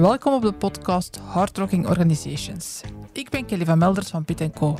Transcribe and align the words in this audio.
Welkom 0.00 0.34
op 0.34 0.42
de 0.42 0.52
podcast 0.52 1.16
Hardrocking 1.16 1.86
Organizations. 1.86 2.80
Ik 3.12 3.30
ben 3.30 3.46
Kelly 3.46 3.64
van 3.64 3.78
Melders 3.78 4.08
van 4.08 4.24
Piet 4.24 4.50
Co. 4.54 4.78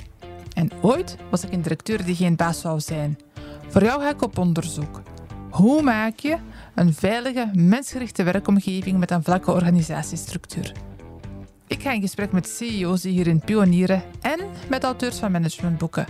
En 0.54 0.70
ooit 0.80 1.16
was 1.30 1.44
ik 1.44 1.52
een 1.52 1.62
directeur 1.62 2.04
die 2.04 2.14
geen 2.14 2.36
baas 2.36 2.60
zou 2.60 2.80
zijn. 2.80 3.18
Voor 3.68 3.82
jou 3.82 4.00
ga 4.00 4.08
ik 4.08 4.22
op 4.22 4.38
onderzoek. 4.38 5.02
Hoe 5.50 5.82
maak 5.82 6.18
je 6.18 6.36
een 6.74 6.94
veilige, 6.94 7.50
mensgerichte 7.52 8.22
werkomgeving 8.22 8.98
met 8.98 9.10
een 9.10 9.22
vlakke 9.22 9.52
organisatiestructuur? 9.52 10.72
Ik 11.66 11.82
ga 11.82 11.92
in 11.92 12.00
gesprek 12.00 12.32
met 12.32 12.48
CEO's 12.48 13.00
die 13.00 13.12
hierin 13.12 13.40
pionieren 13.40 14.02
en 14.20 14.40
met 14.68 14.84
auteurs 14.84 15.18
van 15.18 15.32
managementboeken. 15.32 16.06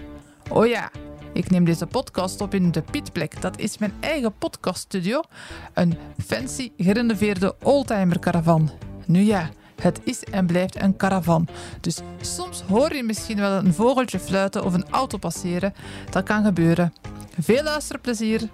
Oh 0.50 0.67
ja, 0.67 0.90
ik 1.32 1.50
neem 1.50 1.64
deze 1.64 1.86
podcast 1.86 2.40
op 2.40 2.54
in 2.54 2.71
de 2.71 2.82
Pietplek. 2.82 3.40
Dat 3.40 3.59
is 3.59 3.79
mijn 3.79 3.93
eigen 4.00 4.32
podcaststudio. 4.39 5.22
Een 5.75 5.95
fancy, 6.27 6.72
gerenoveerde 6.77 7.57
oldtimer 7.63 8.18
caravan. 8.18 8.71
Nu 9.08 9.21
ja, 9.21 9.48
het 9.80 10.00
is 10.04 10.25
en 10.25 10.46
blijft 10.46 10.82
een 10.82 10.96
caravan. 10.96 11.49
Dus 11.80 12.00
soms 12.21 12.62
hoor 12.62 12.94
je 12.94 13.03
misschien 13.03 13.36
wel 13.36 13.53
een 13.53 13.75
vogeltje 13.75 14.18
fluiten 14.18 14.64
of 14.64 14.75
een 14.75 14.86
auto 14.90 15.18
passeren. 15.18 15.75
Dat 16.11 16.25
kan 16.25 16.44
gebeuren. 16.44 16.93
Veel 17.39 17.63
luisterplezier. 17.63 18.49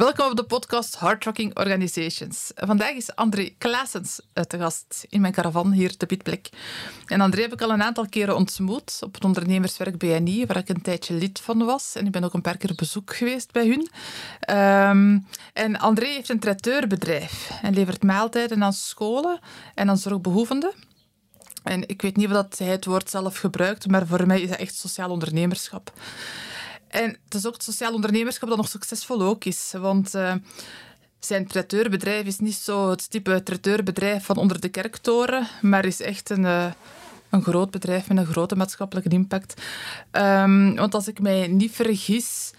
Welkom 0.00 0.30
op 0.30 0.36
de 0.36 0.44
podcast 0.44 0.94
Hard 0.94 1.24
Rocking 1.24 1.58
Organizations. 1.58 2.50
Vandaag 2.54 2.92
is 2.92 3.14
André 3.14 3.50
Klaasens 3.58 4.20
te 4.32 4.58
gast 4.58 5.06
in 5.08 5.20
mijn 5.20 5.32
caravan 5.32 5.72
hier 5.72 5.96
te 5.96 6.06
Pietplek. 6.06 6.48
En 7.06 7.20
André 7.20 7.40
heb 7.40 7.52
ik 7.52 7.62
al 7.62 7.70
een 7.70 7.82
aantal 7.82 8.08
keren 8.08 8.36
ontmoet 8.36 8.98
op 9.00 9.14
het 9.14 9.24
ondernemerswerk 9.24 9.98
BNI, 9.98 10.46
waar 10.46 10.56
ik 10.56 10.68
een 10.68 10.82
tijdje 10.82 11.14
lid 11.14 11.40
van 11.40 11.64
was. 11.64 11.94
En 11.94 12.06
ik 12.06 12.12
ben 12.12 12.24
ook 12.24 12.34
een 12.34 12.40
paar 12.40 12.56
keer 12.56 12.74
bezoek 12.74 13.16
geweest 13.16 13.52
bij 13.52 13.66
hun. 13.66 13.90
Ehm, 14.40 15.18
en 15.52 15.78
André 15.78 16.06
heeft 16.06 16.28
een 16.28 16.40
traiteurbedrijf 16.40 17.50
en 17.62 17.74
levert 17.74 18.02
maaltijden 18.02 18.64
aan 18.64 18.72
scholen 18.72 19.38
en 19.74 19.88
aan 19.88 19.98
zorgbehoevenden. 19.98 20.72
En 21.62 21.88
ik 21.88 22.02
weet 22.02 22.16
niet 22.16 22.30
of 22.30 22.58
hij 22.58 22.66
het 22.66 22.84
woord 22.84 23.10
zelf 23.10 23.38
gebruikt, 23.38 23.88
maar 23.88 24.06
voor 24.06 24.26
mij 24.26 24.40
is 24.40 24.48
dat 24.48 24.58
echt 24.58 24.74
sociaal 24.74 25.10
ondernemerschap. 25.10 25.92
En 26.90 27.16
het 27.24 27.34
is 27.34 27.46
ook 27.46 27.52
het 27.52 27.62
sociaal 27.62 27.94
ondernemerschap 27.94 28.48
dat 28.48 28.58
nog 28.58 28.68
succesvol 28.68 29.22
ook 29.22 29.44
is. 29.44 29.72
Want 29.78 30.14
uh, 30.14 30.34
zijn 31.18 31.46
traiteurbedrijf 31.46 32.26
is 32.26 32.38
niet 32.38 32.54
zo 32.54 32.90
het 32.90 33.10
type 33.10 33.42
traiteurbedrijf 33.42 34.24
van 34.24 34.36
onder 34.36 34.60
de 34.60 34.68
kerktoren, 34.68 35.46
maar 35.60 35.84
is 35.84 36.00
echt 36.00 36.30
een, 36.30 36.44
uh, 36.44 36.72
een 37.30 37.42
groot 37.42 37.70
bedrijf 37.70 38.08
met 38.08 38.16
een 38.16 38.26
grote 38.26 38.56
maatschappelijke 38.56 39.08
impact. 39.08 39.62
Um, 40.12 40.76
want 40.76 40.94
als 40.94 41.08
ik 41.08 41.20
mij 41.20 41.46
niet 41.46 41.72
vergis, 41.72 42.50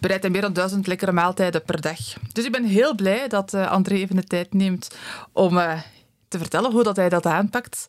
bereidt 0.00 0.22
hij 0.22 0.32
meer 0.32 0.40
dan 0.40 0.52
duizend 0.52 0.86
lekkere 0.86 1.12
maaltijden 1.12 1.62
per 1.62 1.80
dag. 1.80 1.98
Dus 2.32 2.44
ik 2.44 2.52
ben 2.52 2.64
heel 2.64 2.94
blij 2.94 3.28
dat 3.28 3.54
uh, 3.54 3.70
André 3.70 3.94
even 3.94 4.16
de 4.16 4.24
tijd 4.24 4.52
neemt 4.52 4.96
om 5.32 5.58
te 6.32 6.38
vertellen 6.38 6.72
hoe 6.72 6.82
dat 6.82 6.96
hij 6.96 7.08
dat 7.08 7.26
aanpakt. 7.26 7.86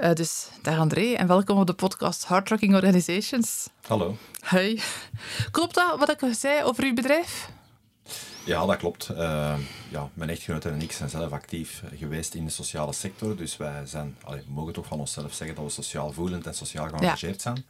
Uh, 0.00 0.12
dus 0.12 0.48
dag 0.62 0.78
André 0.78 1.12
en 1.12 1.26
welkom 1.26 1.58
op 1.58 1.66
de 1.66 1.72
podcast 1.72 2.24
Hard 2.24 2.48
Rocking 2.48 2.74
Organizations. 2.74 3.68
Hallo. 3.86 4.16
Hoi. 4.40 4.80
Klopt 5.50 5.74
dat 5.74 5.98
wat 5.98 6.10
ik 6.10 6.34
zei 6.34 6.64
over 6.64 6.84
uw 6.84 6.94
bedrijf? 6.94 7.48
Ja, 8.44 8.66
dat 8.66 8.76
klopt. 8.76 9.08
Uh, 9.10 9.18
ja, 9.90 10.08
mijn 10.14 10.30
echtgenote 10.30 10.68
en 10.68 10.82
ik 10.82 10.92
zijn 10.92 11.10
zelf 11.10 11.32
actief 11.32 11.82
geweest 11.94 12.34
in 12.34 12.44
de 12.44 12.50
sociale 12.50 12.92
sector. 12.92 13.36
Dus 13.36 13.56
wij 13.56 13.86
zijn, 13.86 14.16
allee, 14.24 14.40
we 14.40 14.52
mogen 14.52 14.72
toch 14.72 14.86
van 14.86 14.98
onszelf 14.98 15.34
zeggen 15.34 15.56
dat 15.56 15.64
we 15.64 15.70
sociaal 15.70 16.12
voelend 16.12 16.46
en 16.46 16.54
sociaal 16.54 16.88
geëngageerd 16.88 17.42
ja. 17.42 17.54
zijn. 17.54 17.66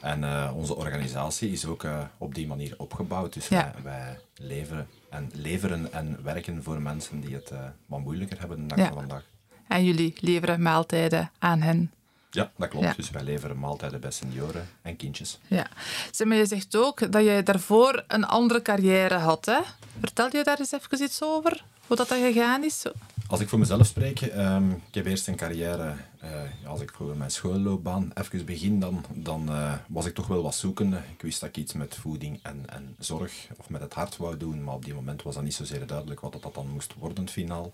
En 0.00 0.22
uh, 0.22 0.50
onze 0.56 0.76
organisatie 0.76 1.50
is 1.50 1.66
ook 1.66 1.82
uh, 1.82 2.02
op 2.18 2.34
die 2.34 2.46
manier 2.46 2.74
opgebouwd. 2.76 3.32
Dus 3.32 3.48
ja. 3.48 3.72
wij, 3.74 3.92
wij, 3.92 4.18
leveren, 4.34 4.88
en, 5.10 5.30
leveren 5.34 5.92
en 5.92 6.18
werken 6.22 6.62
voor 6.62 6.82
mensen 6.82 7.20
die 7.20 7.34
het 7.34 7.52
wat 7.86 8.00
moeilijker 8.00 8.40
hebben 8.40 8.68
dag 8.68 8.78
ja. 8.78 8.88
van 8.88 8.94
vandaag. 8.94 9.31
En 9.72 9.84
jullie 9.84 10.14
leveren 10.20 10.62
maaltijden 10.62 11.30
aan 11.38 11.60
hen. 11.60 11.90
Ja, 12.30 12.50
dat 12.56 12.68
klopt. 12.68 12.86
Ja. 12.86 12.92
Dus 12.96 13.10
wij 13.10 13.22
leveren 13.22 13.58
maaltijden 13.58 14.00
bij 14.00 14.10
senioren 14.10 14.68
en 14.82 14.96
kindjes. 14.96 15.38
Ja. 15.46 15.66
Zeg, 16.10 16.26
maar 16.26 16.36
je 16.36 16.46
zegt 16.46 16.76
ook 16.76 17.12
dat 17.12 17.24
je 17.24 17.40
daarvoor 17.44 18.04
een 18.06 18.24
andere 18.24 18.62
carrière 18.62 19.14
had. 19.14 19.44
Hè? 19.44 19.58
Vertel 20.00 20.28
je 20.32 20.44
daar 20.44 20.58
eens 20.58 20.72
even 20.72 21.02
iets 21.02 21.22
over? 21.22 21.64
Hoe 21.86 21.96
dat, 21.96 22.08
dat 22.08 22.18
gegaan 22.18 22.64
is? 22.64 22.84
Als 23.32 23.40
ik 23.40 23.48
voor 23.48 23.58
mezelf 23.58 23.86
spreek, 23.86 24.20
um, 24.20 24.70
ik 24.70 24.94
heb 24.94 25.06
eerst 25.06 25.28
een 25.28 25.36
carrière, 25.36 25.94
uh, 26.24 26.68
als 26.68 26.80
ik 26.80 26.92
voor 26.92 27.16
mijn 27.16 27.30
schoolloopbaan 27.30 28.10
even 28.14 28.44
begin, 28.44 28.80
dan, 28.80 29.04
dan 29.14 29.50
uh, 29.50 29.74
was 29.88 30.06
ik 30.06 30.14
toch 30.14 30.26
wel 30.26 30.42
wat 30.42 30.54
zoekende. 30.54 30.96
Ik 30.96 31.22
wist 31.22 31.40
dat 31.40 31.48
ik 31.48 31.56
iets 31.56 31.72
met 31.72 31.94
voeding 31.94 32.38
en, 32.42 32.64
en 32.66 32.96
zorg 32.98 33.48
of 33.56 33.70
met 33.70 33.80
het 33.80 33.94
hart 33.94 34.16
wou 34.16 34.36
doen, 34.36 34.64
maar 34.64 34.74
op 34.74 34.84
die 34.84 34.94
moment 34.94 35.22
was 35.22 35.34
dat 35.34 35.42
niet 35.42 35.54
zozeer 35.54 35.86
duidelijk 35.86 36.20
wat 36.20 36.32
dat, 36.32 36.42
dat 36.42 36.54
dan 36.54 36.68
moest 36.68 36.94
worden 36.98 37.28
finaal. 37.28 37.72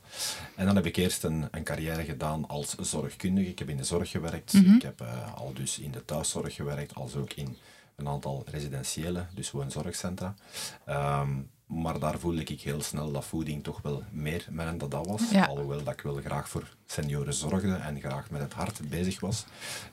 En 0.57 0.67
dan 0.67 0.77
heb 0.77 0.87
ik 0.87 0.97
eerst 0.97 1.25
een, 1.25 1.49
een 1.51 1.65
carrière 1.65 2.05
gedaan 2.05 2.49
als 2.49 2.75
zorgkundige. 2.75 3.51
Ik 3.51 3.59
heb 3.59 3.69
in 3.69 3.77
de 3.77 3.85
zorg 3.85 4.11
gewerkt, 4.11 4.53
mm 4.53 4.65
-hmm. 4.65 4.75
ik 4.75 4.83
heb 4.83 5.01
uh, 5.01 5.35
al 5.35 5.53
dus 5.53 5.79
in 5.79 5.91
de 5.91 6.05
thuiszorg 6.05 6.55
gewerkt, 6.55 6.95
als 6.95 7.17
ook 7.17 7.33
in 7.33 7.57
een 7.97 8.09
aantal 8.09 8.45
residentiële, 8.51 9.27
dus 9.35 9.51
woonzorgcentra. 9.51 10.35
Um, 10.89 11.49
maar 11.69 11.99
daar 11.99 12.19
voelde 12.19 12.43
ik 12.45 12.61
heel 12.61 12.83
snel 12.83 13.13
dat 13.13 13.25
voeding 13.25 13.65
toch 13.65 13.83
wel 13.83 14.03
meer 14.11 14.47
mijn 14.51 14.79
dat 14.79 14.91
dat 14.91 15.07
was. 15.07 15.31
Ja. 15.31 15.45
Alhoewel 15.45 15.83
dat 15.83 15.95
ik 15.95 16.01
wel 16.01 16.21
graag 16.25 16.49
voor 16.49 16.75
senioren 16.87 17.35
zorgde 17.35 17.75
en 17.75 18.01
graag 18.01 18.31
met 18.31 18.41
het 18.41 18.53
hart 18.53 18.89
bezig 18.89 19.21
was. 19.21 19.45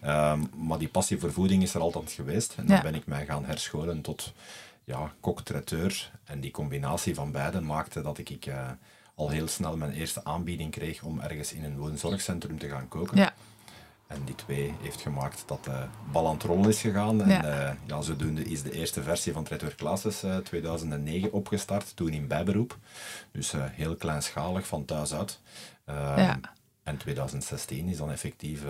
Um, 0.06 0.50
maar 0.56 0.78
die 0.78 0.88
passie 0.88 1.20
voor 1.20 1.32
voeding 1.32 1.64
is 1.64 1.74
er 1.74 1.82
altijd 1.82 2.12
geweest. 2.12 2.54
En 2.58 2.66
dan 2.66 2.76
ja. 2.76 2.82
ben 2.82 2.96
ik 2.96 3.06
mij 3.06 3.26
gaan 3.26 3.46
herscholen 3.46 4.02
tot 4.02 4.34
ja, 4.84 5.14
kok-traiteur. 5.20 6.12
En 6.24 6.40
die 6.40 6.52
combinatie 6.52 7.16
van 7.16 7.32
beide 7.32 7.62
maakte 7.62 8.02
dat 8.02 8.18
ik, 8.18 8.30
ik 8.30 8.46
uh, 8.46 8.70
al 9.16 9.30
heel 9.30 9.48
snel 9.48 9.78
mijn 9.78 9.92
eerste 9.92 10.24
aanbieding 10.24 10.72
kreeg 10.72 11.04
om 11.04 11.20
ergens 11.20 11.54
in 11.54 11.64
een 11.64 11.78
woonzorgcentrum 11.78 12.60
te 12.60 12.68
gaan 12.68 12.88
koken. 12.88 13.18
Ja. 13.18 13.34
En 14.08 14.22
die 14.26 14.36
twee 14.36 14.74
heeft 14.82 15.02
gemaakt 15.02 15.44
dat 15.46 15.64
de 15.64 15.86
bal 16.12 16.28
aan 16.28 16.34
het 16.34 16.44
rollen 16.44 16.70
is 16.70 16.82
gegaan. 16.82 17.22
En 17.22 17.30
ja. 17.30 17.70
Uh, 17.70 17.72
ja, 17.86 18.02
zodoende 18.02 18.44
is 18.44 18.64
de 18.64 18.72
eerste 18.72 19.04
versie 19.04 19.34
van 19.34 19.44
Traiteur 19.44 19.76
Classes 19.76 20.24
uh, 20.24 20.38
2009 20.38 21.32
opgestart, 21.32 21.96
toen 21.96 22.10
in 22.10 22.28
bijberoep. 22.28 22.78
Dus 23.32 23.54
uh, 23.54 23.64
heel 23.72 23.96
kleinschalig, 23.96 24.68
van 24.68 24.86
thuis 24.86 25.14
uit. 25.14 25.40
ja. 26.16 26.40
En 26.84 26.98
2016 26.98 27.88
is 27.88 27.98
dan 27.98 28.12
effectief 28.12 28.62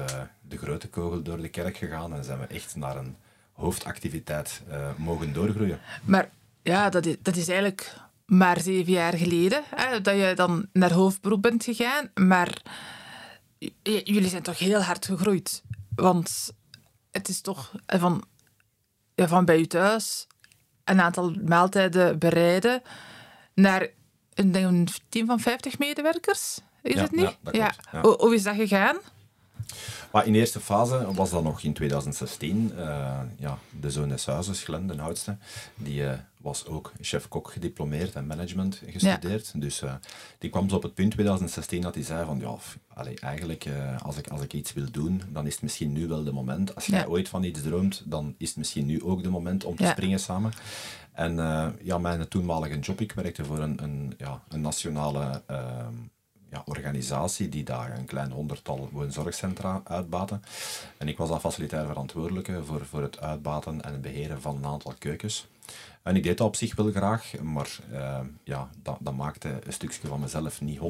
de 0.42 0.58
grote 0.58 0.90
kogel 0.90 1.22
door 1.22 1.42
de 1.42 1.50
kerk 1.50 1.78
gegaan 1.78 2.14
en 2.14 2.24
zijn 2.24 2.40
we 2.40 2.46
echt 2.46 2.76
naar 2.76 2.98
een 2.98 3.16
hoofdactiviteit 3.52 4.62
mogen 4.98 5.34
doorgroeien. 5.34 5.80
Maar 6.04 6.30
ja, 6.62 6.90
dat 6.90 7.06
is, 7.06 7.16
dat 7.22 7.36
is 7.36 7.48
eigenlijk 7.48 7.98
maar 8.26 8.62
zeven 8.62 8.92
jaar 8.92 9.14
geleden 9.14 9.64
hè, 9.76 10.02
dat 10.02 10.16
je 10.16 10.32
dan 10.36 10.68
naar 10.74 10.94
hoofdberoep 10.94 11.42
bent 11.42 11.64
gegaan. 11.64 12.10
Maar 12.14 12.62
jullie 13.84 14.30
zijn 14.30 14.44
toch 14.44 14.60
heel 14.60 14.82
hard 14.82 15.06
gegroeid. 15.06 15.64
Want 15.96 16.54
het 17.12 17.30
is 17.30 17.42
toch 17.42 17.72
van, 17.86 18.24
ja, 19.16 19.28
van 19.28 19.46
bij 19.46 19.60
u 19.60 19.66
thuis 19.66 20.28
een 20.84 21.02
aantal 21.02 21.36
maaltijden 21.46 22.20
bereiden 22.20 22.82
naar 23.54 23.88
een, 24.34 24.56
een 24.56 24.88
team 25.10 25.26
van 25.26 25.40
50 25.40 25.80
medewerkers. 25.80 26.60
Is 26.82 26.94
ja, 26.94 27.02
het 27.02 27.12
niet? 27.12 27.22
Ja, 27.22 27.38
dat 27.42 27.52
klopt, 27.52 27.88
ja. 27.92 28.02
Hoe, 28.02 28.16
hoe 28.18 28.36
is 28.36 28.44
dat 28.44 28.56
gegaan? 28.56 28.98
Maar 30.12 30.28
in 30.28 30.36
eerste 30.36 30.60
fase 30.60 31.14
was 31.14 31.30
dat 31.30 31.44
nog 31.44 31.62
in 31.62 31.74
2016. 31.74 32.72
Uh, 32.78 33.20
ja, 33.38 33.58
de 33.80 33.92
zoon 33.92 34.10
des 34.10 34.26
huizes, 34.26 34.64
Glenn, 34.64 34.88
de 34.88 35.02
oudste, 35.02 35.38
die 35.76 36.02
uh, 36.02 36.12
was 36.38 36.66
ook 36.66 36.92
chef-kok 37.02 37.52
gediplomeerd 37.52 38.14
en 38.14 38.28
management 38.28 38.82
gestudeerd. 38.88 39.52
Ja. 39.54 39.60
Dus 39.60 39.82
uh, 39.82 39.94
die 40.40 40.50
kwam 40.50 40.70
zo 40.70 40.76
op 40.76 40.84
het 40.84 40.94
punt 40.94 41.12
2016 41.12 41.82
dat 41.82 41.96
hij 41.96 42.04
zei 42.04 42.26
van 42.26 42.40
ja, 42.40 42.56
allee, 42.94 43.20
eigenlijk 43.20 43.68
als, 44.04 44.18
ik, 44.18 44.28
als 44.28 44.42
ik 44.42 44.54
iets 44.54 44.74
wil 44.74 44.92
doen, 44.92 45.22
dan 45.30 45.46
is 45.46 45.54
het 45.54 45.62
misschien 45.62 45.92
nu 45.92 46.08
wel 46.08 46.24
de 46.24 46.32
moment. 46.32 46.76
Als 46.76 46.86
jij 46.86 47.00
ja. 47.00 47.06
ooit 47.06 47.30
van 47.30 47.44
iets 47.44 47.62
droomt, 47.62 48.04
dan 48.06 48.36
is 48.38 48.48
het 48.48 48.58
misschien 48.58 48.86
nu 48.86 49.04
ook 49.04 49.24
de 49.24 49.30
moment 49.30 49.64
om 49.64 49.76
te 49.76 49.84
ja. 49.84 49.92
springen 49.92 50.20
samen. 50.20 50.52
En 51.14 51.36
ja, 51.82 51.98
mijn 51.98 52.28
toenmalige 52.28 52.80
job, 52.80 53.02
ik 53.02 53.12
werkte 53.12 53.46
voor 53.46 53.60
een, 53.60 53.84
een, 53.84 54.14
ja, 54.18 54.42
een 54.50 54.62
nationale 54.62 55.42
ja, 56.52 56.62
organisatie 56.66 57.50
die 57.50 57.64
daar 57.64 57.98
een 57.98 58.06
klein 58.06 58.32
honderdtal 58.32 58.90
woonzorgcentra 58.92 59.82
uitbaten. 59.84 60.44
En 60.98 61.08
ik 61.08 61.18
was 61.18 61.30
dan 61.30 61.40
facilitair 61.40 61.88
verantwoordelijke 61.88 62.64
voor, 62.64 62.86
voor 62.86 63.02
het 63.02 63.20
uitbaten 63.20 63.82
en 63.82 63.92
het 63.92 64.02
beheren 64.02 64.42
van 64.42 64.56
een 64.56 64.66
aantal 64.66 64.94
keukens. 65.00 65.48
En 66.02 66.16
ik 66.16 66.24
deed 66.24 66.38
dat 66.38 66.48
op 66.48 66.56
zich 66.56 66.76
wel 66.76 66.92
graag, 66.92 67.40
maar 67.42 67.78
uh, 67.92 68.20
ja, 68.44 68.70
dat, 68.82 68.98
dat, 69.00 69.16
maakte 69.16 69.60
een 69.64 69.74
stukje 69.74 70.08
van 70.08 70.20
mezelf 70.20 70.62
niet 70.62 70.80
100% 70.80 70.82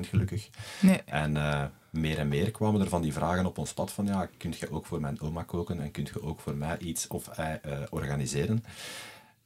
gelukkig. 0.00 0.48
Nee. 0.80 1.02
En 1.04 1.34
uh, 1.34 1.64
meer 1.90 2.18
en 2.18 2.28
meer 2.28 2.50
kwamen 2.50 2.80
er 2.80 2.88
van 2.88 3.02
die 3.02 3.12
vragen 3.12 3.46
op 3.46 3.58
ons 3.58 3.72
pad 3.72 3.92
van 3.92 4.06
ja, 4.06 4.28
kunt 4.36 4.58
je 4.58 4.70
ook 4.70 4.86
voor 4.86 5.00
mijn 5.00 5.20
oma 5.20 5.42
koken 5.42 5.80
en 5.80 5.90
kunt 5.90 6.08
je 6.08 6.22
ook 6.22 6.40
voor 6.40 6.54
mij 6.54 6.78
iets 6.78 7.06
of 7.06 7.38
uh, 7.38 7.54
organiseren. 7.90 8.64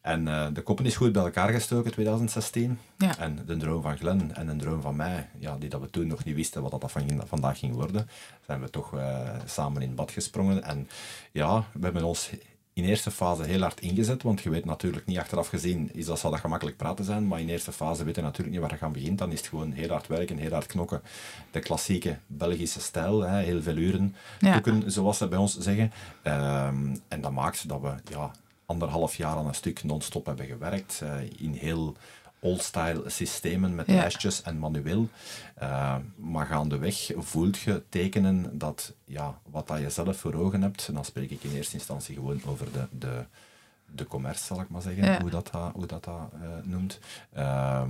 En 0.08 0.26
uh, 0.26 0.46
de 0.52 0.62
koppen 0.62 0.84
is 0.84 0.96
goed 0.96 1.12
bij 1.12 1.22
elkaar 1.22 1.48
gestoken, 1.48 1.92
2016. 1.92 2.78
Ja. 2.98 3.18
En 3.18 3.38
de 3.46 3.56
droom 3.56 3.82
van 3.82 3.96
Glenn 3.96 4.34
en 4.34 4.46
de 4.46 4.56
droom 4.56 4.80
van 4.80 4.96
mij, 4.96 5.28
ja, 5.38 5.56
die 5.58 5.68
dat 5.68 5.80
we 5.80 5.90
toen 5.90 6.06
nog 6.06 6.24
niet 6.24 6.34
wisten 6.34 6.62
wat 6.62 6.80
dat 6.80 6.92
van, 6.92 7.22
vandaag 7.26 7.58
ging 7.58 7.74
worden, 7.74 8.08
zijn 8.46 8.60
we 8.60 8.70
toch 8.70 8.94
uh, 8.94 9.18
samen 9.44 9.82
in 9.82 9.94
bad 9.94 10.10
gesprongen. 10.10 10.62
En 10.62 10.88
ja, 11.32 11.64
we 11.72 11.84
hebben 11.84 12.02
ons 12.02 12.30
in 12.72 12.84
eerste 12.84 13.10
fase 13.10 13.42
heel 13.42 13.60
hard 13.60 13.80
ingezet, 13.80 14.22
want 14.22 14.40
je 14.40 14.50
weet 14.50 14.64
natuurlijk 14.64 15.06
niet 15.06 15.18
achteraf 15.18 15.48
gezien, 15.48 15.90
is 15.92 16.06
dat, 16.06 16.18
zal 16.18 16.30
dat 16.30 16.40
gemakkelijk 16.40 16.76
praten 16.76 17.04
zijn, 17.04 17.26
maar 17.26 17.40
in 17.40 17.48
eerste 17.48 17.72
fase 17.72 18.04
weet 18.04 18.16
je 18.16 18.22
natuurlijk 18.22 18.50
niet 18.50 18.60
waar 18.60 18.70
je 18.72 18.76
gaan 18.76 18.92
begint. 18.92 19.18
Dan 19.18 19.32
is 19.32 19.38
het 19.38 19.48
gewoon 19.48 19.72
heel 19.72 19.88
hard 19.88 20.06
werken, 20.06 20.36
heel 20.36 20.52
hard 20.52 20.66
knokken. 20.66 21.02
De 21.50 21.60
klassieke 21.60 22.18
Belgische 22.26 22.80
stijl, 22.80 23.20
hè, 23.20 23.42
heel 23.42 23.62
veel 23.62 23.76
uren, 23.76 24.14
ja. 24.40 24.62
zoals 24.86 25.18
ze 25.18 25.28
bij 25.28 25.38
ons 25.38 25.58
zeggen. 25.58 25.92
Ehm, 26.22 26.96
en 27.08 27.20
dat 27.20 27.32
maakt 27.32 27.68
dat 27.68 27.80
we 27.80 27.94
ja, 28.10 28.30
anderhalf 28.68 29.14
jaar 29.14 29.36
aan 29.36 29.46
een 29.46 29.54
stuk 29.54 29.84
non-stop 29.84 30.26
hebben 30.26 30.46
gewerkt, 30.46 31.00
uh, 31.02 31.10
in 31.36 31.52
heel 31.52 31.96
old-style 32.40 33.02
systemen 33.06 33.74
met 33.74 33.86
lijstjes 33.86 34.42
en 34.42 34.58
manueel. 34.58 35.08
Uh, 35.62 35.96
maar 36.16 36.46
gaandeweg 36.46 37.10
voelt 37.16 37.58
je 37.58 37.82
tekenen 37.88 38.58
dat 38.58 38.94
ja, 39.04 39.38
wat 39.50 39.66
dat 39.66 39.80
je 39.80 39.90
zelf 39.90 40.16
voor 40.16 40.34
ogen 40.34 40.62
hebt, 40.62 40.88
en 40.88 40.94
dan 40.94 41.04
spreek 41.04 41.30
ik 41.30 41.42
in 41.42 41.54
eerste 41.54 41.74
instantie 41.74 42.14
gewoon 42.14 42.40
over 42.46 42.72
de, 42.72 42.86
de, 42.90 43.24
de 43.94 44.06
commerce, 44.06 44.44
zal 44.44 44.60
ik 44.60 44.68
maar 44.68 44.82
zeggen, 44.82 45.20
hoe 45.20 45.30
dat, 45.30 45.50
hoe 45.50 45.86
dat, 45.86 46.04
dat 46.04 46.30
uh, 46.34 46.48
noemt. 46.62 46.98
Uh, 47.36 47.82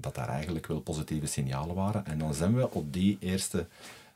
dat 0.00 0.14
daar 0.14 0.28
eigenlijk 0.28 0.66
wel 0.66 0.80
positieve 0.80 1.26
signalen 1.26 1.74
waren. 1.74 2.06
En 2.06 2.18
dan 2.18 2.34
zijn 2.34 2.54
we 2.54 2.70
op 2.70 2.92
die 2.92 3.16
eerste 3.20 3.66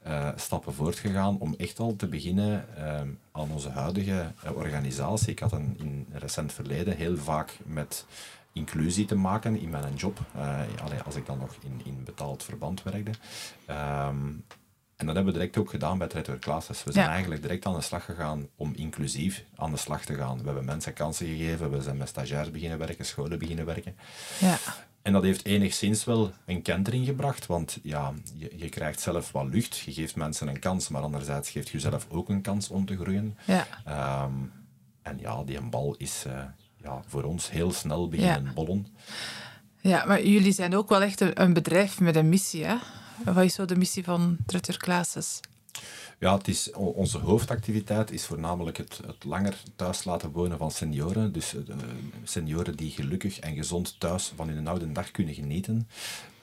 uh, 0.07 0.29
stappen 0.37 0.75
voortgegaan 0.75 1.39
om 1.39 1.55
echt 1.59 1.79
al 1.79 1.97
te 1.97 2.07
beginnen 2.07 2.77
ehm, 2.77 3.09
aan 3.33 3.51
onze 3.51 3.69
huidige 3.69 4.33
organisatie. 4.55 5.31
Ik 5.31 5.39
had 5.39 5.53
een, 5.53 5.77
in 5.79 6.07
recent 6.13 6.53
verleden 6.53 6.97
heel 6.97 7.17
vaak 7.17 7.59
met 7.65 8.07
inclusie 8.53 9.05
te 9.05 9.15
maken 9.15 9.61
in 9.61 9.71
mijn 9.71 9.95
job. 9.95 10.21
Uh, 10.37 10.61
als 11.05 11.17
ik 11.17 11.27
dan 11.27 11.39
nog 11.39 11.55
in, 11.63 11.81
in 11.85 12.05
betaald 12.05 12.43
verband 12.43 12.83
werkde. 12.83 13.11
Ehm, 13.67 14.27
en 14.97 15.09
dat 15.09 15.17
hebben 15.17 15.33
we 15.33 15.39
direct 15.39 15.59
ook 15.59 15.71
gedaan 15.71 15.99
bij 15.99 16.09
Traitor 16.09 16.39
Classes. 16.39 16.85
We 16.85 16.93
zijn 16.93 17.09
eigenlijk 17.09 17.43
direct 17.43 17.67
aan 17.67 17.75
de 17.75 17.81
slag 17.81 18.05
gegaan 18.05 18.49
om 18.57 18.73
inclusief 18.75 19.45
aan 19.57 19.71
de 19.71 19.77
slag 19.77 20.05
te 20.05 20.15
gaan. 20.15 20.39
We 20.39 20.45
hebben 20.45 20.65
mensen 20.65 20.93
kansen 20.93 21.27
gegeven, 21.27 21.71
we 21.71 21.83
zijn 21.83 21.97
met 21.97 22.09
stagiairs 22.09 22.51
beginnen 22.51 22.79
werken, 22.79 23.05
scholen 23.05 23.39
beginnen 23.39 23.67
werken. 23.67 23.97
Ja. 24.39 24.57
En 25.03 25.13
dat 25.13 25.23
heeft 25.23 25.45
enigszins 25.45 26.05
wel 26.05 26.33
een 26.47 26.63
kentering 26.63 27.07
gebracht, 27.07 27.47
want 27.47 27.79
ja, 27.83 28.13
je, 28.35 28.53
je 28.57 28.69
krijgt 28.69 29.01
zelf 29.01 29.33
wat 29.33 29.47
lucht, 29.47 29.79
je 29.79 29.93
geeft 29.93 30.17
mensen 30.17 30.49
een 30.49 30.59
kans, 30.59 30.89
maar 30.89 31.03
anderzijds 31.03 31.51
geeft 31.51 31.69
je 31.69 31.81
zelf 31.81 32.07
ook 32.11 32.29
een 32.29 32.43
kans 32.43 32.69
om 32.69 32.87
te 32.87 32.97
groeien. 32.97 33.39
Ja. 33.47 33.67
Ehm, 33.85 34.33
en 35.03 35.19
ja, 35.19 35.43
die 35.45 35.61
bal 35.61 35.95
is, 35.99 36.25
uh, 36.27 36.43
ja, 36.77 37.03
voor 37.07 37.23
ons 37.23 37.51
heel 37.51 37.73
snel 37.73 38.09
beginnen 38.09 38.45
ja. 38.45 38.53
bollen. 38.53 38.87
Ja, 39.81 40.05
maar 40.05 40.27
jullie 40.27 40.53
zijn 40.53 40.77
ook 40.77 40.89
wel 40.89 41.03
echt 41.03 41.21
een, 41.21 41.53
bedrijf 41.53 42.01
met 42.01 42.17
een 42.17 42.29
missie, 42.29 42.65
hè? 42.65 42.77
Wat 43.25 43.45
is 43.45 43.55
zo 43.55 43.65
de 43.65 43.77
missie 43.77 44.05
van 44.05 44.37
Tretter 44.47 44.77
Classes? 44.77 45.41
Ja, 46.19 46.37
het 46.37 46.49
is, 46.49 46.71
onze 46.73 47.19
hoofdactiviteit 47.19 48.11
is 48.11 48.25
voornamelijk 48.27 48.77
het, 48.77 49.01
het 49.07 49.25
langer 49.25 49.63
thuis 49.77 50.05
laten 50.05 50.31
wonen 50.31 50.59
van 50.59 50.71
senioren. 50.71 51.33
Dus 51.33 51.55
uh, 51.55 51.61
senioren 52.25 52.77
die 52.77 52.91
gelukkig 52.91 53.39
en 53.39 53.55
gezond 53.55 54.01
thuis 54.01 54.33
van 54.37 54.49
hun 54.49 54.69
oude 54.69 54.93
dag 54.93 55.11
kunnen 55.11 55.35
genieten. 55.35 55.89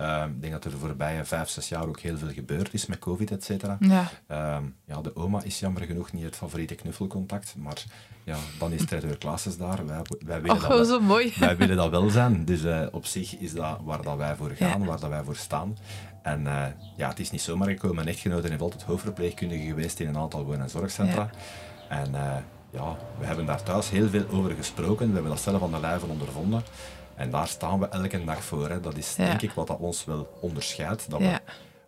Uh, 0.01 0.23
ik 0.27 0.41
denk 0.41 0.53
dat 0.53 0.65
er 0.65 0.71
de 0.71 0.77
voorbije 0.77 1.25
vijf, 1.25 1.49
zes 1.49 1.69
jaar 1.69 1.87
ook 1.87 1.99
heel 1.99 2.17
veel 2.17 2.31
gebeurd 2.31 2.73
is 2.73 2.85
met 2.85 2.99
COVID, 2.99 3.31
et 3.31 3.43
cetera. 3.43 3.77
Ja. 3.79 4.11
Uh, 4.31 4.57
ja, 4.85 5.01
de 5.01 5.15
oma 5.15 5.43
is 5.43 5.59
jammer 5.59 5.83
genoeg 5.83 6.11
niet 6.11 6.23
het 6.23 6.35
favoriete 6.35 6.75
knuffelcontact, 6.75 7.55
maar 7.57 7.83
ja, 8.23 8.37
dan 8.59 8.71
is 8.71 8.85
Trader 8.85 9.17
Classes 9.17 9.57
daar. 9.57 9.85
Wij, 9.85 10.01
wij, 10.19 10.41
willen 10.41 10.63
oh, 10.63 10.69
dat, 10.69 10.87
zo 10.87 10.99
mooi. 10.99 11.33
wij 11.39 11.57
willen 11.57 11.75
dat 11.75 11.89
wel 11.89 12.09
zijn. 12.09 12.45
Dus 12.45 12.61
uh, 12.61 12.87
op 12.91 13.05
zich 13.05 13.37
is 13.37 13.53
dat 13.53 13.79
waar 13.83 14.01
dat 14.01 14.17
wij 14.17 14.35
voor 14.35 14.49
gaan, 14.49 14.85
waar 14.85 14.99
dat 14.99 15.09
wij 15.09 15.23
voor 15.23 15.35
staan. 15.35 15.77
En 16.21 16.41
uh, 16.41 16.65
ja, 16.95 17.07
het 17.07 17.19
is 17.19 17.31
niet 17.31 17.41
zomaar 17.41 17.67
gekomen. 17.67 17.95
Mijn 17.95 18.07
echtgenote 18.07 18.47
heeft 18.47 18.61
altijd 18.61 18.83
hoofdverpleegkundige 18.83 19.65
geweest 19.65 19.99
in 19.99 20.07
een 20.07 20.17
aantal 20.17 20.45
woon- 20.45 20.61
en 20.61 20.69
zorgcentra. 20.69 21.29
Ja. 21.89 21.95
En 21.95 22.11
uh, 22.13 22.35
ja, 22.71 22.97
we 23.19 23.25
hebben 23.25 23.45
daar 23.45 23.63
thuis 23.63 23.89
heel 23.89 24.09
veel 24.09 24.25
over 24.31 24.51
gesproken. 24.51 25.07
We 25.07 25.13
hebben 25.13 25.31
dat 25.31 25.41
zelf 25.41 25.63
aan 25.63 25.71
de 25.71 25.79
lijve 25.79 26.05
ondervonden. 26.05 26.63
En 27.15 27.29
daar 27.29 27.47
staan 27.47 27.79
we 27.79 27.87
elke 27.87 28.23
dag 28.23 28.43
voor. 28.43 28.69
Hè. 28.69 28.79
Dat 28.79 28.97
is 28.97 29.15
denk 29.15 29.41
ik 29.41 29.51
wat 29.51 29.67
dat 29.67 29.77
ons 29.79 30.05
wel 30.05 30.37
onderscheidt. 30.41 31.09
Dat 31.09 31.19
we 31.19 31.39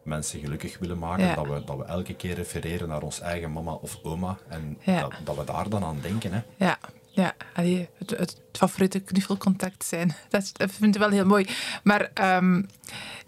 mensen 0.04 0.40
gelukkig 0.40 0.78
willen 0.80 1.00
maken. 1.00 1.36
Dat, 1.36 1.48
we, 1.48 1.64
dat 1.66 1.78
we 1.78 1.84
elke 1.84 2.14
keer 2.14 2.36
refereren 2.36 2.88
naar 2.88 3.02
ons 3.02 3.20
eigen 3.20 3.52
mama 3.52 3.72
of 3.72 4.00
oma. 4.04 4.38
En 4.48 4.78
dat, 4.86 5.14
dat, 5.24 5.36
we 5.36 5.44
daar 5.44 5.70
dan 5.70 5.84
aan 5.84 6.00
denken. 6.02 6.34
Hè. 6.34 6.42
Ja. 6.56 6.78
Ja, 7.14 7.34
allee, 7.54 7.90
het, 7.98 8.42
favoriete 8.52 9.00
knuffelcontact 9.00 9.84
zijn. 9.86 10.16
Dat, 10.30 10.52
vind 10.58 10.96
ik 10.96 11.02
wel 11.02 11.10
heel 11.10 11.26
mooi. 11.26 11.48
Maar 11.84 12.12
um, 12.38 12.66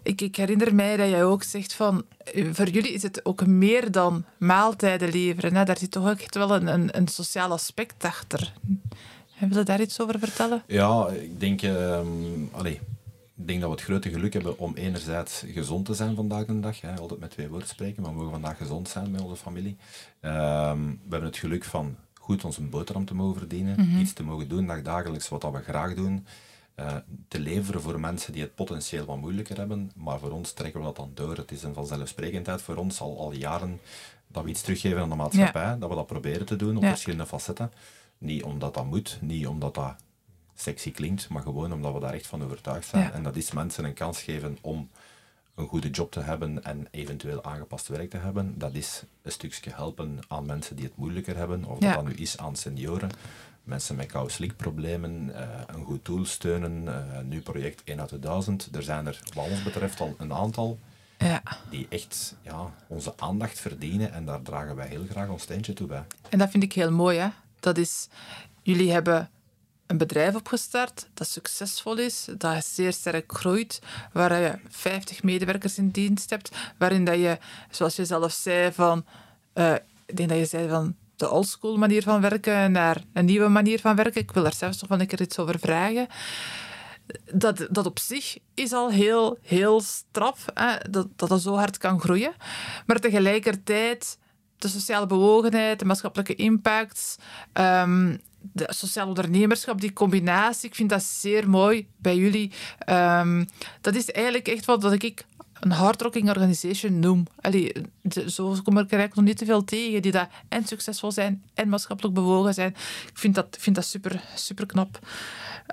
ik, 0.02 0.20
ik, 0.20 0.36
herinner 0.36 0.74
mij 0.74 0.96
dat 0.96 1.08
jij 1.08 1.24
ook 1.24 1.42
zegt 1.42 1.72
van... 1.74 2.04
Voor 2.52 2.68
jullie 2.68 2.92
is 2.92 3.02
het 3.02 3.24
ook 3.24 3.46
meer 3.46 3.90
dan 3.90 4.24
maaltijden 4.38 5.10
leveren. 5.10 5.54
Hè? 5.54 5.64
Daar 5.64 5.78
zit 5.78 5.90
toch 5.90 6.10
ook 6.10 6.18
echt 6.18 6.34
wel 6.34 6.54
een, 6.54 6.66
een, 6.66 6.96
een 6.96 7.08
sociaal 7.08 7.50
aspect 7.50 8.04
achter. 8.04 8.52
Wil 9.38 9.58
je 9.58 9.64
daar 9.64 9.80
iets 9.80 10.00
over 10.00 10.18
vertellen? 10.18 10.62
Ja, 10.66 11.08
ik 11.08 11.40
denk... 11.40 11.62
Um, 11.62 12.48
allee, 12.52 12.80
ik 13.36 13.46
denk 13.46 13.60
dat 13.60 13.70
we 13.70 13.76
het 13.76 13.84
grote 13.84 14.10
geluk 14.10 14.32
hebben 14.32 14.58
om 14.58 14.74
enerzijds 14.74 15.44
gezond 15.46 15.84
te 15.86 15.94
zijn 15.94 16.14
vandaag 16.14 16.44
de 16.44 16.60
dag. 16.60 16.80
Hè. 16.80 16.96
Altijd 16.96 17.20
met 17.20 17.30
twee 17.30 17.48
woorden 17.48 17.68
spreken, 17.68 18.02
maar 18.02 18.10
we 18.10 18.16
mogen 18.16 18.32
vandaag 18.32 18.56
gezond 18.56 18.88
zijn 18.88 19.10
met 19.10 19.20
onze 19.20 19.42
familie. 19.42 19.76
Um, 20.20 21.00
we 21.04 21.10
hebben 21.10 21.28
het 21.28 21.36
geluk 21.36 21.64
van 21.64 21.96
goed 22.24 22.44
onze 22.44 22.62
boterham 22.62 23.04
te 23.04 23.14
mogen 23.14 23.38
verdienen, 23.38 23.80
mhm. 23.80 23.98
iets 23.98 24.12
te 24.12 24.24
mogen 24.24 24.48
doen 24.48 24.82
dagelijks 24.82 25.28
wat 25.28 25.40
dat 25.40 25.52
we 25.52 25.60
graag 25.60 25.94
doen, 25.94 26.26
uh, 26.76 26.96
te 27.28 27.40
leveren 27.40 27.80
voor 27.80 28.00
mensen 28.00 28.32
die 28.32 28.42
het 28.42 28.54
potentieel 28.54 29.04
wat 29.04 29.20
moeilijker 29.20 29.56
hebben, 29.56 29.90
maar 29.96 30.18
voor 30.18 30.30
ons 30.30 30.52
trekken 30.52 30.80
we 30.80 30.86
dat 30.86 30.96
dan 30.96 31.10
door. 31.14 31.36
Het 31.36 31.52
is 31.52 31.62
een 31.62 31.74
vanzelfsprekendheid 31.74 32.62
voor 32.62 32.76
ons 32.76 33.00
al, 33.00 33.18
al 33.18 33.32
jaren 33.32 33.80
dat 34.26 34.44
we 34.44 34.50
iets 34.50 34.62
teruggeven 34.62 35.00
aan 35.00 35.08
de 35.08 35.14
maatschappij, 35.14 35.78
dat 35.78 35.88
we 35.88 35.94
dat 35.94 36.06
proberen 36.06 36.46
te 36.46 36.56
doen 36.56 36.76
op 36.76 36.84
verschillende 36.84 37.26
facetten. 37.26 37.72
Niet 38.18 38.42
omdat 38.42 38.74
dat 38.74 38.84
moet, 38.84 39.18
niet 39.20 39.46
omdat 39.46 39.74
dat 39.74 39.94
sexy 40.54 40.90
klinkt, 40.90 41.28
maar 41.28 41.42
gewoon 41.42 41.72
omdat 41.72 41.92
we 41.92 42.00
daar 42.00 42.14
echt 42.14 42.26
van 42.26 42.44
overtuigd 42.44 42.88
zijn. 42.88 43.12
En 43.12 43.22
dat 43.22 43.36
is 43.36 43.52
mensen 43.52 43.84
een 43.84 43.94
kans 43.94 44.22
geven 44.22 44.58
om 44.60 44.88
een 45.54 45.66
goede 45.66 45.90
job 45.90 46.12
te 46.12 46.20
hebben 46.20 46.64
en 46.64 46.86
eventueel 46.90 47.44
aangepast 47.44 47.88
werk 47.88 48.10
te 48.10 48.16
hebben. 48.16 48.58
Dat 48.58 48.74
is 48.74 49.02
een 49.22 49.32
stukje 49.32 49.70
helpen 49.74 50.18
aan 50.28 50.46
mensen 50.46 50.76
die 50.76 50.84
het 50.84 50.96
moeilijker 50.96 51.36
hebben, 51.36 51.64
of 51.64 51.78
dat, 51.78 51.94
dat 51.94 52.04
nu 52.04 52.14
is 52.14 52.38
aan 52.38 52.56
senioren, 52.56 53.10
mensen 53.64 53.96
met 53.96 54.06
kou 54.06 54.52
problemen 54.56 55.28
uh, 55.28 55.38
een 55.66 55.84
goed 55.84 56.04
doel 56.04 56.24
steunen. 56.24 56.82
Uh, 56.84 57.20
nu 57.24 57.40
project 57.40 57.82
1 57.84 58.00
uit 58.00 58.10
de 58.10 58.18
1000. 58.18 58.68
Er 58.72 58.82
zijn 58.82 59.06
er, 59.06 59.20
wat 59.34 59.48
ons 59.48 59.62
betreft, 59.62 60.00
al 60.00 60.14
een 60.18 60.32
aantal 60.32 60.78
ja. 61.18 61.42
die 61.70 61.86
echt 61.88 62.36
ja, 62.42 62.74
onze 62.86 63.12
aandacht 63.16 63.60
verdienen 63.60 64.12
en 64.12 64.24
daar 64.24 64.42
dragen 64.42 64.76
wij 64.76 64.86
heel 64.88 65.06
graag 65.10 65.28
ons 65.28 65.42
steentje 65.42 65.72
toe 65.72 65.86
bij. 65.86 66.04
En 66.28 66.38
dat 66.38 66.50
vind 66.50 66.62
ik 66.62 66.72
heel 66.72 66.92
mooi. 66.92 67.18
Hè? 67.18 67.28
Dat 67.60 67.78
is, 67.78 68.08
jullie 68.62 68.92
hebben 68.92 69.30
een 69.86 69.98
bedrijf 69.98 70.34
opgestart 70.34 71.08
dat 71.14 71.28
succesvol 71.28 71.96
is, 71.96 72.28
dat 72.38 72.64
zeer 72.64 72.92
sterk 72.92 73.32
groeit, 73.32 73.80
waar 74.12 74.40
je 74.40 74.58
50 74.68 75.22
medewerkers 75.22 75.78
in 75.78 75.90
dienst 75.90 76.30
hebt, 76.30 76.56
waarin 76.78 77.04
dat 77.04 77.14
je, 77.14 77.38
zoals 77.70 77.96
je 77.96 78.04
zelf 78.04 78.32
zei, 78.32 78.72
van, 78.72 79.04
uh, 79.54 79.74
ik 80.06 80.16
denk 80.16 80.28
dat 80.28 80.38
je 80.38 80.44
zei 80.44 80.68
van 80.68 80.94
de 81.16 81.30
oldschool 81.30 81.76
manier 81.76 82.02
van 82.02 82.20
werken 82.20 82.72
naar 82.72 83.02
een 83.12 83.24
nieuwe 83.24 83.48
manier 83.48 83.80
van 83.80 83.96
werken. 83.96 84.20
Ik 84.20 84.32
wil 84.32 84.42
daar 84.42 84.54
zelfs 84.54 84.80
nog 84.80 84.90
wel 84.90 85.00
een 85.00 85.06
keer 85.06 85.20
iets 85.20 85.38
over 85.38 85.58
vragen. 85.58 86.06
Dat, 87.32 87.66
dat 87.70 87.86
op 87.86 87.98
zich 87.98 88.38
is 88.54 88.72
al 88.72 88.90
heel, 88.90 89.38
heel 89.42 89.80
straf, 89.80 90.44
hè, 90.54 90.76
dat, 90.90 91.06
dat 91.16 91.42
zo 91.42 91.54
hard 91.54 91.78
kan 91.78 92.00
groeien. 92.00 92.34
Maar 92.86 93.00
tegelijkertijd 93.00 94.18
de 94.58 94.68
sociale 94.68 95.06
bewogenheid, 95.06 95.78
de 95.78 95.84
maatschappelijke 95.84 96.34
impact, 96.34 97.18
um, 97.52 98.20
de 98.52 98.66
sociaal 98.68 99.08
ondernemerschap, 99.08 99.80
die 99.80 99.92
combinatie, 99.92 100.68
ik 100.68 100.74
vind 100.74 100.90
dat 100.90 101.02
zeer 101.02 101.48
mooi 101.48 101.88
bij 101.96 102.16
jullie. 102.16 102.52
Um, 102.90 103.46
dat 103.80 103.94
is 103.94 104.10
eigenlijk 104.10 104.48
echt 104.48 104.64
wat, 104.64 104.82
wat 104.82 105.02
ik 105.02 105.24
een 105.60 105.70
hardrocking 105.70 106.28
organization 106.28 106.98
noem. 106.98 107.26
Allee, 107.40 107.72
zo 108.26 108.48
kom 108.48 108.78
ik 108.78 108.90
er 108.90 108.98
eigenlijk 108.98 109.14
nog 109.14 109.24
niet 109.24 109.36
te 109.36 109.44
veel 109.44 109.64
tegen, 109.64 110.02
die 110.02 110.12
dat 110.12 110.28
en 110.48 110.66
succesvol 110.66 111.12
zijn 111.12 111.44
en 111.54 111.68
maatschappelijk 111.68 112.14
bewogen 112.14 112.54
zijn. 112.54 112.70
Ik 113.06 113.18
vind 113.18 113.34
dat, 113.34 113.56
vind 113.60 113.76
dat 113.76 113.84
super, 113.84 114.20
super 114.34 114.66
knap. 114.66 114.98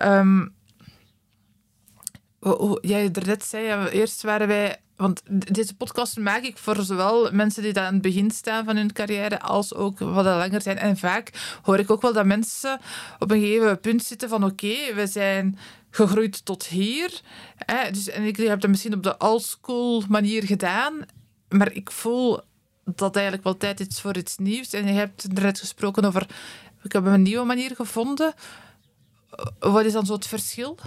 Um, 0.01 0.53
jij 2.81 3.09
er 3.11 3.25
net 3.25 3.43
zei, 3.43 3.87
eerst 3.87 4.21
waren 4.21 4.47
wij 4.47 4.79
want 5.01 5.21
deze 5.53 5.75
podcast 5.75 6.17
maak 6.17 6.43
ik 6.43 6.57
voor 6.57 6.83
zowel 6.83 7.31
mensen 7.31 7.63
die 7.63 7.79
aan 7.79 7.93
het 7.93 8.01
begin 8.01 8.31
staan 8.31 8.65
van 8.65 8.75
hun 8.75 8.93
carrière, 8.93 9.39
als 9.39 9.73
ook 9.73 9.99
wat 9.99 10.25
langer 10.25 10.61
zijn. 10.61 10.77
En 10.77 10.97
vaak 10.97 11.57
hoor 11.61 11.79
ik 11.79 11.91
ook 11.91 12.01
wel 12.01 12.13
dat 12.13 12.25
mensen 12.25 12.79
op 13.19 13.31
een 13.31 13.39
gegeven 13.39 13.79
punt 13.79 14.03
zitten 14.03 14.29
van 14.29 14.43
oké, 14.43 14.93
we 14.93 15.07
zijn 15.07 15.57
gegroeid 15.89 16.45
tot 16.45 16.65
hier. 16.65 17.21
Hè, 17.55 17.91
dus, 17.91 18.09
en 18.09 18.23
ik 18.23 18.37
heb 18.37 18.61
dat 18.61 18.69
misschien 18.69 18.93
op 18.93 19.03
de 19.03 19.17
oldschool 19.17 20.03
manier 20.09 20.43
gedaan, 20.43 20.93
maar 21.49 21.71
ik 21.71 21.91
voel 21.91 22.39
dat 22.85 23.15
eigenlijk 23.15 23.43
wel 23.45 23.57
tijd 23.57 23.79
is 23.79 24.01
voor 24.01 24.17
iets 24.17 24.37
nieuws. 24.37 24.73
En 24.73 24.87
je 24.87 24.93
hebt 24.93 25.33
net 25.33 25.59
gesproken 25.59 26.05
over, 26.05 26.27
ik 26.83 26.91
heb 26.91 27.05
een 27.05 27.21
nieuwe 27.21 27.45
manier 27.45 27.75
gevonden. 27.75 28.33
Wat 29.59 29.85
is 29.85 29.93
dan 29.93 30.05
zo 30.05 30.13
het 30.13 30.27
verschil? 30.27 30.77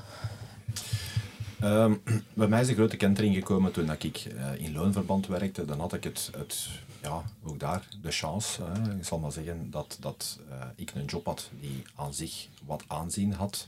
Ehm, 1.65 1.95
bij 2.35 2.49
mij 2.49 2.61
is 2.61 2.67
de 2.67 2.75
grote 2.75 2.97
kentering 2.97 3.35
gekomen 3.35 3.73
toen 3.73 3.91
ik 3.99 4.25
uh, 4.25 4.65
in 4.65 4.73
loonverband 4.73 5.27
werkte. 5.27 5.65
Dan 5.65 5.81
had 5.81 5.93
ik 5.93 6.05
het, 6.05 6.31
het 6.37 6.69
ja, 7.03 7.23
ook 7.43 7.61
daar 7.61 7.89
de 8.03 8.11
chance, 8.11 8.63
ik 8.99 9.05
zal 9.05 9.19
maar 9.19 9.33
zeggen, 9.33 9.71
dat, 9.71 9.97
dat 10.01 10.41
uh, 10.49 10.55
ik 10.77 10.93
een 10.95 11.05
job 11.05 11.27
had 11.27 11.51
die 11.61 11.83
aan 11.95 12.15
zich 12.15 12.49
wat 12.67 12.85
aanzien 12.87 13.33
had. 13.33 13.67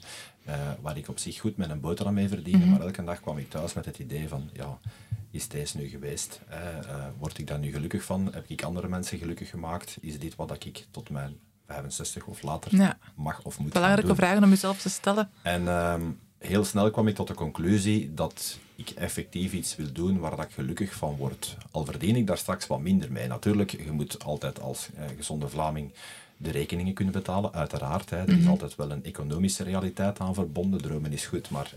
Uh, 0.48 0.54
waar 0.80 0.96
ik 0.96 1.08
op 1.08 1.18
zich 1.18 1.40
goed 1.40 1.56
met 1.56 1.70
een 1.70 1.80
boterham 1.80 2.14
mee 2.14 2.28
verdiende. 2.28 2.58
Mm 2.58 2.62
-hmm. 2.62 2.72
Maar 2.72 2.86
elke 2.86 3.04
dag 3.04 3.20
kwam 3.20 3.38
ik 3.38 3.50
thuis 3.50 3.72
met 3.72 3.84
het 3.84 3.98
idee 3.98 4.28
van, 4.28 4.50
ja, 4.52 4.78
is 5.30 5.48
deze 5.48 5.76
nu 5.76 5.88
geweest? 5.88 6.40
word 7.18 7.38
ik 7.38 7.46
daar 7.46 7.58
nu 7.58 7.72
gelukkig 7.72 8.04
van? 8.04 8.28
Heb 8.32 8.44
ik 8.46 8.62
andere 8.62 8.88
mensen 8.88 9.18
gelukkig 9.18 9.50
gemaakt? 9.50 9.96
Is 10.00 10.18
dit 10.18 10.36
wat 10.36 10.64
ik 10.64 10.86
tot 10.90 11.10
mijn 11.10 11.36
65 11.66 12.26
of 12.26 12.42
later 12.42 12.76
ja. 12.76 12.98
mag 13.14 13.42
of 13.42 13.58
moet 13.58 13.72
Belangrijke 13.72 14.14
vragen 14.14 14.42
om 14.42 14.48
jezelf 14.48 14.80
te 14.80 14.88
stellen. 14.88 15.30
En 15.42 15.68
um, 15.68 16.18
heel 16.38 16.64
snel 16.64 16.90
kwam 16.90 17.08
ik 17.08 17.14
tot 17.14 17.28
de 17.28 17.34
conclusie 17.34 18.14
dat 18.14 18.58
ik 18.76 18.90
effectief 18.90 19.52
iets 19.52 19.76
wil 19.76 19.92
doen 19.92 20.18
waar 20.18 20.36
dat 20.36 20.44
ik 20.44 20.50
gelukkig 20.50 20.94
van 20.94 21.16
word. 21.16 21.56
Al 21.70 21.84
verdien 21.84 22.16
ik 22.16 22.26
daar 22.26 22.38
straks 22.38 22.66
wat 22.66 22.80
minder 22.80 23.12
mee. 23.12 23.26
Natuurlijk, 23.26 23.70
je 23.70 23.90
moet 23.90 24.24
altijd 24.24 24.60
als 24.60 24.88
eh, 24.94 25.04
gezonde 25.16 25.48
Vlaming 25.48 25.92
de 26.36 26.50
rekeningen 26.50 26.94
kunnen 26.94 27.14
betalen, 27.14 27.52
uiteraard. 27.52 28.10
Hè. 28.10 28.16
Er 28.16 28.28
is 28.28 28.34
mm 28.34 28.40
-hmm. 28.40 28.50
altijd 28.50 28.76
wel 28.76 28.90
een 28.90 29.04
economische 29.04 29.62
realiteit 29.62 30.18
aan 30.18 30.34
verbonden. 30.34 30.82
Dromen 30.82 31.12
is 31.12 31.26
goed, 31.26 31.50
maar 31.50 31.72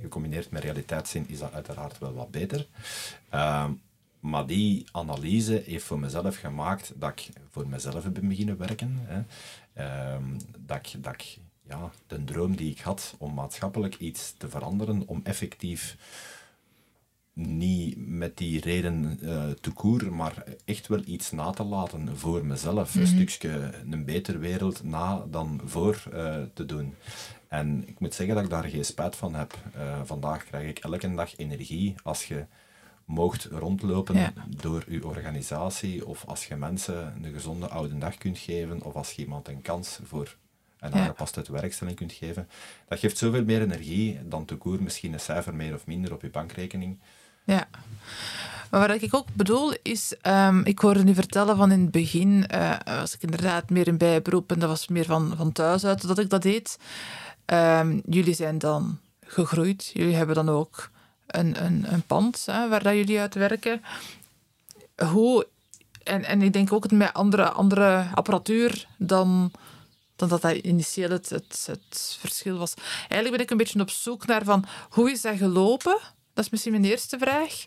gecombineerd 0.00 0.50
met 0.50 0.62
realiteitszin 0.62 1.24
is 1.28 1.38
dat 1.38 1.52
uiteraard 1.52 1.98
wel 1.98 2.14
wat 2.14 2.30
beter. 2.30 2.66
Uh, 3.34 3.68
maar 4.20 4.46
die 4.46 4.84
analyse 4.92 5.62
heeft 5.66 5.84
voor 5.84 5.98
mezelf 5.98 6.36
gemaakt 6.36 6.92
dat 6.96 7.10
ik 7.10 7.28
voor 7.50 7.68
mezelf 7.68 8.12
ben 8.12 8.28
beginnen 8.28 8.58
werken. 8.58 8.98
Hè. 9.02 9.20
Uh, 9.78 10.22
dat 10.58 10.76
ik, 10.76 11.04
dat 11.04 11.12
ik 11.12 11.38
ja, 11.68 11.90
de 12.06 12.24
droom 12.24 12.56
die 12.56 12.70
ik 12.70 12.80
had 12.80 13.14
om 13.18 13.34
maatschappelijk 13.34 13.96
iets 13.96 14.34
te 14.38 14.48
veranderen, 14.48 15.02
om 15.06 15.20
effectief 15.24 15.96
niet 17.36 17.94
met 17.96 18.36
die 18.36 18.60
reden 18.60 19.18
uh, 19.22 19.50
te 19.50 19.70
koer, 19.70 20.12
maar 20.12 20.44
echt 20.64 20.86
wel 20.86 21.02
iets 21.04 21.30
na 21.30 21.50
te 21.50 21.62
laten 21.62 22.18
voor 22.18 22.46
mezelf. 22.46 22.94
Mm 22.94 23.02
-hmm. 23.02 23.10
Een 23.10 23.16
stukje 23.28 23.70
een 23.90 24.04
betere 24.04 24.38
wereld 24.38 24.82
na 24.82 25.26
dan 25.30 25.60
voor 25.64 26.02
uh, 26.14 26.36
te 26.54 26.66
doen. 26.66 26.94
En 27.48 27.88
ik 27.88 28.00
moet 28.00 28.14
zeggen 28.14 28.34
dat 28.34 28.44
ik 28.44 28.50
daar 28.50 28.64
geen 28.64 28.84
spijt 28.84 29.16
van 29.16 29.34
heb. 29.34 29.54
Uh, 29.76 30.00
vandaag 30.04 30.44
krijg 30.44 30.68
ik 30.68 30.78
elke 30.78 31.14
dag 31.14 31.36
energie 31.36 31.94
als 32.02 32.24
je 32.24 32.46
moogt 33.04 33.44
rondlopen 33.44 34.16
ja. 34.16 34.32
door 34.48 34.84
uw 34.88 35.02
organisatie 35.02 36.06
of 36.06 36.24
als 36.26 36.46
je 36.46 36.56
mensen 36.56 37.14
een 37.22 37.32
gezonde 37.32 37.68
oude 37.68 37.98
dag 37.98 38.18
kunt 38.18 38.38
geven 38.38 38.82
of 38.82 38.94
als 38.94 39.12
je 39.12 39.22
iemand 39.22 39.48
een 39.48 39.62
kans 39.62 39.98
voor 40.04 40.36
een 40.86 40.98
ja. 40.98 41.04
aangepaste 41.04 41.44
werkstelling 41.48 41.96
kunt 41.96 42.12
geven. 42.12 42.48
Dat 42.88 42.98
geeft 42.98 43.18
zoveel 43.18 43.44
meer 43.44 43.62
energie 43.62 44.18
dan 44.24 44.44
te 44.44 44.56
koer 44.56 44.82
misschien 44.82 45.12
een 45.12 45.20
cijfer 45.20 45.54
meer 45.54 45.74
of 45.74 45.86
minder 45.86 46.12
op 46.12 46.22
je 46.22 46.30
bankrekening. 46.30 46.98
Ja. 47.44 47.68
Maar 48.70 48.88
wat 48.88 49.02
ik 49.02 49.14
ook 49.14 49.26
bedoel 49.32 49.74
is, 49.82 50.14
um, 50.22 50.64
ik 50.64 50.78
hoorde 50.78 51.04
nu 51.04 51.14
vertellen 51.14 51.56
van 51.56 51.72
in 51.72 51.80
het 51.80 51.90
begin, 51.90 52.44
uh, 52.54 52.76
was 52.84 53.14
ik 53.14 53.22
inderdaad 53.22 53.70
meer 53.70 53.86
in 53.86 53.98
bijberoep 53.98 54.52
en 54.52 54.58
dat 54.58 54.68
was 54.68 54.88
meer 54.88 55.04
van, 55.04 55.34
van 55.36 55.52
thuis 55.52 55.84
uit 55.84 56.06
dat 56.06 56.18
ik 56.18 56.30
dat 56.30 56.42
deed. 56.42 56.78
Um, 57.46 58.02
jullie 58.08 58.34
zijn 58.34 58.58
dan 58.58 58.98
gegroeid, 59.20 59.90
jullie 59.92 60.14
hebben 60.14 60.34
dan 60.34 60.48
ook 60.48 60.90
een, 61.26 61.64
een, 61.64 61.92
een 61.92 62.02
pand 62.02 62.46
hè, 62.46 62.68
waar 62.68 62.82
dat 62.82 62.94
jullie 62.94 63.20
uit 63.20 63.34
werken. 63.34 63.82
Hoe, 65.10 65.46
en, 66.02 66.24
en 66.24 66.42
ik 66.42 66.52
denk 66.52 66.72
ook 66.72 66.90
met 66.90 67.12
andere, 67.12 67.48
andere 67.48 68.06
apparatuur 68.14 68.86
dan, 68.96 69.52
dan 70.16 70.28
dat 70.28 70.42
dat 70.42 70.52
initieel 70.52 71.10
het, 71.10 71.28
het, 71.28 72.16
verschil 72.20 72.58
was. 72.58 72.74
Eigenlijk 72.98 73.30
ben 73.30 73.40
ik 73.40 73.50
een 73.50 73.56
beetje 73.56 73.80
op 73.80 73.90
zoek 73.90 74.26
naar 74.26 74.44
van, 74.44 74.64
hoe 74.90 75.10
is 75.10 75.20
dat 75.20 75.36
gelopen? 75.36 75.98
Dat 76.34 76.44
is 76.44 76.50
misschien 76.50 76.72
mijn 76.72 76.84
eerste 76.84 77.18
vraag. 77.18 77.64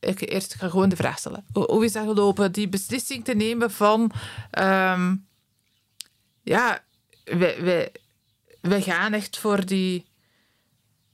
Ik 0.00 0.30
eerst 0.30 0.54
ga 0.54 0.68
gewoon 0.68 0.88
de 0.88 0.96
vraag 0.96 1.18
stellen. 1.18 1.44
Hoe 1.52 1.84
is 1.84 1.92
dat 1.92 2.04
gelopen? 2.04 2.52
Die 2.52 2.68
beslissing 2.68 3.24
te 3.24 3.34
nemen 3.34 3.70
van... 3.70 4.12
Um, 4.58 5.28
ja, 6.42 6.84
wij, 7.24 7.62
wij, 7.62 7.92
wij 8.60 8.82
gaan 8.82 9.12
echt 9.12 9.38
voor 9.38 9.66
die 9.66 10.06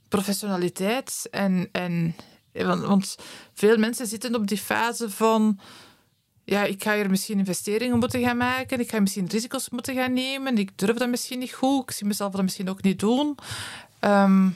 professionaliteit. 0.07 1.27
En, 1.31 1.69
en, 1.71 2.15
want 2.51 3.17
veel 3.53 3.77
mensen 3.77 4.07
zitten 4.07 4.35
op 4.35 4.47
die 4.47 4.57
fase 4.57 5.09
van... 5.09 5.59
Ja, 6.49 6.63
ik 6.63 6.83
ga 6.83 6.95
hier 6.95 7.09
misschien 7.09 7.37
investeringen 7.37 7.99
moeten 7.99 8.21
gaan 8.21 8.37
maken. 8.37 8.79
Ik 8.79 8.89
ga 8.89 8.99
misschien 8.99 9.27
risico's 9.27 9.69
moeten 9.69 9.95
gaan 9.95 10.13
nemen. 10.13 10.57
Ik 10.57 10.71
durf 10.75 10.97
dat 10.97 11.09
misschien 11.09 11.39
niet 11.39 11.53
goed. 11.53 11.83
Ik 11.83 11.91
zie 11.91 12.07
mezelf 12.07 12.31
dat 12.31 12.41
misschien 12.41 12.69
ook 12.69 12.81
niet 12.81 12.99
doen. 12.99 13.35
Um, 14.01 14.55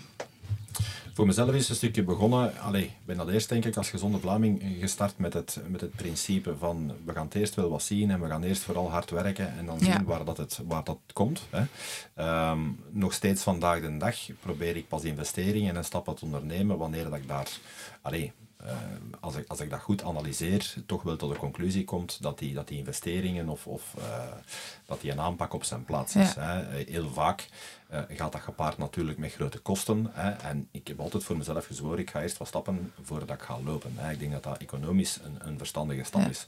voor 1.14 1.26
mezelf 1.26 1.50
is 1.50 1.62
het 1.62 1.70
een 1.70 1.76
stukje 1.76 2.04
begonnen. 2.04 2.60
Allee, 2.60 2.84
ik 2.84 3.06
ben 3.06 3.18
dat 3.18 3.30
eerst 3.30 3.50
denk 3.50 3.66
ik 3.66 3.78
als 3.78 3.90
gezonde 3.90 4.20
Vlaming 4.20 4.64
gestart 4.80 5.18
met 5.18 5.34
het, 5.34 5.60
met 5.68 5.82
het 5.82 5.96
principe 5.96 6.58
van 6.58 6.92
we 7.06 7.14
gaan 7.14 7.26
het 7.26 7.36
eerst 7.36 7.56
wel 7.56 7.70
wat 7.70 7.84
zien 7.84 8.12
en 8.12 8.22
we 8.22 8.28
gaan 8.28 8.44
eerst 8.44 8.64
vooral 8.64 8.92
hard 8.92 9.10
werken 9.10 9.58
en 9.58 9.66
dan 9.66 9.80
zien 9.80 9.90
Ja. 9.90 10.04
waar, 10.04 10.26
dat 10.26 10.38
het, 10.38 10.60
waar 10.68 10.84
dat 10.84 11.00
komt. 11.14 11.42
Hè. 11.50 11.64
Ehm, 12.16 12.60
nog 12.90 13.14
steeds 13.14 13.44
vandaag 13.44 13.82
de 13.82 13.98
dag 13.98 14.16
probeer 14.40 14.76
ik 14.76 14.88
pas 14.88 15.04
investeringen 15.04 15.76
en 15.76 15.86
stappen 15.86 16.16
te 16.16 16.26
ondernemen 16.26 16.78
wanneer 16.78 17.04
dat 17.04 17.20
ik 17.20 17.28
daar... 17.28 17.48
Allee, 18.02 18.32
als, 19.20 19.36
ik, 19.36 19.48
als 19.48 19.60
ik 19.60 19.70
dat 19.70 19.80
goed 19.80 20.04
analyseer, 20.04 20.74
toch 20.86 21.04
wel 21.04 21.16
tot 21.16 21.32
de 21.34 21.40
conclusie 21.40 21.84
komt 21.84 22.22
dat 22.22 22.40
die, 22.40 22.54
dat 22.54 22.68
die 22.68 22.78
investeringen 22.78 23.50
of, 23.50 23.68
of 23.68 23.94
eh, 23.98 24.04
dat 24.86 25.02
die 25.02 25.12
een 25.12 25.20
aanpak 25.20 25.54
op 25.54 25.64
zijn 25.64 25.86
plaats 25.86 26.16
is. 26.16 26.34
Ja. 26.34 26.42
Hè. 26.42 26.84
Heel 26.88 27.10
vaak 27.10 27.48
eh, 27.88 28.02
gaat 28.10 28.32
dat 28.32 28.42
gepaard 28.42 28.78
natuurlijk 28.78 29.18
met 29.18 29.34
grote 29.34 29.60
kosten. 29.60 30.10
Hè. 30.12 30.30
En 30.30 30.68
ik 30.72 30.88
heb 30.88 31.00
altijd 31.00 31.24
voor 31.24 31.38
mezelf 31.38 31.66
gezworen, 31.66 32.00
ik 32.00 32.10
ga 32.10 32.22
eerst 32.22 32.38
wat 32.38 32.48
stappen 32.48 32.94
voordat 33.02 33.30
ik 33.30 33.42
ga 33.42 33.60
lopen. 33.64 33.94
Hè. 33.96 34.12
Ik 34.12 34.20
denk 34.20 34.32
dat 34.32 34.44
dat 34.44 34.58
economisch 34.58 35.20
een, 35.24 35.38
een 35.48 35.58
verstandige 35.58 36.04
stap 36.04 36.22
Ja. 36.22 36.30
is. 36.30 36.48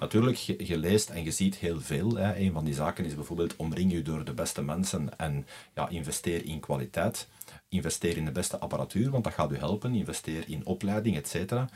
Natuurlijk, 0.00 0.36
je, 0.36 0.66
je 0.66 0.78
leest 0.78 1.10
en 1.10 1.24
je 1.24 1.30
ziet 1.30 1.56
heel 1.56 1.80
veel. 1.80 2.16
Hè. 2.16 2.36
Een 2.36 2.52
van 2.52 2.64
die 2.64 2.74
zaken 2.74 3.04
is 3.04 3.14
bijvoorbeeld 3.14 3.56
omring 3.56 3.92
je 3.92 4.02
door 4.02 4.24
de 4.24 4.32
beste 4.34 4.62
mensen 4.62 5.18
en 5.18 5.46
ja, 5.74 5.88
investeer 5.88 6.44
in 6.44 6.60
kwaliteit. 6.60 7.26
Investeer 7.72 8.16
in 8.16 8.24
de 8.24 8.32
beste 8.32 8.58
apparatuur, 8.58 9.10
want 9.10 9.24
dat 9.24 9.32
gaat 9.32 9.52
u 9.52 9.56
helpen. 9.56 9.94
Investeer 9.94 10.44
in 10.46 10.66
opleiding, 10.66 11.16
et 11.16 11.28
cetera. 11.28 11.68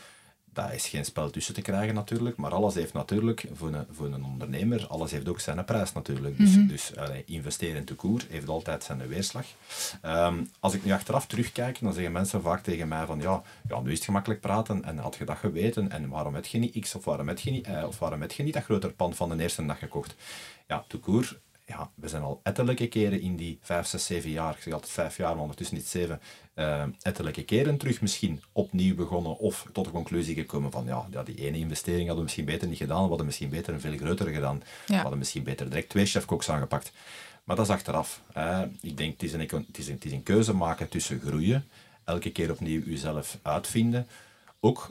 Daar 0.45 0.75
is 0.75 0.89
geen 0.89 1.05
spel 1.05 1.31
tussen 1.31 1.55
te 1.55 1.63
krijgen 1.63 1.95
natuurlijk, 1.95 2.37
maar 2.37 2.55
alles 2.55 2.75
heeft 2.75 2.93
natuurlijk 2.93 3.47
voor 3.53 3.73
een, 3.73 3.87
voor 3.91 4.07
een 4.07 4.25
ondernemer, 4.25 4.87
alles 4.87 5.11
heeft 5.11 5.29
ook 5.29 5.41
zijn 5.41 5.65
prijs 5.65 5.93
natuurlijk. 5.93 6.39
Dus, 6.39 6.55
dus 6.67 6.97
allee, 6.97 7.23
investeren 7.27 7.77
in 7.77 7.85
toekoer 7.85 8.21
heeft 8.29 8.49
altijd 8.49 8.85
zijn 8.85 9.09
weerslag. 9.09 9.47
Ehm, 10.03 10.45
als 10.61 10.75
ik 10.75 10.85
nu 10.85 10.93
achteraf 10.93 11.27
terugkijk, 11.27 11.81
dan 11.81 11.93
zeggen 11.93 12.13
mensen 12.13 12.43
vaak 12.43 12.63
tegen 12.63 12.89
mij 12.89 13.07
van 13.07 13.21
ja, 13.21 13.43
ja 13.69 13.81
nu 13.81 13.91
is 13.91 13.97
het 13.97 14.05
gemakkelijk 14.05 14.41
praten 14.41 14.85
en 14.85 14.99
had 14.99 15.17
je 15.17 15.25
dat 15.25 15.37
geweten 15.37 15.91
en 15.91 16.09
waarom 16.09 16.35
heb 16.35 16.45
je 16.45 16.59
niet 16.59 16.81
X 16.81 16.95
of 16.95 17.05
waarom 17.05 17.29
heb 17.29 17.39
je 17.39 17.51
niet 17.51 17.67
Y 17.67 17.83
of 17.87 17.99
waarom 17.99 18.21
heb 18.21 18.33
je 18.33 18.43
niet 18.43 18.55
dat 18.55 18.65
grotere 18.65 18.93
pand 18.93 19.17
van 19.17 19.29
de 19.29 19.43
eerste 19.43 19.67
dag 19.67 19.79
gekocht? 19.79 20.15
Ja, 20.69 20.85
toekoer, 20.89 21.39
ja, 21.67 21.91
we 21.95 22.09
zijn 22.09 22.23
al 22.23 22.41
ettelijke 22.43 22.89
keren 22.89 23.21
in 23.21 23.37
die 23.37 23.59
vijf, 23.63 23.87
zes, 23.87 24.07
zeven 24.07 24.31
jaar, 24.31 24.55
ik 24.55 24.63
zeg 24.63 24.73
altijd 24.73 24.93
vijf 24.93 25.17
jaar, 25.17 25.33
maar 25.33 25.43
ondertussen 25.43 25.77
niet 25.77 25.87
zeven, 25.87 26.21
eh, 26.55 26.83
ettelijke 27.03 27.45
keren 27.45 27.77
terug 27.77 28.01
misschien 28.01 28.43
opnieuw 28.53 28.95
begonnen 28.95 29.39
of 29.39 29.67
tot 29.73 29.85
de 29.85 29.91
conclusie 29.91 30.35
gekomen 30.35 30.71
van 30.71 30.85
ja, 30.85 31.07
ja, 31.11 31.23
die 31.23 31.35
ene 31.35 31.59
investering 31.59 32.01
hadden 32.01 32.17
we 32.17 32.23
misschien 32.23 32.45
beter 32.45 32.69
niet 32.69 32.79
gedaan, 32.79 33.03
we 33.03 33.09
hadden 33.09 33.27
misschien 33.27 33.49
beter 33.49 33.75
een 33.75 33.81
veel 33.81 33.97
grotere 33.97 34.33
gedaan, 34.33 34.63
we 34.87 34.95
hadden 34.95 35.19
misschien 35.19 35.43
beter 35.43 35.69
direct 35.69 35.89
twee 35.89 36.07
chefkoks 36.07 36.51
aangepakt. 36.51 36.93
Maar 37.45 37.57
dat 37.57 37.67
is 37.67 37.73
achteraf. 37.73 38.21
hè. 38.33 38.65
ik 38.81 38.97
denk, 38.97 39.13
het 39.13 39.23
is, 39.23 39.33
een, 39.33 39.41
eco- 39.41 39.65
het, 39.67 39.79
is 39.79 39.89
een, 39.89 39.95
het 39.95 40.05
is 40.05 40.13
een 40.13 40.23
keuze 40.23 40.55
maken 40.55 40.89
tussen 40.89 41.21
groeien, 41.21 41.65
elke 42.05 42.31
keer 42.31 42.51
opnieuw 42.51 42.83
jezelf 42.85 43.39
uitvinden, 43.43 44.07
ook 44.61 44.91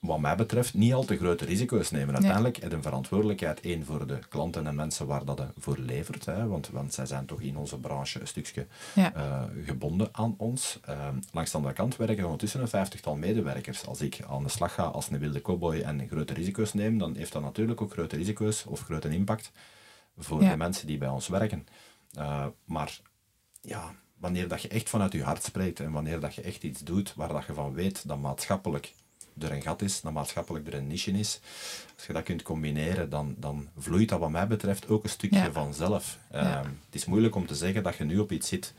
wat 0.00 0.18
mij 0.20 0.36
betreft, 0.36 0.74
niet 0.74 0.92
al 0.92 1.04
te 1.04 1.16
grote 1.16 1.44
risico's 1.44 1.90
nemen. 1.90 2.14
Uiteindelijk 2.14 2.56
je 2.56 2.72
een 2.72 2.82
verantwoordelijkheid, 2.82 3.60
één 3.60 3.84
voor 3.84 4.06
de 4.06 4.18
klanten 4.28 4.66
en 4.66 4.74
mensen 4.74 5.06
waar 5.06 5.24
dat 5.24 5.42
voor 5.58 5.78
levert. 5.78 6.24
Hè, 6.24 6.46
want, 6.46 6.68
want 6.68 6.94
zij 6.94 7.06
zijn 7.06 7.26
toch 7.26 7.40
in 7.40 7.56
onze 7.56 7.78
branche 7.78 8.20
een 8.20 8.26
stukje 8.26 8.66
Ja. 8.94 9.14
eh, 9.14 9.42
gebonden 9.66 10.08
aan 10.12 10.34
ons. 10.36 10.78
Ehm, 10.84 11.14
langs 11.32 11.50
de 11.50 11.56
andere 11.56 11.74
kant 11.74 11.96
werken 11.96 12.18
er 12.18 12.24
ondertussen 12.24 12.60
een 12.60 12.68
vijftigtal 12.68 13.16
medewerkers. 13.16 13.86
Als 13.86 14.00
ik 14.00 14.18
aan 14.28 14.42
de 14.42 14.48
slag 14.48 14.74
ga 14.74 14.82
als 14.82 15.10
een 15.10 15.18
wilde 15.18 15.42
cowboy 15.42 15.80
en 15.80 16.08
grote 16.08 16.34
risico's 16.34 16.72
neem, 16.72 16.98
dan 16.98 17.14
heeft 17.16 17.32
dat 17.32 17.42
natuurlijk 17.42 17.80
ook 17.80 17.92
grote 17.92 18.16
risico's 18.16 18.64
of 18.66 18.80
grote 18.80 19.08
impact 19.08 19.52
voor 20.18 20.42
Ja. 20.42 20.50
de 20.50 20.56
mensen 20.56 20.86
die 20.86 20.98
bij 20.98 21.08
ons 21.08 21.28
werken. 21.28 21.66
Eh, 22.14 22.46
maar 22.64 23.00
ja, 23.60 23.94
wanneer 24.18 24.48
dat 24.48 24.62
je 24.62 24.68
echt 24.68 24.88
vanuit 24.88 25.12
je 25.12 25.22
hart 25.22 25.42
spreekt 25.42 25.80
en 25.80 25.92
wanneer 25.92 26.20
dat 26.20 26.34
je 26.34 26.42
echt 26.42 26.62
iets 26.62 26.80
doet 26.80 27.14
waar 27.14 27.28
dat 27.28 27.44
je 27.46 27.54
van 27.54 27.72
weet 27.74 28.08
dat 28.08 28.18
maatschappelijk 28.18 28.92
er 29.38 29.52
een 29.52 29.62
gat 29.62 29.82
is, 29.82 30.00
dat 30.00 30.12
maatschappelijk 30.12 30.66
er 30.66 30.74
een 30.74 30.86
niche 30.86 31.10
is, 31.10 31.40
als 31.96 32.06
je 32.06 32.12
dat 32.12 32.22
kunt 32.22 32.42
combineren, 32.42 33.10
dan, 33.10 33.34
dan 33.38 33.68
vloeit 33.78 34.08
dat 34.08 34.18
wat 34.18 34.30
mij 34.30 34.46
betreft 34.46 34.88
ook 34.88 35.02
een 35.04 35.10
stukje 35.10 35.38
Ja. 35.38 35.52
vanzelf. 35.52 36.18
Ja. 36.32 36.38
Ehm, 36.60 36.64
het 36.84 36.94
is 36.94 37.04
moeilijk 37.04 37.34
om 37.34 37.46
te 37.46 37.54
zeggen 37.54 37.82
dat 37.82 37.96
je 37.96 38.04
nu 38.04 38.18
op 38.18 38.32
iets 38.32 38.48
zit 38.48 38.74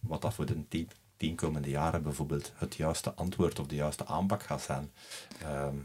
wat 0.00 0.22
dat 0.22 0.34
voor 0.34 0.46
de 0.46 0.68
tien, 0.68 0.90
tien 1.16 1.34
komende 1.34 1.70
jaren 1.70 2.02
bijvoorbeeld 2.02 2.52
het 2.56 2.74
juiste 2.76 3.14
antwoord 3.14 3.58
of 3.58 3.66
de 3.66 3.74
juiste 3.74 4.06
aanpak 4.06 4.42
gaat 4.42 4.62
zijn. 4.62 4.92
Ehm, 5.42 5.76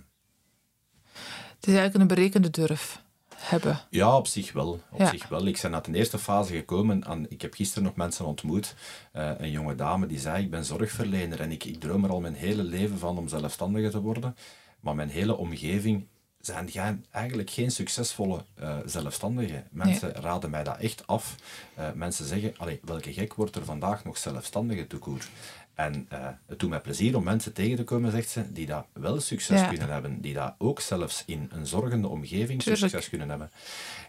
Het 1.55 1.71
is 1.71 1.77
eigenlijk 1.77 1.95
een 1.95 2.15
berekende 2.15 2.49
durf. 2.49 3.01
Hebben? 3.37 3.79
Ja, 3.89 4.17
op 4.17 4.27
zich 4.27 4.51
wel. 4.53 4.81
Op 4.91 4.99
Ja. 4.99 5.09
zich 5.09 5.27
wel. 5.27 5.47
Ik 5.47 5.59
ben 5.61 5.73
uit 5.73 5.85
de 5.85 5.93
eerste 5.95 6.19
fase 6.19 6.53
gekomen 6.55 7.03
en 7.03 7.25
ik 7.29 7.41
heb 7.41 7.53
gisteren 7.53 7.83
nog 7.83 7.95
mensen 7.95 8.25
ontmoet. 8.25 8.75
Eh, 9.11 9.31
een 9.37 9.51
jonge 9.51 9.75
dame 9.75 10.05
die 10.05 10.19
zei, 10.19 10.43
ik 10.43 10.49
ben 10.49 10.65
zorgverlener 10.65 11.39
en 11.41 11.51
ik, 11.51 11.63
ik 11.63 11.79
droom 11.79 12.03
er 12.03 12.09
al 12.09 12.21
mijn 12.21 12.33
hele 12.35 12.63
leven 12.63 12.99
van 12.99 13.17
om 13.17 13.27
zelfstandige 13.27 13.89
te 13.89 14.01
worden. 14.01 14.35
Maar 14.79 14.95
mijn 14.95 15.09
hele 15.09 15.35
omgeving 15.37 16.07
zijn 16.39 16.69
geen- 16.69 17.05
eigenlijk 17.11 17.49
geen 17.49 17.71
succesvolle 17.71 18.43
eh, 18.55 18.77
zelfstandigen. 18.85 19.67
Mensen 19.71 20.11
raden 20.11 20.49
mij 20.49 20.63
dat 20.63 20.77
echt 20.77 21.07
af. 21.07 21.35
Eh, 21.75 21.91
mensen 21.95 22.25
zeggen, 22.25 22.53
allee, 22.57 22.79
welke 22.83 23.13
gek 23.13 23.33
wordt 23.33 23.55
er 23.55 23.65
vandaag 23.65 24.03
nog 24.03 24.17
zelfstandige 24.17 24.87
toekoer? 24.87 25.25
En 25.73 26.05
eh, 26.09 26.27
het 26.45 26.59
doet 26.59 26.69
mij 26.69 26.79
plezier 26.81 27.15
om 27.17 27.23
mensen 27.23 27.53
tegen 27.53 27.75
te 27.77 27.83
komen, 27.83 28.11
zegt 28.11 28.29
ze, 28.29 28.51
die 28.51 28.65
dat 28.65 28.85
wel 28.93 29.19
succes 29.21 29.59
Ja. 29.59 29.67
kunnen 29.67 29.89
hebben. 29.89 30.21
Die 30.21 30.33
dat 30.33 30.53
ook 30.57 30.79
zelfs 30.79 31.23
in 31.25 31.49
een 31.53 31.67
zorgende 31.67 32.07
omgeving 32.07 32.61
Tuurlijk. 32.61 32.83
succes 32.91 33.09
kunnen 33.09 33.29
hebben. 33.29 33.51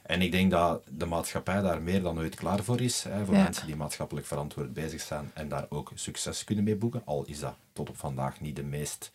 En 0.03 0.23
ik 0.23 0.33
denk 0.33 0.51
dat 0.51 0.83
de 0.91 1.07
maatschappij 1.07 1.61
daar 1.61 1.83
meer 1.83 2.03
dan 2.03 2.19
ooit 2.19 2.35
klaar 2.35 2.63
voor 2.65 2.81
is. 2.81 3.03
Hè, 3.03 3.25
voor 3.25 3.35
Ja. 3.35 3.43
mensen 3.43 3.67
die 3.67 3.77
maatschappelijk 3.77 4.27
verantwoord 4.27 4.73
bezig 4.73 5.01
zijn 5.01 5.31
en 5.35 5.49
daar 5.49 5.67
ook 5.69 5.91
succes 5.95 6.45
kunnen 6.45 6.65
mee 6.65 6.77
boeken. 6.77 7.03
Al 7.05 7.25
is 7.27 7.39
dat 7.39 7.55
tot 7.73 7.89
op 7.89 7.97
vandaag 7.97 8.41
niet 8.41 8.57
de 8.57 8.63
meest 8.63 9.11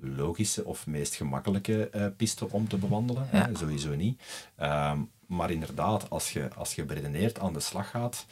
logische 0.00 0.64
of 0.64 0.86
meest 0.86 1.14
gemakkelijke 1.14 1.88
eh, 1.88 2.06
piste 2.16 2.50
om 2.50 2.68
te 2.68 2.76
bewandelen. 2.76 3.28
Ja. 3.32 3.46
Hè, 3.46 3.56
sowieso 3.56 3.94
niet. 3.94 4.20
Ehm, 4.56 4.98
maar 5.26 5.50
inderdaad, 5.50 6.10
als 6.10 6.32
je, 6.32 6.48
als 6.56 6.74
je 6.74 6.84
beredeneerd 6.84 7.38
aan 7.38 7.52
de 7.52 7.60
slag 7.60 7.90
gaat, 7.90 8.26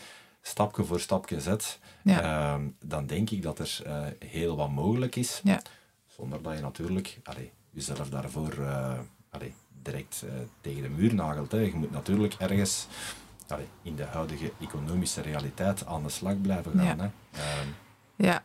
stapje 0.47 0.85
voor 0.85 1.01
stapje 1.01 1.41
zet, 1.41 1.79
Ja. 2.03 2.21
ehm, 2.55 2.69
dan 2.81 3.07
denk 3.07 3.31
ik 3.31 3.43
dat 3.43 3.59
er 3.59 3.81
eh, 3.85 4.03
heel 4.29 4.57
wat 4.57 4.71
mogelijk 4.71 5.17
is. 5.17 5.41
Ja. 5.45 5.61
Zonder 6.07 6.43
dat 6.43 6.55
je 6.55 6.61
natuurlijk 6.61 7.21
allee, 7.23 7.53
jezelf 7.71 8.09
daarvoor 8.11 8.53
eh, 8.53 8.99
allee, 9.31 9.55
direct 9.83 10.23
eh, 10.27 10.33
tegen 10.61 10.83
de 10.83 10.89
muur 10.89 11.15
nagelt. 11.15 11.53
Hè. 11.53 11.59
Je 11.59 11.75
moet 11.75 11.91
natuurlijk 11.91 12.35
ergens 12.39 12.87
allee, 13.49 13.69
in 13.83 13.97
de 13.97 14.05
huidige 14.05 14.53
economische 14.61 15.21
realiteit 15.21 15.87
aan 15.87 16.03
de 16.03 16.09
slag 16.09 16.41
blijven 16.41 16.73
gaan. 16.79 16.85
Ja. 16.97 17.11
Hè. 17.31 17.41
Ehm, 17.41 17.69
Ja. 18.17 18.43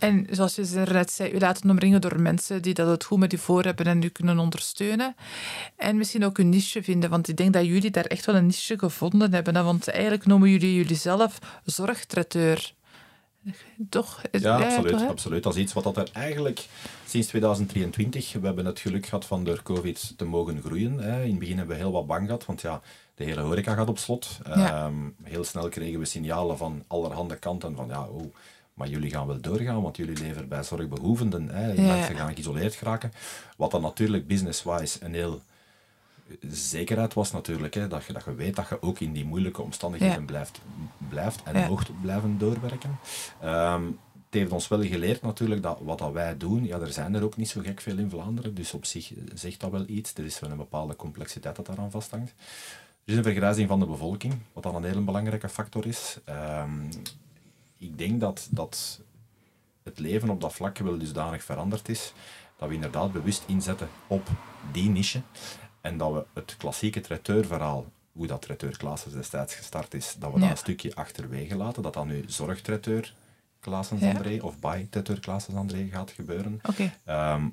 En 0.00 0.26
zoals 0.30 0.54
je 0.54 0.84
net 0.92 1.10
zei, 1.10 1.30
u 1.30 1.38
laten 1.38 1.70
omringen 1.70 2.00
door 2.00 2.20
mensen 2.20 2.62
die 2.62 2.74
dat 2.74 2.88
het 2.88 3.04
goed 3.04 3.18
met 3.18 3.32
u 3.32 3.38
voor 3.38 3.62
hebben 3.62 3.86
en 3.86 4.02
u 4.02 4.08
kunnen 4.08 4.38
ondersteunen. 4.38 5.14
En 5.76 5.96
misschien 5.96 6.24
ook 6.24 6.38
een 6.38 6.48
niche 6.48 6.82
vinden, 6.82 7.10
want 7.10 7.28
ik 7.28 7.36
denk 7.36 7.52
dat 7.52 7.66
jullie 7.66 7.90
daar 7.90 8.04
echt 8.04 8.26
wel 8.26 8.34
een 8.34 8.46
niche 8.46 8.78
gevonden 8.78 9.34
hebben. 9.34 9.56
Hè? 9.56 9.62
Want 9.62 9.88
eigenlijk 9.88 10.26
noemen 10.26 10.50
jullie 10.50 10.74
jullie 10.74 10.96
zelf 10.96 11.38
zorgtraiteur. 11.64 12.74
Toch? 13.88 14.22
Ja, 14.32 14.62
absoluut, 14.62 14.98
toch, 14.98 15.08
absoluut. 15.08 15.42
Dat 15.42 15.54
is 15.54 15.60
iets 15.62 15.72
wat 15.72 15.84
dat 15.84 15.96
er 15.96 16.08
eigenlijk 16.12 16.66
sinds 17.06 17.26
2023, 17.26 18.32
we 18.32 18.46
hebben 18.46 18.66
het 18.66 18.80
geluk 18.80 19.06
gehad 19.06 19.24
van 19.24 19.44
door 19.44 19.62
COVID 19.62 20.12
te 20.16 20.24
mogen 20.24 20.60
groeien. 20.62 20.98
Hè. 20.98 21.22
In 21.22 21.30
het 21.30 21.38
begin 21.38 21.56
hebben 21.56 21.76
we 21.76 21.82
heel 21.82 21.92
wat 21.92 22.06
bang 22.06 22.24
gehad, 22.26 22.46
want 22.46 22.60
ja, 22.60 22.80
de 23.14 23.24
hele 23.24 23.40
horeca 23.40 23.74
gaat 23.74 23.88
op 23.88 23.98
slot. 23.98 24.38
Ja. 24.44 24.84
Ehm, 24.84 24.94
heel 25.22 25.44
snel 25.44 25.68
kregen 25.68 25.98
we 25.98 26.04
signalen 26.04 26.56
van 26.56 26.84
allerhande 26.86 27.36
kanten 27.36 27.76
van 27.76 27.88
ja, 27.88 28.06
oh, 28.06 28.34
maar 28.80 28.88
jullie 28.88 29.10
gaan 29.10 29.26
wel 29.26 29.40
doorgaan, 29.40 29.82
want 29.82 29.96
jullie 29.96 30.16
leveren 30.18 30.48
bij 30.48 30.62
zorgbehoevenden. 30.62 31.48
Hè. 31.48 31.72
Ja. 31.72 31.82
Mensen 31.82 32.16
gaan 32.16 32.34
geïsoleerd 32.34 32.74
geraken. 32.74 33.12
Wat 33.56 33.70
dan 33.70 33.82
natuurlijk 33.82 34.26
business-wise 34.26 35.04
een 35.04 35.14
heel 35.14 35.40
zekerheid 36.50 37.14
was 37.14 37.32
natuurlijk, 37.32 37.74
hè, 37.74 37.88
dat, 37.88 38.04
je, 38.04 38.12
dat 38.12 38.24
je 38.24 38.34
weet 38.34 38.56
dat 38.56 38.68
je 38.68 38.82
ook 38.82 39.00
in 39.00 39.12
die 39.12 39.24
moeilijke 39.24 39.62
omstandigheden 39.62 40.18
Ja. 40.20 40.24
blijft, 40.24 40.60
blijft 41.08 41.42
en 41.42 41.58
Ja. 41.58 41.68
mocht 41.68 42.00
blijven 42.00 42.38
doorwerken. 42.38 42.98
Ehm, 43.40 43.84
het 44.24 44.40
heeft 44.40 44.52
ons 44.52 44.68
wel 44.68 44.82
geleerd 44.82 45.22
natuurlijk 45.22 45.62
dat 45.62 45.78
wat 45.82 45.98
dat 45.98 46.12
wij 46.12 46.36
doen, 46.36 46.64
ja, 46.64 46.78
er 46.78 46.92
zijn 46.92 47.14
er 47.14 47.22
ook 47.24 47.36
niet 47.36 47.48
zo 47.48 47.60
gek 47.60 47.80
veel 47.80 47.98
in 47.98 48.10
Vlaanderen, 48.10 48.54
dus 48.54 48.74
op 48.74 48.84
zich 48.84 49.12
zegt 49.34 49.60
dat 49.60 49.70
wel 49.70 49.84
iets. 49.86 50.12
Er 50.14 50.24
is 50.24 50.40
wel 50.40 50.50
een 50.50 50.56
bepaalde 50.56 50.96
complexiteit 50.96 51.56
dat 51.56 51.66
daaraan 51.66 51.90
vasthangt. 51.90 52.32
Er 53.04 53.12
is 53.12 53.16
een 53.16 53.22
vergrijzing 53.22 53.68
van 53.68 53.80
de 53.80 53.86
bevolking, 53.86 54.34
wat 54.52 54.62
dan 54.62 54.74
een 54.74 54.84
hele 54.84 55.00
belangrijke 55.00 55.48
factor 55.48 55.86
is. 55.86 56.18
Ehm, 56.24 56.70
ik 57.80 57.98
denk 57.98 58.20
dat, 58.20 58.48
dat 58.50 59.00
het 59.82 59.98
leven 59.98 60.30
op 60.30 60.40
dat 60.40 60.52
vlak 60.52 60.78
wel 60.78 60.98
dusdanig 60.98 61.42
veranderd 61.42 61.88
is, 61.88 62.12
dat 62.56 62.68
we 62.68 62.74
inderdaad 62.74 63.12
bewust 63.12 63.44
inzetten 63.46 63.88
op 64.06 64.28
die 64.72 64.90
niche. 64.90 65.22
En 65.80 65.96
dat 65.96 66.12
we 66.12 66.24
het 66.34 66.56
klassieke 66.56 67.00
traiteurverhaal, 67.00 67.86
hoe 68.12 68.26
dat 68.26 68.42
traiteur 68.42 68.76
Claessens 68.76 69.14
destijds 69.14 69.54
gestart 69.54 69.94
is, 69.94 70.16
dat 70.18 70.32
we 70.32 70.40
dat 70.40 70.50
een 70.50 70.56
stukje 70.56 70.94
achterwege 70.94 71.56
laten. 71.56 71.82
Dat 71.82 71.94
dat 71.94 72.06
nu 72.06 72.24
zorgtraiteur 72.26 73.14
Claessens 73.60 74.00
Ja. 74.00 74.12
André 74.12 74.38
of 74.42 74.58
bij 74.58 74.86
traiteur 74.90 75.20
Claessens 75.20 75.56
André 75.56 75.88
gaat 75.90 76.10
gebeuren. 76.10 76.60
Oké. 76.62 76.92
Ehm, 77.04 77.48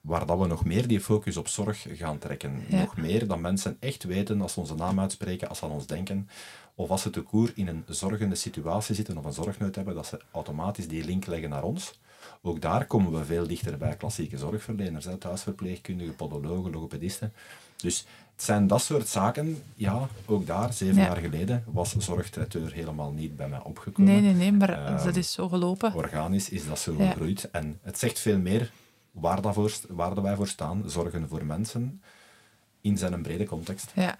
waar 0.00 0.26
dat 0.26 0.38
we 0.38 0.46
nog 0.46 0.64
meer 0.64 0.88
die 0.88 1.00
focus 1.00 1.36
op 1.36 1.48
zorg 1.48 1.86
gaan 1.92 2.18
trekken. 2.18 2.64
Ja. 2.68 2.80
Nog 2.80 2.96
meer 2.96 3.26
dat 3.26 3.38
mensen 3.38 3.76
echt 3.80 4.04
weten 4.04 4.40
als 4.40 4.52
ze 4.52 4.60
onze 4.60 4.74
naam 4.74 5.00
uitspreken, 5.00 5.48
als 5.48 5.58
ze 5.58 5.64
aan 5.64 5.70
ons 5.70 5.86
denken, 5.86 6.28
of 6.80 6.90
als 6.90 7.02
ze 7.02 7.10
te 7.10 7.20
koer 7.20 7.52
in 7.54 7.68
een 7.68 7.84
zorgende 7.88 8.34
situatie 8.34 8.94
zitten 8.94 9.18
of 9.18 9.24
een 9.24 9.32
zorgnood 9.32 9.74
hebben, 9.74 9.94
dat 9.94 10.06
ze 10.06 10.20
automatisch 10.32 10.88
die 10.88 11.04
link 11.04 11.26
leggen 11.26 11.48
naar 11.50 11.62
ons. 11.62 11.98
Ook 12.42 12.60
daar 12.60 12.86
komen 12.86 13.12
we 13.12 13.24
veel 13.24 13.46
dichter 13.46 13.78
bij 13.78 13.96
klassieke 13.96 14.38
zorgverleners, 14.38 15.04
hè, 15.04 15.16
thuisverpleegkundigen, 15.16 16.16
podologen, 16.16 16.72
logopedisten. 16.72 17.32
Dus 17.76 18.06
het 18.34 18.44
zijn 18.44 18.66
dat 18.66 18.82
soort 18.82 19.08
zaken. 19.08 19.62
Ja, 19.74 20.08
ook 20.26 20.46
daar, 20.46 20.72
zeven 20.72 20.96
Ja. 20.96 21.02
jaar 21.06 21.16
geleden, 21.16 21.64
was 21.66 21.96
zorgtraiteur 21.96 22.72
helemaal 22.72 23.12
niet 23.12 23.36
bij 23.36 23.48
mij 23.48 23.62
opgekomen. 23.62 24.12
Nee, 24.12 24.20
nee, 24.20 24.34
nee, 24.34 24.52
maar 24.52 24.86
Ehm, 24.86 25.04
dat 25.04 25.16
is 25.16 25.32
zo 25.32 25.48
gelopen. 25.48 25.94
Organisch 25.94 26.48
is 26.48 26.66
dat 26.66 26.78
zo 26.78 26.94
Ja. 26.98 27.10
gegroeid. 27.10 27.50
En 27.50 27.78
het 27.82 27.98
zegt 27.98 28.18
veel 28.18 28.38
meer 28.38 28.72
waar, 29.10 29.42
dat 29.42 29.54
voor, 29.54 29.72
waar 29.88 30.14
dat 30.14 30.24
wij 30.24 30.36
voor 30.36 30.48
staan. 30.48 30.82
Zorgen 30.86 31.28
voor 31.28 31.44
mensen 31.46 32.02
in 32.80 32.98
zijn 32.98 33.22
brede 33.22 33.44
context. 33.46 33.92
Ja. 33.94 34.16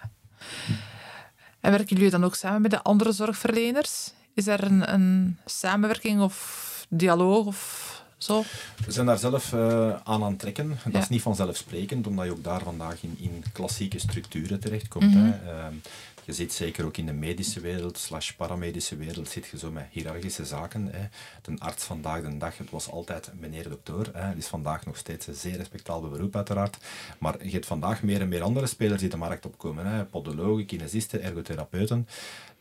En 1.61 1.71
werken 1.71 1.95
jullie 1.95 2.11
dan 2.11 2.23
ook 2.23 2.35
samen 2.35 2.61
met 2.61 2.71
de 2.71 2.81
andere 2.81 3.11
zorgverleners? 3.11 4.11
Is 4.33 4.47
er 4.47 4.63
een, 4.63 4.93
een 4.93 5.37
samenwerking 5.45 6.21
of 6.21 6.85
dialoog 6.89 7.45
of 7.45 7.89
zo? 8.17 8.43
We 8.85 8.91
zijn 8.91 9.05
daar 9.05 9.17
zelf 9.17 9.53
eh, 9.53 9.89
aan 10.03 10.23
aan 10.23 10.31
het 10.31 10.39
trekken. 10.39 10.69
Dat 10.83 10.93
Ja. 10.93 10.99
is 10.99 11.09
niet 11.09 11.21
vanzelfsprekend, 11.21 12.07
omdat 12.07 12.25
je 12.25 12.31
ook 12.31 12.43
daar 12.43 12.61
vandaag 12.63 13.03
in, 13.03 13.15
in 13.19 13.43
klassieke 13.53 13.99
structuren 13.99 14.59
terechtkomt. 14.59 15.13
Mhm. 15.13 15.17
hè. 15.25 15.29
Je 16.25 16.33
zit 16.33 16.53
zeker 16.53 16.85
ook 16.85 16.97
in 16.97 17.05
de 17.05 17.13
medische 17.13 17.59
wereld, 17.59 17.97
slash 17.97 18.31
paramedische 18.31 18.95
wereld, 18.95 19.29
zit 19.29 19.47
je 19.47 19.57
zo 19.57 19.71
met 19.71 19.87
hiërarchische 19.89 20.45
zaken. 20.45 20.89
Hè. 20.91 21.07
De 21.41 21.59
arts 21.59 21.83
vandaag 21.83 22.21
de 22.21 22.37
dag, 22.37 22.57
het 22.57 22.69
was 22.69 22.89
altijd 22.89 23.31
meneer 23.39 23.69
dokter. 23.69 24.09
Hè. 24.13 24.27
Het 24.27 24.37
is 24.37 24.47
vandaag 24.47 24.85
nog 24.85 24.97
steeds 24.97 25.27
een 25.27 25.33
zeer 25.33 25.57
respectabel 25.57 26.09
beroep 26.09 26.35
uiteraard. 26.35 26.77
Maar 27.19 27.45
je 27.45 27.51
hebt 27.51 27.65
vandaag 27.65 28.03
meer 28.03 28.21
en 28.21 28.27
meer 28.27 28.41
andere 28.41 28.67
spelers 28.67 29.01
die 29.01 29.09
de 29.09 29.17
markt 29.17 29.45
opkomen. 29.45 29.85
Hè. 29.85 30.05
Podologen, 30.05 30.65
kinesisten, 30.65 31.21
ergotherapeuten. 31.23 32.07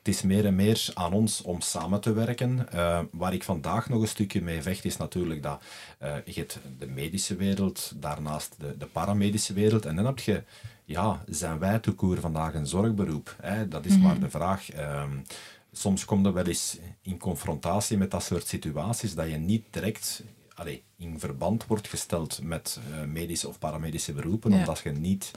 Het 0.03 0.09
is 0.15 0.23
meer 0.23 0.47
en 0.47 0.55
meer 0.55 0.91
aan 0.95 1.13
ons 1.13 1.43
om 1.43 1.61
samen 1.61 2.01
te 2.01 2.13
werken. 2.13 2.73
Eh, 2.73 3.01
waar 3.13 3.33
ik 3.35 3.43
vandaag 3.45 3.89
nog 3.89 4.01
een 4.01 4.09
stukje 4.09 4.43
mee 4.43 4.63
vecht, 4.63 4.85
is 4.85 4.97
natuurlijk 4.97 5.43
dat 5.43 5.63
eh, 5.99 6.15
je 6.25 6.33
hebt 6.41 6.59
de 6.79 6.87
medische 6.87 7.37
wereld, 7.37 7.93
daarnaast 7.97 8.55
de, 8.59 8.77
de 8.79 8.87
paramedische 8.87 9.53
wereld. 9.53 9.87
En 9.87 9.97
dan 9.97 10.05
heb 10.07 10.19
je, 10.19 10.43
ja, 10.85 11.25
zijn 11.29 11.59
wij 11.59 11.79
toekoer 11.79 12.21
vandaag 12.21 12.55
een 12.55 12.67
zorgberoep? 12.67 13.37
Hè? 13.43 13.69
Dat 13.69 13.85
is 13.85 13.99
maar 13.99 14.21
de 14.21 14.31
vraag. 14.31 14.71
Ehm, 14.71 15.19
soms 15.73 16.05
komt 16.05 16.27
er 16.27 16.33
wel 16.33 16.47
eens 16.47 16.79
in 17.03 17.19
confrontatie 17.19 17.97
met 17.97 18.11
dat 18.11 18.23
soort 18.23 18.47
situaties 18.47 19.15
dat 19.15 19.31
je 19.31 19.37
niet 19.37 19.65
direct 19.71 20.23
allee, 20.55 20.83
in 20.97 21.19
verband 21.21 21.67
wordt 21.67 21.89
gesteld 21.89 22.43
met 22.43 22.81
eh, 22.93 23.05
medische 23.05 23.49
of 23.49 23.59
paramedische 23.59 24.13
beroepen, 24.13 24.51
Ja. 24.51 24.59
omdat 24.59 24.79
je 24.79 24.91
niet 24.91 25.31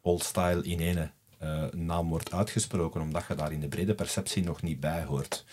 old 0.00 0.22
style 0.24 0.62
in 0.62 0.78
ene 0.80 1.10
eh, 1.40 1.64
naam 1.72 2.08
wordt 2.08 2.32
uitgesproken, 2.32 3.00
omdat 3.00 3.24
je 3.28 3.34
daar 3.34 3.52
in 3.52 3.60
de 3.60 3.68
brede 3.68 3.94
perceptie 3.94 4.44
nog 4.44 4.62
niet 4.62 4.80
bij 4.80 5.04
hoort. 5.04 5.44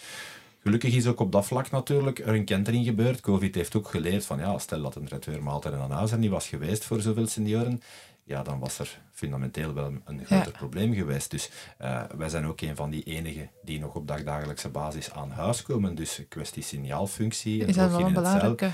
Gelukkig 0.59 0.95
is 0.95 1.07
ook 1.07 1.19
op 1.19 1.31
dat 1.31 1.45
vlak 1.45 1.71
natuurlijk 1.71 2.19
er 2.19 2.35
een 2.35 2.45
kentering 2.45 2.85
gebeurd. 2.85 3.19
Covid 3.19 3.55
heeft 3.55 3.75
ook 3.75 3.87
geleerd 3.87 4.25
van, 4.25 4.39
ja, 4.39 4.57
stel 4.57 4.81
dat 4.81 4.95
een 4.95 5.05
traiteur 5.05 5.43
maaltijd 5.43 5.73
en 5.73 5.79
aan 5.79 5.91
huis 5.91 6.11
er 6.11 6.17
niet 6.17 6.29
was 6.29 6.47
geweest 6.47 6.85
voor 6.85 7.01
zoveel 7.01 7.27
senioren, 7.27 7.81
ja, 8.23 8.43
dan 8.43 8.59
was 8.59 8.79
er 8.79 9.01
fundamenteel 9.11 9.73
wel 9.73 9.93
een 10.05 10.25
groter 10.25 10.51
probleem 10.51 10.93
geweest. 10.93 11.31
Dus 11.31 11.49
eh, 11.77 12.03
wij 12.17 12.29
zijn 12.29 12.45
ook 12.45 12.61
een 12.61 12.75
van 12.75 12.89
die 12.89 13.03
enigen 13.03 13.49
die 13.63 13.79
nog 13.79 13.95
op 13.95 14.07
dagdagelijkse 14.07 14.69
basis 14.69 15.11
aan 15.11 15.31
huis 15.31 15.61
komen. 15.61 15.95
Dus 15.95 16.21
kwestie 16.29 16.63
signaalfunctie, 16.63 17.65
Is 17.65 17.75
dat 17.75 17.91
wel 17.91 17.99
een 18.05 18.55
cel, 18.57 18.69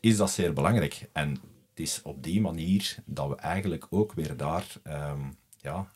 is 0.00 0.16
dat 0.16 0.30
zeer 0.30 0.52
belangrijk. 0.52 1.08
En 1.12 1.30
het 1.30 1.86
is 1.86 2.00
op 2.02 2.22
die 2.22 2.40
manier 2.40 2.96
dat 3.04 3.28
we 3.28 3.36
eigenlijk 3.36 3.86
ook 3.90 4.12
weer 4.12 4.36
daar 4.36 4.66
ehm, 4.82 5.20
ja, 5.56 5.88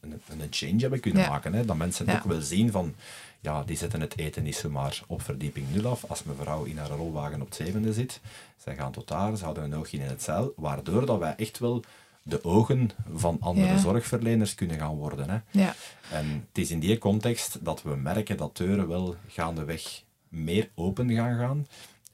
een, 0.00 0.20
een, 0.28 0.40
een 0.40 0.46
change 0.50 0.80
hebben 0.80 1.00
kunnen 1.00 1.22
Ja. 1.22 1.28
maken. 1.28 1.52
Hè? 1.52 1.64
Dat 1.64 1.76
mensen 1.76 2.08
ook 2.08 2.24
wel 2.24 2.40
zien 2.40 2.70
van, 2.70 2.94
ja, 3.40 3.62
die 3.64 3.76
zetten 3.76 4.00
het 4.00 4.18
eten 4.18 4.42
niet 4.42 4.56
zomaar 4.56 5.02
op 5.06 5.22
verdieping 5.22 5.66
nul 5.74 5.90
af. 5.90 6.04
Als 6.08 6.22
mevrouw 6.24 6.64
in 6.64 6.78
haar 6.78 6.88
rolwagen 6.90 7.40
op 7.40 7.46
het 7.46 7.56
zevende 7.56 7.92
zit, 7.92 8.20
zij 8.56 8.74
gaan 8.76 8.92
tot 8.92 9.08
daar, 9.08 9.36
ze 9.36 9.42
houden 9.42 9.64
een 9.64 9.74
oogje 9.74 9.98
in 9.98 10.04
het 10.04 10.22
zeil, 10.22 10.52
waardoor 10.56 11.06
dat 11.06 11.18
wij 11.18 11.34
echt 11.36 11.58
wel 11.58 11.82
de 12.22 12.44
ogen 12.44 12.90
van 13.14 13.36
andere 13.40 13.66
Ja. 13.66 13.78
zorgverleners 13.78 14.54
kunnen 14.54 14.78
gaan 14.78 14.94
worden. 14.96 15.30
Hè? 15.30 15.38
Ja. 15.50 15.74
En 16.10 16.44
het 16.48 16.58
is 16.58 16.70
in 16.70 16.80
die 16.80 16.98
context 16.98 17.58
dat 17.64 17.82
we 17.82 17.96
merken 17.96 18.36
dat 18.36 18.56
deuren 18.56 18.88
wel 18.88 19.16
gaandeweg 19.28 20.02
meer 20.28 20.70
open 20.74 21.10
gaan 21.14 21.38
gaan. 21.38 21.66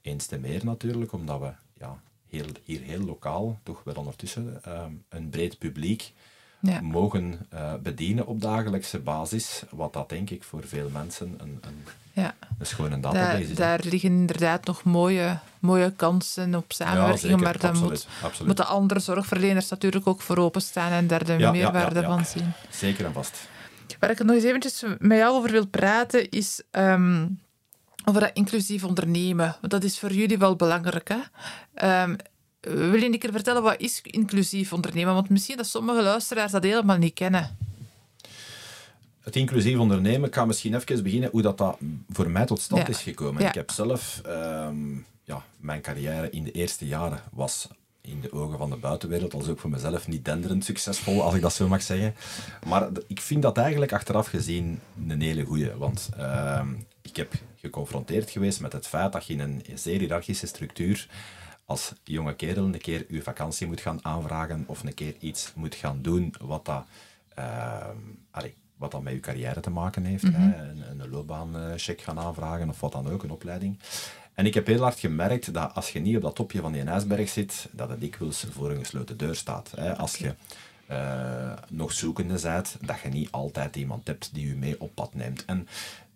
Eens 0.03 0.27
te 0.27 0.39
meer 0.39 0.65
natuurlijk, 0.65 1.13
omdat 1.13 1.41
we 1.41 1.53
ja, 1.79 2.01
heel, 2.29 2.47
hier 2.65 2.81
heel 2.81 3.01
lokaal, 3.05 3.59
toch 3.63 3.83
wel 3.85 3.95
ondertussen, 3.95 4.65
ehm, 4.65 4.93
een 5.09 5.29
breed 5.29 5.59
publiek 5.59 6.13
ja. 6.61 6.81
mogen 6.81 7.47
uh, 7.55 7.75
bedienen 7.83 8.27
op 8.27 8.41
dagelijkse 8.41 8.99
basis. 8.99 9.63
Wat 9.71 9.93
dat 9.93 10.09
denk 10.09 10.31
ik 10.31 10.43
voor 10.43 10.63
veel 10.67 10.89
mensen 10.93 11.35
een, 11.39 11.59
een, 11.61 11.85
ja. 12.13 12.35
een 12.59 12.67
schone 12.67 13.01
database 13.01 13.31
daar, 13.31 13.41
is. 13.41 13.55
Daar 13.55 13.81
liggen 13.83 14.11
inderdaad 14.11 14.67
nog 14.67 14.85
mooie, 14.85 15.39
mooie 15.59 15.93
kansen 15.97 16.55
op 16.55 16.73
samenwerking. 16.73 17.31
Ja, 17.33 17.37
maar 17.37 17.59
dan 17.59 17.79
moet, 17.79 18.07
moeten 18.45 18.67
andere 18.67 19.01
zorgverleners 19.01 19.69
natuurlijk 19.69 20.07
ook 20.07 20.21
voor 20.21 20.37
openstaan 20.37 20.93
en 20.93 21.07
daar 21.07 21.25
de 21.25 21.37
meerwaarde 21.37 22.03
van 22.03 22.25
zien. 22.25 22.53
Zeker 22.71 23.05
en 23.05 23.13
vast. 23.13 23.49
Waar 23.99 24.11
ik 24.11 24.23
nog 24.23 24.35
eens 24.35 24.45
eventjes 24.45 24.85
met 24.99 25.19
jou 25.19 25.35
over 25.35 25.51
wil 25.51 25.67
praten, 25.67 26.31
is 26.31 26.63
um, 26.71 27.41
over 28.05 28.21
dat 28.21 28.31
inclusief 28.35 28.85
ondernemen. 28.85 29.57
Want 29.61 29.73
dat 29.73 29.85
is 29.85 29.99
voor 29.99 30.13
jullie 30.13 30.39
wel 30.39 30.57
belangrijk. 30.57 31.09
Hè? 31.09 32.03
Um, 32.03 32.17
wil 32.61 32.95
je 32.95 33.05
een 33.05 33.19
keer 33.19 33.33
vertellen, 33.33 33.63
wat 33.63 33.81
is 33.81 34.01
inclusief 34.03 34.73
ondernemen? 34.73 35.15
Want 35.15 35.29
misschien 35.29 35.57
dat 35.57 35.67
sommige 35.67 36.03
luisteraars 36.03 36.53
dat 36.53 36.63
helemaal 36.63 36.99
niet 36.99 37.15
kennen. 37.15 37.57
Het 39.21 39.37
inclusief 39.37 39.79
ondernemen, 39.79 40.29
ik 40.29 40.35
ga 40.35 40.45
misschien 40.45 40.75
even 40.75 41.03
beginnen 41.03 41.31
hoe 41.31 41.43
dat, 41.43 41.59
dat 41.59 41.79
voor 42.09 42.31
mij 42.31 42.47
tot 42.47 42.61
stand 42.61 42.89
is 42.89 43.03
gekomen. 43.03 43.47
Ik 43.47 43.55
heb 43.55 43.71
zelf, 43.71 44.23
um, 44.27 45.07
ja, 45.25 45.45
mijn 45.57 45.81
carrière 45.81 46.31
in 46.31 46.45
de 46.45 46.51
eerste 46.51 46.87
jaren 46.87 47.21
was 47.33 47.69
in 48.01 48.21
de 48.21 48.33
ogen 48.33 48.59
van 48.59 48.71
de 48.71 48.77
buitenwereld, 48.77 49.35
als 49.35 49.49
ook 49.49 49.59
voor 49.59 49.71
mezelf, 49.71 50.09
niet 50.09 50.25
denderend 50.25 50.65
succesvol, 50.65 51.23
als 51.23 51.35
ik 51.35 51.41
dat 51.41 51.53
zo 51.53 51.69
mag 51.69 51.83
zeggen. 51.83 52.15
Maar 52.67 52.89
ik 53.07 53.21
vind 53.21 53.43
dat 53.43 53.59
eigenlijk 53.59 53.93
achteraf 53.93 54.27
gezien 54.27 54.81
een 55.09 55.21
hele 55.21 55.45
goeie. 55.45 55.73
Want 55.77 56.09
uh, 56.19 56.63
ik 57.03 57.17
heb 57.17 57.33
geconfronteerd 57.57 58.31
geweest 58.31 58.61
met 58.61 58.73
het 58.73 58.87
feit 58.87 59.13
dat 59.13 59.27
je 59.27 59.33
in 59.33 59.41
een 59.41 59.63
zeer 59.75 59.99
hiërarchische 59.99 60.47
structuur 60.47 61.09
als 61.71 61.93
jonge 62.05 62.35
kerel 62.35 62.65
een 62.65 62.79
keer 62.79 63.05
je 63.09 63.23
vakantie 63.23 63.67
moet 63.67 63.81
gaan 63.81 64.05
aanvragen 64.05 64.65
of 64.67 64.83
een 64.83 64.95
keer 64.95 65.15
iets 65.21 65.53
moet 65.55 65.75
gaan 65.75 66.03
doen 66.03 66.35
wat 66.41 66.65
dat, 66.65 66.85
uh, 67.39 67.87
wat 68.77 68.91
dat 68.91 69.03
met 69.03 69.13
je 69.13 69.21
carrière 69.21 69.61
te 69.61 69.71
maken 69.71 70.05
heeft. 70.05 70.23
hè? 70.23 70.29
Mhm. 70.29 70.59
Een, 70.59 71.01
een 71.01 71.11
loopbaancheck 71.11 72.01
gaan 72.01 72.19
aanvragen 72.19 72.69
of 72.69 72.81
wat 72.81 72.93
dan 72.93 73.09
ook, 73.09 73.23
een 73.23 73.31
opleiding. 73.31 73.79
En 74.35 74.47
ik 74.47 74.55
heb 74.55 74.67
heel 74.67 74.83
hard 74.83 74.99
gemerkt 74.99 75.55
dat 75.55 75.75
als 75.75 75.91
je 75.91 76.01
niet 76.01 76.17
op 76.17 76.23
dat 76.23 76.35
topje 76.35 76.61
van 76.61 76.73
die 76.73 76.83
ijsberg 76.83 77.29
zit, 77.29 77.69
dat 77.71 77.89
het 77.89 78.01
dikwijls 78.01 78.47
voor 78.51 78.71
een 78.71 78.79
gesloten 78.79 79.17
deur 79.17 79.35
staat. 79.37 79.73
Hè? 79.77 79.97
Als 79.97 80.17
je 80.17 80.35
uh, 80.91 81.53
nog 81.69 81.93
zoekende 81.93 82.41
bent, 82.43 82.77
dat 82.81 83.01
je 83.01 83.09
niet 83.09 83.31
altijd 83.31 83.77
iemand 83.77 84.07
hebt 84.07 84.35
die 84.35 84.47
je 84.47 84.55
mee 84.55 84.81
op 84.81 84.95
pad 84.95 85.15
neemt. 85.15 85.45
En 85.45 85.69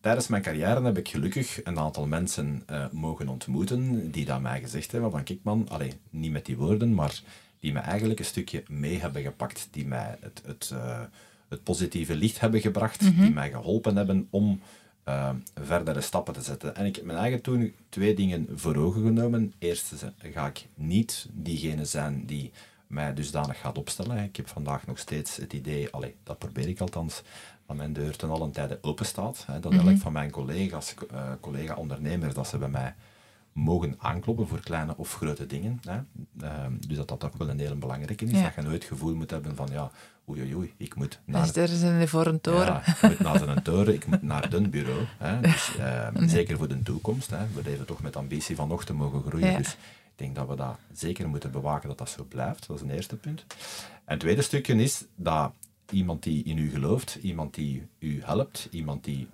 tijdens 0.05 0.29
mijn 0.29 0.43
carrière 0.43 0.83
heb 0.83 0.99
ik 0.99 1.09
gelukkig 1.09 1.64
een 1.64 1.79
aantal 1.79 2.07
mensen 2.07 2.62
uh, 2.71 2.85
mogen 2.93 3.29
ontmoeten 3.29 4.11
die 4.11 4.25
dat 4.25 4.40
mij 4.40 4.61
gezegd 4.61 4.93
hebben 4.93 5.11
van 5.11 5.23
kijk 5.23 5.38
man, 5.43 5.69
niet 6.11 6.33
met 6.33 6.47
die 6.47 6.57
woorden, 6.57 6.95
maar 6.95 7.23
die 7.61 7.73
me 7.73 7.79
eigenlijk 7.79 8.19
een 8.19 8.25
stukje 8.25 8.62
mee 8.69 8.99
hebben 8.99 9.23
gepakt, 9.23 9.69
die 9.71 9.87
mij 9.87 10.17
het, 10.21 10.43
het, 10.47 10.71
uh, 10.73 11.01
het 11.49 11.62
positieve 11.62 12.14
licht 12.14 12.40
hebben 12.40 12.61
gebracht, 12.61 13.01
mm 13.01 13.09
-hmm. 13.09 13.25
die 13.25 13.35
mij 13.35 13.51
geholpen 13.51 13.97
hebben 13.97 14.27
om 14.31 14.61
uh, 15.09 15.31
verdere 15.55 16.01
stappen 16.01 16.35
te 16.35 16.43
zetten. 16.43 16.77
En 16.77 16.87
ik 16.87 16.97
heb 16.97 17.05
mijn 17.05 17.19
eigen 17.19 17.40
toen 17.40 17.75
twee 17.88 18.14
dingen 18.14 18.49
voor 18.55 18.77
ogen 18.77 19.03
genomen. 19.03 19.53
Eerst 19.59 19.93
ga 20.33 20.47
ik 20.47 20.67
niet 20.75 21.29
diegene 21.33 21.85
zijn 21.85 22.27
die 22.27 22.53
mij 22.87 23.14
dusdanig 23.14 23.61
gaat 23.61 23.79
opstellen. 23.79 24.25
Ik 24.25 24.37
heb 24.37 24.49
vandaag 24.49 24.87
nog 24.87 24.99
steeds 24.99 25.37
het 25.37 25.53
idee, 25.53 25.90
allez, 25.90 26.12
dat 26.23 26.38
probeer 26.38 26.69
ik 26.69 26.81
althans, 26.81 27.23
dat 27.66 27.77
mijn 27.77 27.92
deur 27.92 28.16
ten 28.16 28.31
allen 28.31 28.50
tijde 28.50 28.79
open 28.81 29.07
staat. 29.07 29.44
Hè, 29.46 29.61
dat 29.61 29.72
mm 29.72 29.79
elk 29.79 29.98
van 29.98 30.12
mijn 30.12 30.31
collega's, 30.31 30.94
uh, 31.12 31.20
collega-ondernemers, 31.40 32.35
dat 32.35 32.48
ze 32.48 32.59
bij 32.59 32.68
mij 32.68 32.94
mogen 33.53 33.94
aankloppen 33.98 34.48
voor 34.48 34.61
kleine 34.61 34.96
of 34.96 35.14
grote 35.14 35.46
dingen. 35.46 35.81
Hè. 35.85 35.98
Uh, 36.42 36.50
dus 36.87 36.96
dat 36.96 37.09
dat 37.09 37.24
ook 37.24 37.37
wel 37.37 37.48
een 37.48 37.59
heel 37.59 37.77
belangrijke 37.77 38.24
is. 38.24 38.42
Dat 38.42 38.55
je 38.55 38.62
nooit 38.62 38.74
het 38.74 38.85
gevoel 38.85 39.14
moet 39.14 39.31
hebben 39.31 39.57
van, 39.57 39.68
ja, 39.72 39.90
oei, 40.29 40.40
oei, 40.40 40.55
oei 40.55 40.74
ik 40.77 40.94
moet 40.94 41.20
naar... 41.24 41.42
Dus 41.42 41.57
er 41.57 41.68
zijn 41.68 42.09
voor 42.09 42.27
een 42.27 42.40
toren. 42.40 42.66
Ja, 42.66 42.87
ik 42.87 43.03
moet 43.03 43.18
naar 43.18 43.48
een 43.48 43.62
toren, 43.62 43.94
ik 43.94 44.07
moet 44.07 44.22
naar 44.22 44.53
een 44.53 44.70
bureau. 44.70 45.05
Hè. 45.18 45.40
Dus, 45.50 45.77
uh, 45.79 46.09
nee. 46.11 46.29
Zeker 46.29 46.57
voor 46.57 46.68
de 46.68 46.83
toekomst. 46.83 47.31
Hè. 47.31 47.46
We 47.55 47.62
leven 47.64 47.87
toch 47.87 48.03
met 48.03 48.16
ambitie 48.16 48.57
van 48.57 48.68
nog 48.68 48.85
te 48.85 48.94
mogen 48.94 49.22
groeien. 49.22 49.50
Ja. 49.50 49.57
Dus 49.57 49.72
ik 49.72 50.20
denk 50.20 50.35
dat 50.35 50.48
we 50.48 50.57
dat 50.57 50.77
zeker 50.92 51.29
moeten 51.29 51.50
bewaken 51.50 51.88
dat 51.88 51.98
dat 51.98 52.09
zo 52.09 52.24
blijft. 52.24 52.66
Dat 52.66 52.77
is 52.77 52.83
een 52.83 52.90
eerste 52.90 53.16
punt. 53.16 53.44
En 53.48 53.57
het 54.05 54.20
tweede 54.20 54.42
stukje 54.42 54.74
is 54.74 55.05
dat 55.16 55.53
iemand 55.90 56.23
die 56.23 56.44
in 56.44 56.59
u 56.59 56.70
gelooft, 56.70 57.18
iemand 57.23 57.55
die 57.55 57.87
u 57.99 58.23
helpt, 58.23 58.68
iemand 58.70 59.05
die 59.05 59.29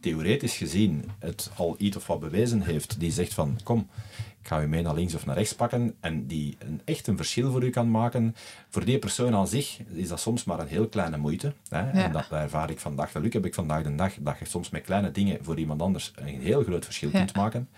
theoretisch 0.00 0.56
gezien 0.56 1.04
het 1.18 1.50
al 1.56 1.74
iets 1.78 1.96
of 1.96 2.06
wat 2.06 2.20
bewezen 2.20 2.62
heeft, 2.62 3.00
die 3.00 3.10
zegt 3.10 3.34
van 3.34 3.58
kom, 3.64 3.88
ik 4.40 4.48
ga 4.48 4.62
u 4.62 4.66
mee 4.66 4.82
naar 4.82 4.94
links 4.94 5.14
of 5.14 5.26
naar 5.26 5.36
rechts 5.36 5.54
pakken 5.54 5.94
en 6.00 6.26
die 6.26 6.56
een, 6.58 6.80
echt 6.84 7.06
een 7.06 7.16
verschil 7.16 7.50
voor 7.50 7.64
u 7.64 7.70
kan 7.70 7.90
maken. 7.90 8.34
Voor 8.68 8.84
die 8.84 8.98
persoon 8.98 9.34
aan 9.34 9.48
zich 9.48 9.78
is 9.92 10.08
dat 10.08 10.20
soms 10.20 10.44
maar 10.44 10.60
een 10.60 10.66
heel 10.66 10.88
kleine 10.88 11.16
moeite. 11.16 11.54
Hè? 11.68 11.80
Ja. 11.80 11.92
En 11.92 12.12
dat, 12.12 12.26
dat 12.30 12.40
ervaar 12.40 12.70
ik 12.70 12.78
vandaag. 12.78 13.12
Dat 13.12 13.32
heb 13.32 13.46
ik 13.46 13.54
vandaag 13.54 13.82
de 13.82 13.94
dag, 13.94 14.14
dat 14.20 14.38
je 14.38 14.44
soms 14.44 14.70
met 14.70 14.82
kleine 14.82 15.10
dingen 15.10 15.44
voor 15.44 15.58
iemand 15.58 15.82
anders 15.82 16.12
een 16.14 16.40
heel 16.40 16.62
groot 16.62 16.84
verschil 16.84 17.10
ja. 17.12 17.18
kunt 17.18 17.34
maken. 17.34 17.68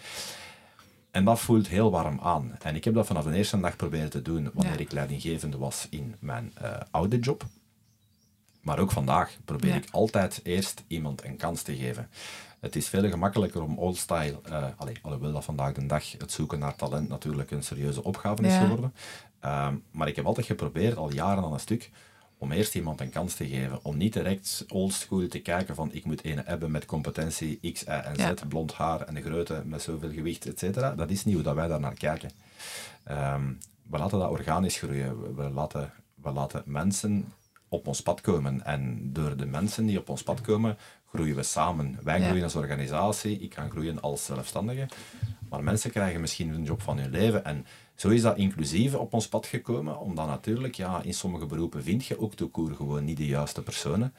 En 1.11 1.25
dat 1.25 1.41
voelt 1.41 1.69
heel 1.69 1.91
warm 1.91 2.21
aan. 2.21 2.57
En 2.63 2.75
ik 2.75 2.85
heb 2.85 2.95
dat 2.95 3.07
vanaf 3.07 3.25
de 3.25 3.37
eerste 3.37 3.61
dag 3.61 3.77
proberen 3.77 4.11
te 4.11 4.23
doen 4.23 4.51
wanneer 4.55 4.75
ja. 4.75 4.81
ik 4.81 4.93
leidinggevende 4.93 5.59
was 5.59 5.87
in 5.91 6.15
mijn 6.19 6.53
uh, 6.63 6.77
oude 6.91 7.19
job. 7.19 7.45
Maar 8.65 8.79
ook 8.79 8.93
vandaag 8.93 9.37
probeer 9.45 9.71
ja. 9.71 9.77
ik 9.77 9.89
altijd 9.91 10.41
eerst 10.43 10.83
iemand 10.87 11.25
een 11.25 11.37
kans 11.37 11.63
te 11.63 11.77
geven. 11.77 12.09
Het 12.61 12.77
is 12.77 12.89
veel 12.89 13.09
gemakkelijker 13.09 13.63
om 13.63 13.79
old-style, 13.79 14.41
uh, 14.49 14.65
alhoewel 15.03 15.33
dat 15.33 15.45
vandaag 15.45 15.73
de 15.73 15.87
dag 15.87 16.13
het 16.13 16.33
zoeken 16.33 16.59
naar 16.59 16.77
talent 16.77 17.09
natuurlijk 17.09 17.51
een 17.51 17.63
serieuze 17.63 18.05
opgave 18.05 18.43
is 18.43 18.57
geworden. 18.57 18.95
Uh, 19.45 19.69
maar 19.91 20.09
ik 20.09 20.17
heb 20.17 20.27
altijd 20.27 20.47
geprobeerd, 20.47 20.97
al 20.97 21.13
jaren 21.13 21.45
aan 21.45 21.53
een 21.53 21.61
stuk, 21.61 21.91
om 22.39 22.53
eerst 22.53 22.75
iemand 22.75 23.01
een 23.01 23.11
kans 23.11 23.35
te 23.35 23.49
geven. 23.49 23.85
Om 23.85 23.97
niet 23.97 24.13
direct 24.13 24.65
oldschool 24.69 25.29
te 25.29 25.39
kijken 25.39 25.75
van 25.75 25.93
ik 25.93 26.05
moet 26.05 26.25
een 26.25 26.43
hebben 26.45 26.71
met 26.71 26.87
competentie 26.87 27.73
X, 27.73 27.83
Y 27.83 27.87
en 27.87 28.17
Z, 28.17 28.19
ja. 28.19 28.35
blond 28.49 28.73
haar 28.73 29.01
en 29.01 29.15
de 29.15 29.23
grootte 29.23 29.63
met 29.65 29.83
zoveel 29.83 30.13
gewicht, 30.13 30.47
etc. 30.47 30.75
Dat 30.97 31.11
is 31.11 31.25
niet 31.25 31.35
hoe 31.35 31.45
dat 31.45 31.55
wij 31.55 31.69
daar 31.69 31.81
naar 31.81 31.95
kijken. 31.95 32.31
Um, 33.11 33.59
we 33.91 33.99
laten 33.99 34.19
dat 34.19 34.31
organisch 34.31 34.79
groeien. 34.79 35.37
We 35.37 35.51
laten, 35.51 35.93
we 36.15 36.31
laten 36.31 36.63
mensen 36.65 37.33
op 37.75 37.87
ons 37.87 38.03
pad 38.03 38.21
komen. 38.21 38.65
En 38.65 39.11
door 39.13 39.37
de 39.37 39.47
mensen 39.47 39.87
die 39.87 39.99
op 39.99 40.09
ons 40.09 40.23
pad 40.23 40.41
komen, 40.41 40.77
groeien 41.09 41.37
we 41.37 41.43
samen. 41.43 41.99
Wij 42.03 42.21
groeien 42.21 42.43
als 42.43 42.55
organisatie, 42.55 43.39
ik 43.39 43.51
kan 43.51 43.71
groeien 43.71 44.01
als 44.01 44.25
zelfstandige. 44.25 44.89
Maar 45.49 45.63
mensen 45.63 45.91
krijgen 45.91 46.21
misschien 46.21 46.55
een 46.55 46.65
job 46.65 46.83
van 46.83 46.99
hun 46.99 47.11
leven. 47.11 47.45
En 47.45 47.67
zo 47.95 48.09
is 48.09 48.23
dat 48.23 48.37
inclusief 48.37 48.95
op 48.95 49.13
ons 49.13 49.29
pad 49.29 49.47
gekomen, 49.47 50.01
omdat 50.01 50.27
natuurlijk, 50.27 50.75
ja, 50.75 51.03
in 51.03 51.15
sommige 51.15 51.47
beroepen 51.47 51.83
vind 51.83 52.07
je 52.07 52.21
ook 52.21 52.35
toekoer 52.35 52.75
gewoon 52.75 53.05
niet 53.05 53.17
de 53.17 53.27
juiste 53.27 53.63
personen. 53.63 54.15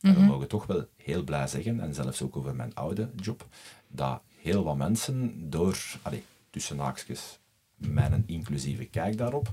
En 0.00 0.10
mm 0.10 0.16
-hmm. 0.16 0.24
we 0.24 0.32
mogen 0.32 0.48
toch 0.48 0.66
wel 0.66 0.86
heel 0.96 1.22
blij 1.22 1.46
zeggen, 1.46 1.80
en 1.80 1.94
zelfs 1.94 2.22
ook 2.22 2.36
over 2.36 2.54
mijn 2.54 2.74
oude 2.74 3.10
job, 3.16 3.46
dat 3.88 4.20
heel 4.40 4.64
wat 4.64 4.76
mensen 4.76 5.50
door, 5.50 5.78
allez, 6.02 6.20
tussen 6.50 6.78
haakjes, 6.78 7.38
mijn 7.74 8.22
inclusieve 8.26 8.84
kijk 8.84 9.18
daarop, 9.18 9.52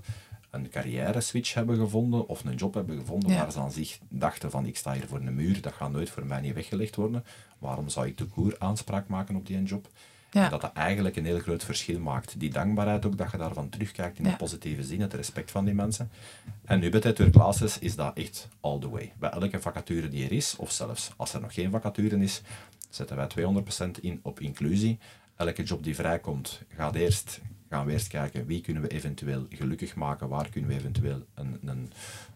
een 0.55 0.69
carrière 0.69 1.21
switch 1.21 1.53
hebben 1.53 1.77
gevonden 1.77 2.27
of 2.27 2.43
een 2.43 2.55
job 2.55 2.73
hebben 2.73 2.97
gevonden 2.97 3.31
ja. 3.31 3.37
waar 3.37 3.51
ze 3.51 3.59
aan 3.59 3.71
zich 3.71 3.99
dachten 4.09 4.51
van 4.51 4.65
ik 4.65 4.77
sta 4.77 4.93
hier 4.93 5.07
voor 5.07 5.19
een 5.19 5.35
muur, 5.35 5.61
dat 5.61 5.73
gaat 5.73 5.91
nooit 5.91 6.09
voor 6.09 6.25
mij 6.25 6.41
niet 6.41 6.53
weggelegd 6.53 6.95
worden. 6.95 7.25
Waarom 7.59 7.89
zou 7.89 8.07
ik 8.07 8.17
de 8.17 8.25
koer 8.25 8.55
aanspraak 8.59 9.07
maken 9.07 9.35
op 9.35 9.47
die 9.47 9.63
job? 9.63 9.87
Ja. 10.31 10.43
En 10.43 10.49
dat 10.49 10.61
dat 10.61 10.73
eigenlijk 10.73 11.15
een 11.15 11.25
heel 11.25 11.39
groot 11.39 11.63
verschil 11.63 11.99
maakt. 11.99 12.39
Die 12.39 12.49
dankbaarheid 12.49 13.05
ook, 13.05 13.17
dat 13.17 13.31
je 13.31 13.37
daarvan 13.37 13.69
terugkijkt 13.69 14.17
in 14.17 14.25
ja. 14.25 14.31
de 14.31 14.35
positieve 14.35 14.83
zin, 14.83 15.01
het 15.01 15.13
respect 15.13 15.51
van 15.51 15.65
die 15.65 15.73
mensen. 15.73 16.09
En 16.65 16.79
nu 16.79 16.89
bij 16.89 16.99
Tattoo 16.99 17.29
Classes 17.29 17.79
is 17.79 17.95
dat 17.95 18.17
echt 18.17 18.47
all 18.59 18.79
the 18.79 18.89
way. 18.89 19.13
Bij 19.19 19.29
elke 19.29 19.61
vacature 19.61 20.07
die 20.07 20.25
er 20.25 20.31
is, 20.31 20.55
of 20.57 20.71
zelfs 20.71 21.11
als 21.15 21.33
er 21.33 21.41
nog 21.41 21.53
geen 21.53 21.71
vacature 21.71 22.17
is, 22.17 22.41
zetten 22.89 23.15
wij 23.15 23.27
200% 23.87 24.01
in 24.01 24.19
op 24.21 24.39
inclusie. 24.39 24.99
Elke 25.35 25.63
job 25.63 25.83
die 25.83 25.95
vrijkomt, 25.95 26.61
gaat 26.75 26.95
eerst 26.95 27.41
gaan 27.69 27.85
we 27.85 27.91
eerst 27.91 28.07
kijken 28.07 28.45
wie 28.45 28.61
kunnen 28.61 28.83
we 28.83 28.89
eventueel 28.89 29.45
gelukkig 29.49 29.95
maken, 29.95 30.29
waar 30.29 30.49
kunnen 30.49 30.69
we 30.69 30.75
eventueel 30.75 31.25
een, 31.33 31.59
een, 31.65 31.91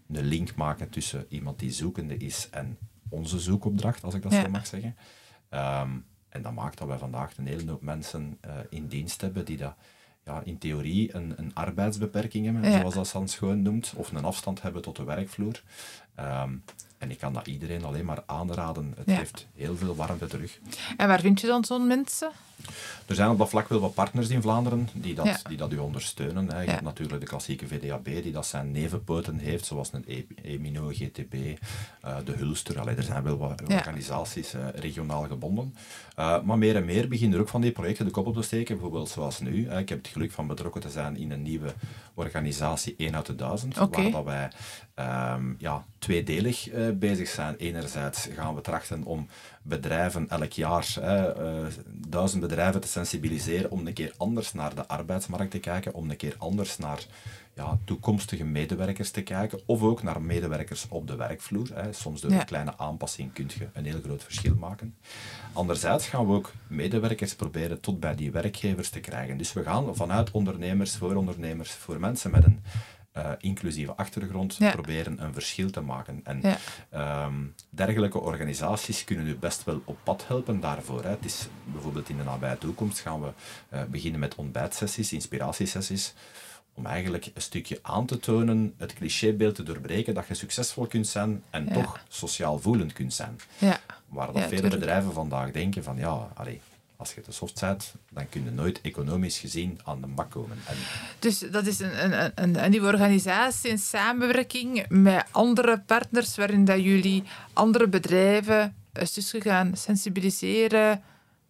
een 0.08 0.26
link 0.26 0.56
maken 0.56 0.90
tussen 0.90 1.26
iemand 1.30 1.60
die 1.60 1.72
zoekende 1.72 2.18
is 2.18 2.50
en 2.52 2.78
onze 3.10 3.40
zoekopdracht, 3.40 4.04
als 4.04 4.14
ik 4.14 4.22
dat 4.22 4.32
ja. 4.32 4.42
zo 4.42 4.50
mag 4.50 4.68
zeggen. 4.68 4.96
Um, 5.50 6.06
en 6.30 6.42
dat 6.42 6.54
maakt 6.54 6.78
dat 6.78 6.88
wij 6.88 6.98
vandaag 6.98 7.38
een 7.38 7.48
hele 7.48 7.72
hoop 7.72 7.82
mensen 7.82 8.38
uh, 8.46 8.54
in 8.70 8.88
dienst 8.88 9.22
hebben 9.22 9.46
die 9.46 9.58
dat 9.58 9.76
ja, 10.24 10.42
in 10.44 10.58
theorie 10.58 11.16
een, 11.16 11.34
een 11.36 11.54
arbeidsbeperking 11.54 12.46
hebben, 12.46 12.72
ja. 12.72 12.80
zoals 12.80 12.94
dat 12.94 13.08
Sans 13.08 13.32
Schoon 13.32 13.62
noemt, 13.62 13.94
of 13.96 14.12
een 14.12 14.24
afstand 14.24 14.62
hebben 14.62 14.82
tot 14.82 14.96
de 14.96 15.04
werkvloer. 15.04 15.64
Um, 16.20 16.64
en 16.98 17.12
ik 17.12 17.18
kan 17.18 17.34
dat 17.34 17.48
iedereen 17.48 17.84
alleen 17.86 18.06
maar 18.06 18.24
aanraden. 18.26 18.94
Het 18.98 19.10
ja. 19.10 19.16
geeft 19.18 19.48
heel 19.56 19.76
veel 19.78 19.96
warmte 19.96 20.28
terug. 20.28 20.60
En 20.98 21.08
waar 21.08 21.20
vind 21.20 21.42
je 21.42 21.48
dan 21.48 21.64
zo'n 21.66 21.88
mensen? 21.88 22.32
Er 23.06 23.16
zijn 23.16 23.30
op 23.30 23.38
dat 23.38 23.50
vlak 23.50 23.70
wel 23.70 23.80
wat 23.80 23.94
partners 23.94 24.30
in 24.30 24.42
Vlaanderen 24.42 24.90
die 24.94 25.16
dat, 25.16 25.26
Ja. 25.26 25.38
die 25.48 25.58
dat 25.58 25.72
u 25.74 25.78
ondersteunen. 25.78 26.52
Hè. 26.52 26.60
Je 26.60 26.66
Ja. 26.66 26.72
hebt 26.72 26.84
natuurlijk 26.84 27.20
de 27.22 27.28
klassieke 27.28 27.68
VDAB, 27.68 28.04
die 28.06 28.32
dat 28.32 28.46
zijn 28.46 28.72
nevenpoten 28.72 29.38
heeft, 29.38 29.66
zoals 29.66 29.94
een 29.94 30.04
E- 30.08 30.24
Emino, 30.44 30.88
GTB, 30.90 31.34
eh, 32.02 32.16
de 32.26 32.32
Hulster. 32.32 32.80
Allee, 32.80 32.96
er 32.96 33.04
zijn 33.04 33.24
wel 33.24 33.38
wat 33.38 33.62
organisaties 33.62 34.54
eh, 34.54 34.62
regionaal 34.76 35.24
gebonden. 35.28 35.76
Eh, 36.16 36.42
maar 36.42 36.58
meer 36.58 36.76
en 36.76 36.86
meer 36.86 37.08
beginnen 37.08 37.36
er 37.38 37.44
ook 37.44 37.50
van 37.50 37.62
die 37.62 37.72
projecten 37.72 38.06
de 38.06 38.12
kop 38.12 38.28
op 38.28 38.36
te 38.36 38.42
steken, 38.42 38.76
bijvoorbeeld 38.76 39.10
zoals 39.10 39.40
nu. 39.40 39.70
hè. 39.70 39.80
Ik 39.80 39.90
heb 39.90 39.98
het 39.98 40.08
geluk 40.08 40.32
van 40.32 40.48
betrokken 40.48 40.82
te 40.82 40.90
zijn 40.90 41.18
in 41.18 41.32
een 41.32 41.42
nieuwe 41.42 41.74
organisatie, 42.14 42.94
1 42.98 43.16
uit 43.16 43.26
de 43.26 43.36
1000, 43.36 43.80
Oké. 43.80 44.02
waar 44.02 44.12
dat 44.12 44.24
wij 44.24 44.52
ehm, 44.94 45.54
ja, 45.58 45.86
tweedelig 46.10 46.70
eh, 46.70 46.90
bezig 46.94 47.28
zijn. 47.28 47.56
Enerzijds 47.56 48.28
gaan 48.36 48.56
we 48.56 48.62
trachten 48.62 49.04
om 49.04 49.28
bedrijven 49.62 50.30
elk 50.30 50.52
jaar, 50.52 50.96
hè, 51.02 51.34
eh, 51.34 51.66
duizend 51.94 52.42
bedrijven 52.42 52.82
te 52.82 52.88
sensibiliseren 52.88 53.72
om 53.72 53.88
een 53.88 53.94
keer 53.94 54.14
anders 54.18 54.54
naar 54.54 54.76
de 54.76 54.88
arbeidsmarkt 54.88 55.52
te 55.52 55.60
kijken, 55.60 55.94
om 55.94 56.10
een 56.10 56.18
keer 56.18 56.36
anders 56.38 56.78
naar 56.78 57.06
ja, 57.54 57.78
toekomstige 57.86 58.44
medewerkers 58.44 59.12
te 59.12 59.22
kijken, 59.22 59.60
of 59.66 59.82
ook 59.82 60.04
naar 60.04 60.22
medewerkers 60.22 60.86
op 60.90 61.08
de 61.08 61.16
werkvloer. 61.16 61.68
Hè. 61.74 61.94
Soms 61.94 62.22
door 62.22 62.32
Ja. 62.32 62.40
een 62.40 62.46
kleine 62.46 62.78
aanpassing 62.78 63.34
kun 63.34 63.50
je 63.58 63.68
een 63.74 63.86
heel 63.86 64.02
groot 64.04 64.24
verschil 64.24 64.56
maken. 64.56 64.96
Anderzijds 65.54 66.08
gaan 66.08 66.28
we 66.28 66.34
ook 66.34 66.52
medewerkers 66.68 67.36
proberen 67.36 67.80
tot 67.80 68.00
bij 68.00 68.16
die 68.16 68.32
werkgevers 68.32 68.90
te 68.90 69.00
krijgen. 69.00 69.38
Dus 69.38 69.54
we 69.54 69.64
gaan 69.64 69.96
vanuit 69.96 70.32
ondernemers, 70.32 70.96
voor 70.96 71.16
ondernemers, 71.16 71.72
voor 71.72 72.00
mensen 72.00 72.32
met 72.32 72.44
een 72.44 72.60
eh, 73.20 73.32
inclusieve 73.40 73.96
achtergrond 73.96 74.56
Ja. 74.60 74.72
proberen 74.72 75.24
een 75.24 75.34
verschil 75.34 75.70
te 75.70 75.82
maken. 75.82 76.20
En 76.24 76.40
Ja. 76.42 76.58
Ehm, 76.90 77.34
dergelijke 77.70 78.20
organisaties 78.20 79.04
kunnen 79.04 79.28
u 79.28 79.36
best 79.36 79.64
wel 79.64 79.82
op 79.86 79.98
pad 80.04 80.28
helpen 80.28 80.60
daarvoor. 80.60 81.04
Hè. 81.04 81.10
Het 81.10 81.26
is 81.26 81.48
bijvoorbeeld 81.64 82.10
in 82.10 82.18
de 82.18 82.24
nabije 82.24 82.58
toekomst 82.58 83.00
gaan 83.00 83.22
we 83.22 83.30
eh, 83.70 83.82
beginnen 83.84 84.20
met 84.20 84.36
ontbijtsessies, 84.36 85.14
inspiratiesessies, 85.14 86.14
om 86.74 86.86
eigenlijk 86.86 87.30
een 87.34 87.42
stukje 87.42 87.80
aan 87.82 88.06
te 88.06 88.20
tonen, 88.20 88.74
het 88.78 88.94
clichébeeld 88.94 89.56
te 89.56 89.64
doorbreken 89.64 90.14
dat 90.14 90.28
je 90.28 90.34
succesvol 90.34 90.86
kunt 90.88 91.08
zijn 91.08 91.44
en 91.50 91.66
Ja. 91.66 91.74
toch 91.74 92.00
sociaal 92.08 92.60
voelend 92.60 92.94
kunt 92.94 93.14
zijn. 93.14 93.40
Ja. 93.58 93.80
Waar 94.08 94.28
dat 94.28 94.36
Ja, 94.38 94.48
vele 94.48 94.68
bedrijven 94.70 95.14
vandaag 95.14 95.52
denken 95.52 95.84
van 95.84 95.98
ja, 95.98 96.30
allee, 96.34 96.62
als 97.00 97.14
je 97.14 97.22
te 97.22 97.32
soft 97.32 97.60
bent, 97.60 97.94
dan 98.12 98.30
kun 98.30 98.44
je 98.44 98.52
nooit 98.52 98.82
economisch 98.82 99.38
gezien 99.38 99.80
aan 99.84 100.02
de 100.02 100.08
bak 100.08 100.32
komen. 100.32 100.58
En 100.68 100.76
Dus 101.20 101.40
dat 101.40 101.66
is 101.66 101.80
een, 101.80 102.04
een, 102.14 102.32
een, 102.36 102.64
een 102.64 102.70
nieuwe 102.70 102.88
organisatie 102.88 103.70
in 103.70 103.78
samenwerking 103.78 104.86
met 104.90 105.26
andere 105.32 105.80
partners, 105.86 106.36
waarin 106.36 106.66
dat 106.66 106.84
jullie 106.84 107.24
andere 107.54 107.88
bedrijven 107.88 108.76
een 108.94 109.08
stukje 109.08 109.42
gaan 109.50 109.78
sensibiliseren, 109.78 111.02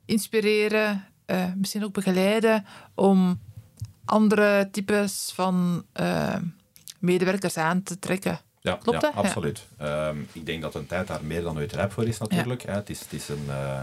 inspireren, 0.05 1.05
eh, 1.25 1.45
misschien 1.55 1.83
ook 1.83 1.93
begeleiden 1.93 2.65
om 2.95 3.39
andere 4.05 4.69
types 4.71 5.31
van 5.35 5.85
eh, 5.93 6.35
medewerkers 6.99 7.57
aan 7.57 7.83
te 7.83 7.99
trekken. 7.99 8.39
Ja, 8.61 8.73
Klopt 8.73 9.01
ja, 9.01 9.07
dat? 9.11 9.13
Ja. 9.13 9.19
absoluut. 9.29 9.65
Ehm, 9.77 10.17
ik 10.31 10.45
denk 10.45 10.61
dat 10.61 10.75
een 10.75 10.87
tijd 10.87 11.07
daar 11.07 11.23
meer 11.23 11.41
dan 11.41 11.57
ooit 11.57 11.73
rijp 11.73 11.91
voor 11.91 12.07
is 12.07 12.17
natuurlijk. 12.19 12.61
hè. 12.63 12.73
Het 12.73 12.89
is, 12.89 12.99
het 12.99 13.13
is 13.13 13.29
een... 13.29 13.45
eh, 13.47 13.81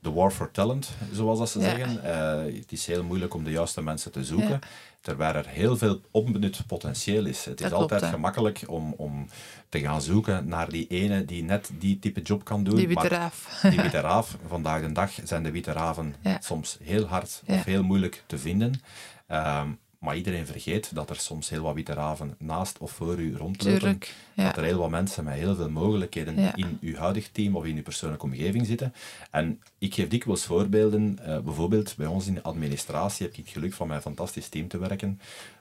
de 0.00 0.12
war 0.12 0.30
for 0.30 0.50
talent, 0.50 0.90
zoals 1.12 1.38
dat 1.38 1.50
ze 1.50 1.58
Ja. 1.60 1.64
zeggen. 1.64 2.02
Eh, 2.04 2.54
het 2.60 2.72
is 2.72 2.86
heel 2.86 3.04
moeilijk 3.04 3.34
om 3.34 3.44
de 3.44 3.50
juiste 3.50 3.82
mensen 3.82 4.12
te 4.12 4.24
zoeken, 4.24 4.48
Ja. 4.48 4.58
terwijl 5.00 5.34
er 5.34 5.46
heel 5.46 5.76
veel 5.76 6.00
onbenut 6.10 6.66
potentieel 6.66 7.24
is. 7.26 7.44
Het 7.44 7.60
is 7.60 7.66
klopt, 7.66 7.82
altijd 7.82 8.00
hè. 8.00 8.08
gemakkelijk 8.08 8.62
om, 8.66 8.92
om 8.96 9.26
te 9.68 9.80
gaan 9.80 10.02
zoeken 10.02 10.48
naar 10.48 10.68
die 10.68 10.86
ene 10.86 11.24
die 11.24 11.42
net 11.42 11.70
die 11.78 11.98
type 11.98 12.22
job 12.22 12.44
kan 12.44 12.64
doen. 12.64 12.76
Die 12.76 12.88
witte 12.88 13.08
raaf. 13.08 13.58
die 13.62 13.80
witte 13.86 14.00
raaf, 14.00 14.36
vandaag 14.46 14.80
de 14.80 14.92
dag 14.92 15.10
zijn 15.24 15.42
de 15.42 15.50
witte 15.50 15.72
raven 15.72 16.14
Ja. 16.22 16.38
soms 16.40 16.78
heel 16.82 17.04
hard 17.04 17.42
of 17.46 17.64
heel 17.64 17.82
moeilijk 17.82 18.22
te 18.26 18.38
vinden. 18.38 18.80
Ehm, 19.26 19.68
maar 19.98 20.16
iedereen 20.16 20.46
vergeet 20.46 20.94
dat 20.94 21.10
er 21.10 21.16
soms 21.16 21.48
heel 21.48 21.62
wat 21.62 21.74
witte 21.74 21.92
raven 21.92 22.34
naast 22.38 22.78
of 22.78 22.90
voor 22.90 23.18
u 23.18 23.36
rondlopen. 23.36 23.78
Tuurlijk. 23.78 24.14
Ja. 24.34 24.44
Dat 24.44 24.56
er 24.56 24.62
heel 24.62 24.78
wat 24.78 24.90
mensen 24.90 25.24
met 25.24 25.34
heel 25.34 25.54
veel 25.54 25.70
mogelijkheden 25.70 26.40
Ja. 26.40 26.54
in 26.56 26.78
uw 26.80 26.96
huidig 26.96 27.28
team 27.32 27.56
of 27.56 27.64
in 27.64 27.76
uw 27.76 27.82
persoonlijke 27.82 28.24
omgeving 28.26 28.66
zitten. 28.66 28.94
En 29.30 29.60
ik 29.78 29.94
geef 29.94 30.08
dikwijls 30.08 30.44
voorbeelden. 30.44 31.18
eh, 31.22 31.38
bijvoorbeeld 31.38 31.94
bij 31.96 32.06
ons 32.06 32.26
in 32.26 32.34
de 32.34 32.42
administratie 32.42 33.26
heb 33.26 33.34
ik 33.36 33.44
het 33.44 33.52
geluk 33.54 33.72
van 33.74 33.90
een 33.90 34.00
fantastisch 34.02 34.48
team 34.48 34.68
te 34.68 34.78
werken. 34.78 35.20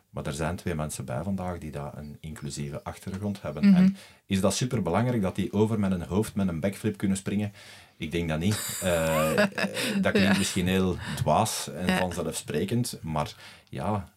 Maar 0.09 0.25
er 0.25 0.33
zijn 0.33 0.55
twee 0.55 0.75
mensen 0.75 1.05
bij 1.05 1.23
vandaag 1.23 1.57
die 1.57 1.71
daar 1.71 1.97
een 1.97 2.17
inclusieve 2.19 2.83
achtergrond 2.83 3.41
hebben. 3.41 3.65
Mhm. 3.67 3.75
En 3.75 3.97
is 4.25 4.41
dat 4.41 4.53
superbelangrijk 4.55 5.21
dat 5.21 5.35
die 5.35 5.53
over 5.53 5.79
met 5.79 5.91
een 5.91 6.01
hoofd 6.01 6.35
met 6.35 6.47
een 6.47 6.59
backflip 6.59 6.97
kunnen 6.97 7.17
springen? 7.17 7.53
Ik 7.97 8.11
denk 8.11 8.29
dat 8.29 8.39
niet. 8.39 8.79
Eh, 8.83 9.35
dat 10.01 10.11
klinkt 10.11 10.31
Ja. 10.31 10.37
misschien 10.37 10.67
heel 10.67 10.97
dwaas 11.15 11.69
en 11.73 11.97
vanzelfsprekend, 11.97 12.99
maar 13.01 13.33
ja, 13.69 14.09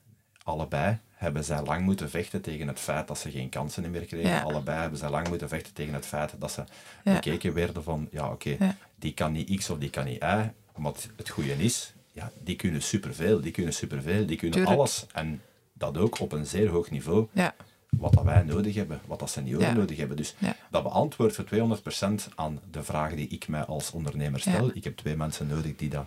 allebei 0.50 0.98
hebben 1.10 1.44
zij 1.44 1.62
lang 1.62 1.84
moeten 1.84 2.10
vechten 2.10 2.40
tegen 2.40 2.68
het 2.68 2.78
feit 2.78 3.08
dat 3.08 3.18
ze 3.18 3.30
geen 3.30 3.48
kansen 3.48 3.90
meer 3.90 4.04
kregen. 4.04 4.30
Ja. 4.30 4.40
Allebei 4.42 4.80
hebben 4.80 4.98
zij 4.98 5.10
lang 5.10 5.28
moeten 5.28 5.48
vechten 5.48 5.72
tegen 5.72 5.94
het 5.94 6.06
feit 6.06 6.34
dat 6.38 6.52
ze 6.52 6.64
Ja. 7.04 7.12
bekeken 7.14 7.54
werden 7.54 7.82
van, 7.82 8.08
ja 8.10 8.30
oké, 8.30 8.56
Ja. 8.58 8.76
die 8.96 9.14
kan 9.14 9.32
niet 9.32 9.56
X 9.58 9.70
of 9.70 9.78
die 9.78 9.90
kan 9.90 10.04
niet 10.04 10.22
Y. 10.22 10.50
Maar 10.76 10.92
het- 10.92 11.10
het 11.16 11.28
goede 11.28 11.52
is, 11.56 11.92
ja, 12.12 12.30
die 12.44 12.56
kunnen 12.56 12.82
superveel, 12.82 13.40
die 13.40 13.52
kunnen 13.52 13.72
superveel, 13.72 14.26
die 14.26 14.36
kunnen 14.36 14.56
Tuurlijk. 14.58 14.76
alles. 14.78 15.06
En 15.12 15.42
dat 15.72 15.96
ook 15.98 16.20
op 16.20 16.32
een 16.32 16.46
zeer 16.46 16.68
hoog 16.68 16.90
niveau 16.90 17.26
Ja. 17.32 17.54
wat 17.90 18.12
dat 18.12 18.24
wij 18.24 18.42
nodig 18.42 18.74
hebben, 18.74 19.00
wat 19.06 19.18
dat 19.18 19.30
senioren 19.30 19.74
nodig 19.76 19.96
hebben. 19.96 20.16
Dus 20.16 20.34
dat 20.70 20.82
beantwoordt 20.82 21.34
voor 21.34 21.44
200% 21.44 22.28
aan 22.34 22.60
de 22.70 22.82
vraag 22.82 23.14
die 23.14 23.28
ik 23.28 23.48
mij 23.48 23.64
als 23.64 23.90
ondernemer 23.90 24.40
stel. 24.40 24.70
Ik 24.74 24.84
heb 24.84 24.96
twee 24.96 25.16
mensen 25.16 25.46
nodig 25.46 25.76
die 25.76 25.88
dat 25.88 26.04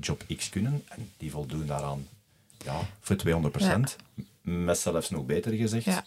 job 0.00 0.22
X 0.36 0.48
kunnen 0.48 0.84
en 0.88 1.10
die 1.16 1.30
voldoen 1.30 1.66
daaraan 1.66 2.06
ja, 2.64 2.80
voor 3.00 3.16
200%. 3.16 3.96
Met 4.42 4.78
zelfs 4.78 5.10
nog 5.10 5.26
beter 5.26 5.52
gezegd, 5.52 6.02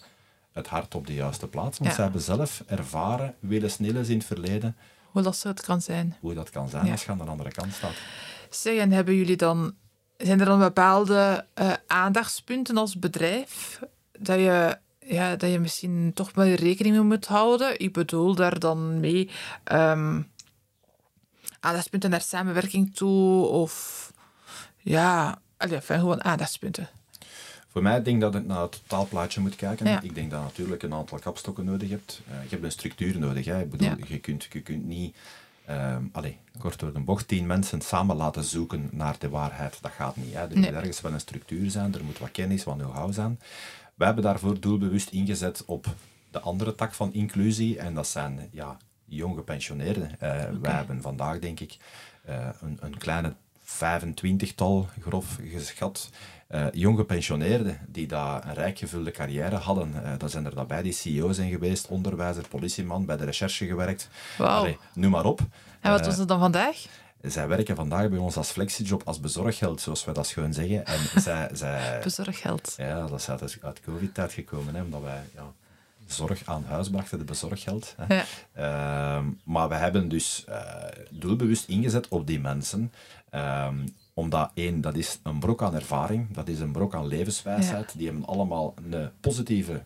het 0.51 0.67
hart 0.67 0.95
op 0.95 1.07
de 1.07 1.13
juiste 1.13 1.47
plaats. 1.47 1.77
Want 1.77 1.93
ze 1.93 2.01
hebben 2.01 2.21
zelf 2.21 2.63
ervaren, 2.67 3.35
willen 3.39 3.71
snilles 3.71 4.09
in 4.09 4.17
het 4.17 4.25
verleden, 4.27 4.75
Hoe 5.11 5.21
lastig 5.21 5.49
het 5.49 5.61
kan 5.61 5.81
zijn. 5.81 6.15
hoe 6.19 6.33
dat 6.33 6.49
kan 6.49 6.69
zijn 6.69 6.91
als 6.91 7.05
je 7.05 7.11
aan 7.11 7.17
de 7.17 7.23
andere 7.23 7.51
kant 7.51 7.73
staat. 7.73 7.95
Zeg, 8.49 8.77
en 8.77 8.91
hebben 8.91 9.15
jullie 9.15 9.37
dan, 9.37 9.75
zijn 10.17 10.39
er 10.39 10.45
dan 10.45 10.59
bepaalde 10.59 11.45
eh, 11.53 11.73
aandachtspunten 11.87 12.77
als 12.77 12.99
bedrijf 12.99 13.79
dat 14.19 14.37
je, 14.39 14.77
ja, 14.99 15.35
dat 15.35 15.51
je 15.51 15.59
misschien 15.59 16.11
toch 16.13 16.31
wel 16.33 16.47
rekening 16.47 16.95
mee 16.95 17.03
moet 17.03 17.25
houden? 17.25 17.79
Ik 17.79 17.93
bedoel 17.93 18.35
daar 18.35 18.59
dan 18.59 18.99
mee 18.99 19.29
ehm, 19.63 20.21
aandachtspunten 21.59 22.09
naar 22.09 22.21
samenwerking 22.21 22.95
toe 22.95 23.45
of 23.45 24.13
ja, 24.77 25.41
allee, 25.65 25.77
enfin, 25.77 25.99
gewoon 25.99 26.23
aandachtspunten. 26.23 26.89
Voor 27.67 27.81
mij 27.83 28.01
denk 28.03 28.15
ik 28.15 28.21
dat 28.21 28.35
ik 28.35 28.45
naar 28.45 28.61
het 28.61 28.71
totaalplaatje 28.87 29.41
moet 29.41 29.55
kijken. 29.55 29.87
Ja. 29.87 30.01
Ik 30.01 30.15
denk 30.15 30.31
dat 30.31 30.39
je 30.39 30.45
natuurlijk 30.45 30.83
een 30.83 30.93
aantal 30.93 31.19
kapstokken 31.19 31.65
nodig 31.65 31.89
hebt. 31.89 32.21
Eh, 32.27 32.43
je 32.43 32.49
hebt 32.49 32.63
een 32.63 32.71
structuur 32.71 33.19
nodig. 33.19 33.45
Hè. 33.45 33.61
Ik 33.61 33.69
bedoel, 33.69 33.87
Ja. 33.87 33.95
je, 34.07 34.19
kunt, 34.19 34.47
je 34.51 34.61
kunt 34.61 34.85
niet, 34.85 35.15
ehm 35.65 36.03
allee, 36.11 36.37
kort 36.59 36.79
door 36.79 36.93
de 36.93 36.99
bocht, 36.99 37.27
tien 37.27 37.45
mensen 37.45 37.81
samen 37.81 38.15
laten 38.15 38.43
zoeken 38.43 38.89
naar 38.91 39.15
de 39.19 39.29
waarheid. 39.29 39.77
Dat 39.81 39.91
gaat 39.91 40.15
niet. 40.15 40.33
Hè. 40.33 40.39
Er 40.41 40.47
Nee. 40.47 40.57
moet 40.71 40.79
ergens 40.79 41.01
wel 41.01 41.13
een 41.13 41.19
structuur 41.19 41.69
zijn, 41.71 41.93
er 41.93 42.03
moet 42.03 42.19
wat 42.19 42.31
kennis, 42.31 42.63
wat 42.63 42.77
know-how 42.77 43.13
zijn. 43.13 43.39
Wij 43.95 44.07
hebben 44.07 44.23
daarvoor 44.25 44.59
doelbewust 44.59 45.09
ingezet 45.09 45.63
op 45.65 45.85
de 46.31 46.39
andere 46.39 46.75
tak 46.75 46.93
van 46.93 47.13
inclusie. 47.13 47.79
En 47.79 47.93
dat 47.93 48.07
zijn 48.07 48.49
ja, 48.51 48.77
jong 49.05 49.35
gepensioneerden. 49.35 50.19
Eh, 50.19 50.43
Wij 50.61 50.71
hebben 50.73 51.01
vandaag, 51.01 51.39
denk 51.39 51.59
ik, 51.59 51.77
eh, 52.23 52.49
een, 52.61 52.77
een 52.81 52.97
kleine 52.97 53.33
25-tal, 53.65 54.87
grof 55.01 55.37
geschat, 55.51 56.09
eh 56.47 56.65
jong 56.71 56.97
gepensioneerden 56.97 57.79
die 57.87 58.07
daar 58.07 58.45
een 58.47 58.53
rijk 58.53 58.77
gevulde 58.77 59.11
carrière 59.11 59.55
hadden. 59.55 60.03
Eh 60.03 60.11
dat 60.17 60.31
zijn 60.31 60.45
er 60.45 60.55
daarbij 60.55 60.81
die 60.81 60.93
CEO 60.93 61.31
zijn 61.31 61.49
geweest, 61.49 61.87
onderwijzer, 61.87 62.47
politieman, 62.47 63.05
bij 63.05 63.17
de 63.17 63.25
recherche 63.25 63.65
gewerkt. 63.65 64.09
Wauw. 64.37 64.59
Allee, 64.59 64.77
noem 64.93 65.11
maar 65.11 65.25
op. 65.25 65.39
En 65.81 65.91
wat 65.91 65.99
Eh, 65.99 66.05
was 66.05 66.17
het 66.17 66.27
dan 66.27 66.39
vandaag? 66.39 66.85
zij 67.21 67.47
werken 67.47 67.75
vandaag 67.75 68.09
bij 68.09 68.17
ons 68.19 68.37
als 68.37 68.49
flexiejob, 68.51 69.01
als 69.05 69.19
bezorggeld, 69.19 69.81
zoals 69.81 70.05
we 70.05 70.11
dat 70.11 70.27
schoon 70.27 70.53
zeggen. 70.53 70.85
En 70.85 70.99
zij, 71.21 71.49
zij, 71.53 71.99
Bezorggeld. 72.03 72.73
ja, 72.77 73.07
dat 73.07 73.19
is 73.19 73.29
uit, 73.29 73.57
uit 73.61 73.81
COVID-tijd 73.81 74.33
gekomen, 74.33 74.75
hè, 74.75 74.81
omdat 74.81 75.01
wij 75.01 75.21
ja, 75.35 75.51
zorg 76.07 76.41
aan 76.45 76.63
huis 76.67 76.89
brachten, 76.89 77.17
de 77.17 77.23
bezorggeld. 77.23 77.95
Hè. 78.01 78.15
Ja. 78.15 78.23
Ehm, 78.53 79.25
maar 79.43 79.69
we 79.69 79.75
hebben 79.75 80.07
dus 80.09 80.45
doelbewust 81.09 81.67
ingezet 81.67 82.07
op 82.07 82.27
die 82.27 82.39
mensen. 82.39 82.91
Ehm, 83.35 83.75
omdat 84.13 84.51
één, 84.53 84.81
dat 84.81 84.95
is 84.95 85.19
een 85.23 85.39
brok 85.39 85.61
aan 85.63 85.75
ervaring, 85.75 86.33
dat 86.33 86.47
is 86.47 86.59
een 86.59 86.71
brok 86.71 86.95
aan 86.95 87.07
levenswijsheid. 87.07 87.93
Die 87.97 88.07
hebben 88.07 88.25
allemaal 88.25 88.73
een 88.91 89.09
positieve, 89.19 89.83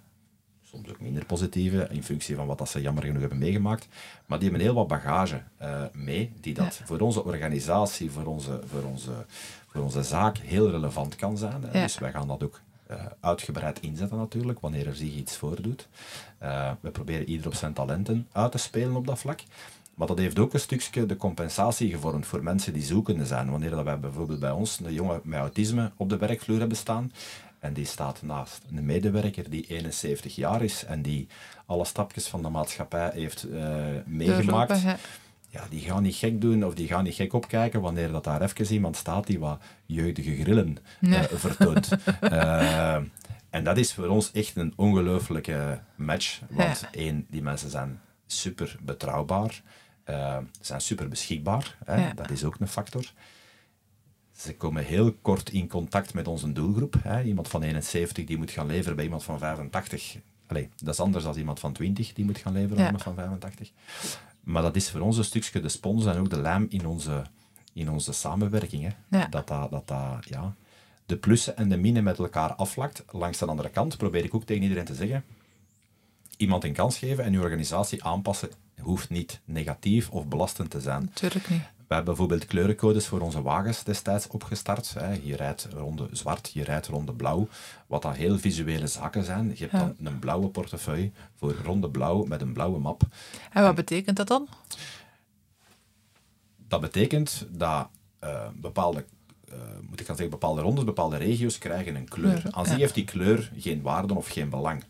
soms 0.64 0.90
ook 0.90 1.00
minder 1.02 1.26
positieve, 1.26 1.88
in 1.92 2.04
functie 2.04 2.36
van 2.36 2.48
wat 2.48 2.58
dat 2.58 2.70
ze 2.70 2.82
jammer 2.82 3.04
genoeg 3.04 3.20
hebben 3.20 3.38
meegemaakt. 3.38 3.88
Maar 4.26 4.40
die 4.40 4.50
hebben 4.50 4.66
heel 4.68 4.76
wat 4.76 4.88
bagage 4.88 5.42
eh, 5.58 5.82
mee, 5.94 6.32
die 6.42 6.54
dat 6.54 6.76
Ja. 6.80 6.86
voor 6.86 7.00
onze 7.00 7.24
organisatie, 7.26 8.12
voor 8.12 8.26
onze, 8.26 8.62
voor 8.72 8.84
onze, 8.84 9.12
voor 9.68 9.82
onze 9.82 10.04
zaak 10.04 10.38
heel 10.38 10.70
relevant 10.70 11.16
kan 11.16 11.38
zijn. 11.38 11.62
Ja. 11.74 11.82
Dus 11.82 11.98
wij 12.00 12.12
gaan 12.12 12.28
dat 12.28 12.44
ook 12.44 12.60
eh, 12.88 13.06
uitgebreid 13.20 13.80
inzetten 13.80 14.18
natuurlijk, 14.18 14.60
wanneer 14.60 14.88
er 14.88 14.96
zich 14.96 15.14
iets 15.16 15.38
voordoet. 15.38 15.88
Eh, 16.38 16.72
we 16.80 16.90
proberen 16.90 17.30
ieder 17.30 17.48
op 17.48 17.54
zijn 17.54 17.74
talenten 17.74 18.28
uit 18.32 18.52
te 18.52 18.58
spelen 18.58 18.96
op 18.96 19.08
dat 19.08 19.20
vlak. 19.20 19.42
Maar 20.00 20.08
dat 20.08 20.18
heeft 20.18 20.40
ook 20.40 20.54
een 20.54 20.60
stukje 20.60 21.06
de 21.06 21.16
compensatie 21.16 21.90
gevormd 21.92 22.26
voor 22.26 22.44
mensen 22.44 22.74
die 22.74 22.84
zoekende 22.84 23.26
zijn. 23.26 23.50
Wanneer 23.50 23.70
dat 23.70 23.84
wij 23.84 24.00
bijvoorbeeld 24.00 24.40
bij 24.40 24.52
ons 24.52 24.80
een 24.84 24.94
jongen 24.94 25.22
met 25.24 25.40
autisme 25.40 25.92
op 25.98 26.10
de 26.10 26.18
werkvloer 26.18 26.60
hebben 26.60 26.78
staan, 26.78 27.12
en 27.60 27.74
die 27.74 27.86
staat 27.86 28.22
naast 28.22 28.62
een 28.76 28.86
medewerker 28.86 29.50
die 29.50 29.66
71 29.68 30.36
jaar 30.36 30.62
is 30.62 30.86
en 30.86 31.02
die 31.02 31.28
alle 31.66 31.86
stapjes 31.86 32.28
van 32.28 32.42
de 32.42 32.50
maatschappij 32.50 33.10
heeft 33.14 33.48
uh, 33.48 33.76
meegemaakt. 34.06 34.82
Ja, 35.50 35.64
die 35.70 35.82
gaan 35.82 36.04
niet 36.04 36.16
gek 36.16 36.42
doen 36.42 36.66
of 36.66 36.74
die 36.74 36.88
gaan 36.88 37.04
niet 37.04 37.16
gek 37.16 37.34
opkijken 37.34 37.82
wanneer 37.82 38.12
dat 38.12 38.24
daar 38.24 38.42
even 38.42 38.74
iemand 38.74 38.96
staat 38.96 39.28
die 39.28 39.40
wat 39.40 39.62
jeugdige 39.86 40.36
grillen 40.36 40.78
uh, 41.02 41.22
vertoont. 41.46 41.90
uh, 42.22 42.96
en 43.50 43.64
dat 43.64 43.78
is 43.78 43.94
voor 43.94 44.08
ons 44.08 44.32
echt 44.32 44.56
een 44.56 44.74
ongelooflijke 44.76 45.80
match. 45.96 46.40
Want 46.50 46.88
één, 46.92 47.26
die 47.30 47.42
mensen 47.42 47.70
zijn 47.70 48.00
super 48.26 48.78
betrouwbaar, 48.82 49.62
zijn 50.62 50.82
super 50.82 51.08
beschikbaar. 51.08 51.78
Hè? 51.86 51.96
Ja. 52.08 52.14
Dat 52.14 52.30
is 52.30 52.44
ook 52.44 52.56
een 52.60 52.68
factor. 52.68 53.14
Ze 54.36 54.56
komen 54.56 54.84
heel 54.84 55.14
kort 55.22 55.50
in 55.50 55.68
contact 55.68 56.14
met 56.14 56.28
onze 56.28 56.52
doelgroep. 56.52 56.96
Hè. 57.04 57.24
Iemand 57.24 57.48
van 57.48 57.64
71 57.64 58.26
die 58.26 58.38
moet 58.38 58.52
gaan 58.52 58.68
leveren 58.68 58.96
bij 58.96 59.06
iemand 59.06 59.24
van 59.24 59.40
85. 59.40 60.18
Allee, 60.48 60.70
dat 60.76 60.94
is 60.94 61.00
anders 61.00 61.24
dan 61.24 61.36
iemand 61.36 61.60
van 61.60 61.74
20 61.74 62.14
die 62.14 62.26
moet 62.26 62.38
gaan 62.38 62.54
leveren 62.54 62.76
bij 62.76 62.86
iemand 62.86 63.04
van 63.04 63.16
85. 63.16 63.72
Maar 64.44 64.62
dat 64.62 64.76
is 64.76 64.90
voor 64.90 65.02
ons 65.02 65.18
een 65.18 65.24
stukje 65.24 65.60
de 65.60 65.70
spons 65.70 66.06
en 66.06 66.18
ook 66.18 66.30
de 66.30 66.42
lijm 66.42 66.66
in 66.70 66.88
onze, 66.88 67.24
in 67.74 67.90
onze 67.90 68.14
samenwerking. 68.14 68.84
Hè. 68.84 69.18
Ja. 69.18 69.28
Dat, 69.28 69.48
dat, 69.48 69.72
dat, 69.72 69.88
dat 69.88 70.26
ja, 70.30 70.56
de 71.06 71.18
plussen 71.18 71.58
en 71.58 71.70
de 71.70 71.78
minnen 71.78 72.04
met 72.04 72.20
elkaar 72.20 72.54
aflakt. 72.54 73.04
Langs 73.12 73.38
de 73.38 73.46
andere 73.46 73.70
kant 73.70 73.98
probeer 73.98 74.24
ik 74.24 74.34
ook 74.34 74.44
tegen 74.44 74.64
iedereen 74.64 74.86
te 74.86 74.96
zeggen: 74.96 75.24
iemand 76.40 76.64
een 76.64 76.74
kans 76.74 76.98
geven 76.98 77.24
en 77.24 77.32
je 77.32 77.40
organisatie 77.40 78.04
aanpassen 78.04 78.50
hoeft 78.82 79.10
niet 79.10 79.40
negatief 79.46 80.10
of 80.10 80.28
belastend 80.28 80.70
te 80.70 80.82
zijn. 80.82 81.02
Natuurlijk 81.02 81.50
niet. 81.50 81.62
We 81.88 81.96
hebben 81.96 82.16
bijvoorbeeld 82.16 82.46
kleurencodes 82.46 83.08
voor 83.08 83.20
onze 83.20 83.42
wagens 83.42 83.84
destijds 83.84 84.28
opgestart. 84.28 84.96
Je 85.24 85.36
rijdt 85.36 85.68
ronde 85.74 86.08
zwart, 86.12 86.52
je 86.54 86.64
rijdt 86.64 86.88
ronde 86.88 87.14
blauw. 87.14 87.48
Wat 87.88 88.02
dan 88.02 88.14
heel 88.14 88.38
visuele 88.38 88.88
zaken 88.88 89.24
zijn. 89.24 89.52
Je 89.56 89.68
hebt 89.70 89.98
dan 89.98 90.08
een 90.08 90.20
blauwe 90.20 90.48
portefeuille 90.48 91.12
voor 91.36 91.56
ronde 91.64 91.90
blauw 91.90 92.24
met 92.24 92.42
een 92.42 92.54
blauwe 92.54 92.80
map. 92.80 93.02
En 93.52 93.64
wat 93.64 93.76
betekent 93.76 94.18
dat 94.18 94.28
dan? 94.28 94.48
Dat 96.68 96.82
betekent 96.82 97.46
dat 97.50 97.90
uh, 98.24 98.48
bepaalde 98.56 99.06
uh, 99.50 99.56
moet 99.90 100.00
ik 100.00 100.06
zeggen, 100.06 100.30
bepaalde 100.30 100.62
rondes, 100.62 100.84
bepaalde 100.84 101.18
regio's 101.18 101.58
krijgen 101.58 101.96
een 101.96 102.08
kleur. 102.08 102.44
Aan 102.50 102.66
zich 102.66 102.78
heeft 102.78 102.94
die 102.94 103.06
kleur 103.06 103.52
geen 103.58 103.82
waarde 103.82 104.14
of 104.14 104.28
geen 104.28 104.50
belang. 104.50 104.84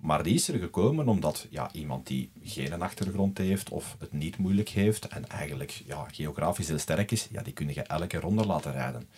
Maar 0.00 0.22
die 0.22 0.34
is 0.34 0.48
er 0.48 0.58
gekomen 0.58 1.08
omdat 1.08 1.46
ja, 1.50 1.72
iemand 1.72 2.06
die 2.06 2.30
geen 2.42 2.82
achtergrond 2.82 3.38
heeft 3.38 3.68
of 3.68 3.96
het 3.98 4.12
niet 4.12 4.36
moeilijk 4.38 4.68
heeft 4.68 5.08
en 5.08 5.28
eigenlijk 5.28 5.70
ja, 5.70 6.06
geografisch 6.12 6.68
heel 6.68 6.78
sterk 6.78 7.10
is, 7.10 7.28
ja, 7.30 7.42
die 7.42 7.52
kun 7.52 7.68
je 7.68 7.82
elke 7.82 8.20
ronde 8.20 8.46
laten 8.46 8.72
rijden. 8.72 9.08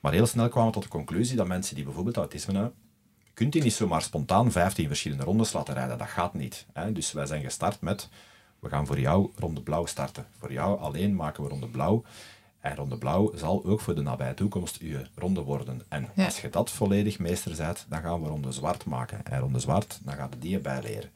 Maar 0.00 0.12
heel 0.12 0.26
snel 0.26 0.48
kwamen 0.48 0.68
we 0.68 0.74
tot 0.74 0.82
de 0.82 0.88
conclusie 0.88 1.36
dat 1.36 1.46
mensen 1.46 1.74
die 1.74 1.84
bijvoorbeeld 1.84 2.16
autisme 2.16 2.52
hebben, 2.52 2.74
kunt 3.34 3.52
die 3.52 3.62
niet 3.62 3.72
zomaar 3.72 4.02
spontaan 4.02 4.52
15 4.52 4.86
verschillende 4.86 5.24
rondes 5.24 5.52
laten 5.52 5.74
rijden. 5.74 5.98
Dat 5.98 6.08
gaat 6.08 6.34
niet. 6.34 6.66
Hè? 6.72 6.92
Dus 6.92 7.12
wij 7.12 7.26
zijn 7.26 7.42
gestart 7.42 7.80
met, 7.80 8.08
we 8.58 8.68
gaan 8.68 8.86
voor 8.86 9.00
jou 9.00 9.30
ronde 9.36 9.62
blauw 9.62 9.86
starten. 9.86 10.26
Voor 10.38 10.52
jou 10.52 10.80
alleen 10.80 11.14
maken 11.14 11.42
we 11.42 11.48
ronde 11.48 11.68
blauw. 11.68 12.04
En 12.62 12.76
ronde 12.76 12.96
blauw 12.96 13.32
zal 13.34 13.64
ook 13.64 13.80
voor 13.80 13.94
de 13.94 14.02
nabije 14.02 14.34
toekomst 14.34 14.78
uw 14.78 14.98
ronde 15.14 15.40
worden. 15.40 15.80
En 15.88 16.08
als 16.16 16.40
je 16.40 16.48
dat 16.48 16.70
volledig 16.70 17.18
meester 17.18 17.56
bent, 17.56 17.86
dan 17.88 18.00
gaan 18.00 18.22
we 18.22 18.28
ronde 18.28 18.52
zwart 18.52 18.84
maken. 18.84 19.26
En 19.26 19.40
ronde 19.40 19.58
zwart, 19.58 19.98
dan 20.02 20.14
gaat 20.14 20.32
het 20.32 20.42
die 20.42 20.58
bijleren. 20.58 21.10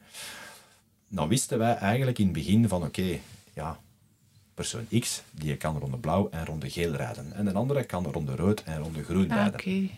Dan 1.07 1.27
wisten 1.27 1.57
wij 1.57 1.75
eigenlijk 1.75 2.19
in 2.19 2.25
het 2.25 2.33
begin 2.33 2.67
van, 2.67 2.83
oké, 2.83 3.19
ja, 3.53 3.79
persoon 4.53 4.87
X, 4.99 5.21
die 5.31 5.57
kan 5.57 5.77
ronde 5.77 5.97
blauw 5.97 6.29
en 6.29 6.45
ronde 6.45 6.69
geel 6.69 6.91
rijden. 6.91 7.33
En 7.33 7.47
een 7.47 7.55
andere 7.55 7.83
kan 7.83 8.05
ronde 8.05 8.35
rood 8.35 8.63
en 8.63 8.77
ronde 8.77 9.03
groen 9.03 9.31
ah, 9.31 9.37
rijden. 9.37 9.89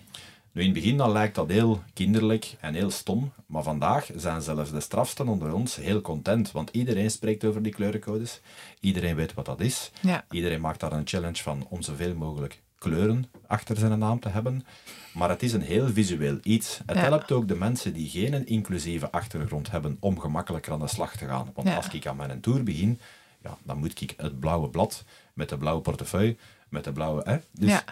In 0.59 0.65
het 0.65 0.73
begin 0.73 0.97
dan 0.97 1.11
lijkt 1.11 1.35
dat 1.35 1.49
heel 1.49 1.83
kinderlijk 1.93 2.55
en 2.59 2.73
heel 2.73 2.89
stom, 2.89 3.31
maar 3.45 3.63
vandaag 3.63 4.09
zijn 4.15 4.41
zelfs 4.41 4.71
de 4.71 4.79
strafsten 4.79 5.27
onder 5.27 5.53
ons 5.53 5.75
heel 5.75 6.01
content, 6.01 6.51
want 6.51 6.69
iedereen 6.69 7.11
spreekt 7.11 7.45
over 7.45 7.63
die 7.63 7.71
kleurencodes, 7.71 8.41
iedereen 8.79 9.15
weet 9.15 9.33
wat 9.33 9.45
dat 9.45 9.59
is, 9.59 9.91
ja. 10.01 10.25
iedereen 10.31 10.61
maakt 10.61 10.79
daar 10.79 10.91
een 10.91 11.07
challenge 11.07 11.43
van 11.43 11.65
om 11.69 11.81
zoveel 11.81 12.15
mogelijk 12.15 12.61
kleuren 12.77 13.31
achter 13.47 13.77
zijn 13.77 13.99
naam 13.99 14.19
te 14.19 14.29
hebben, 14.29 14.65
maar 15.13 15.29
het 15.29 15.43
is 15.43 15.53
een 15.53 15.61
heel 15.61 15.89
visueel 15.89 16.37
iets. 16.43 16.81
Het 16.85 16.97
helpt 16.97 17.31
ook 17.31 17.47
de 17.47 17.55
mensen 17.55 17.93
die 17.93 18.09
geen 18.09 18.47
inclusieve 18.47 19.11
achtergrond 19.11 19.71
hebben 19.71 19.97
om 19.99 20.19
gemakkelijker 20.19 20.73
aan 20.73 20.79
de 20.79 20.87
slag 20.87 21.15
te 21.15 21.25
gaan. 21.25 21.51
Want 21.53 21.75
als 21.75 21.87
ik 21.87 22.07
aan 22.07 22.15
mijn 22.15 22.39
tour 22.39 22.63
begin, 22.63 22.99
ja, 23.43 23.57
dan 23.63 23.77
moet 23.77 24.01
ik 24.01 24.13
het 24.17 24.39
blauwe 24.39 24.69
blad 24.69 25.03
met 25.33 25.49
de 25.49 25.57
blauwe 25.57 25.81
portefeuille, 25.81 26.37
met 26.69 26.83
de 26.83 26.91
blauwe... 26.91 27.21
Hè, 27.25 27.37
dus 27.51 27.69
ja. 27.69 27.83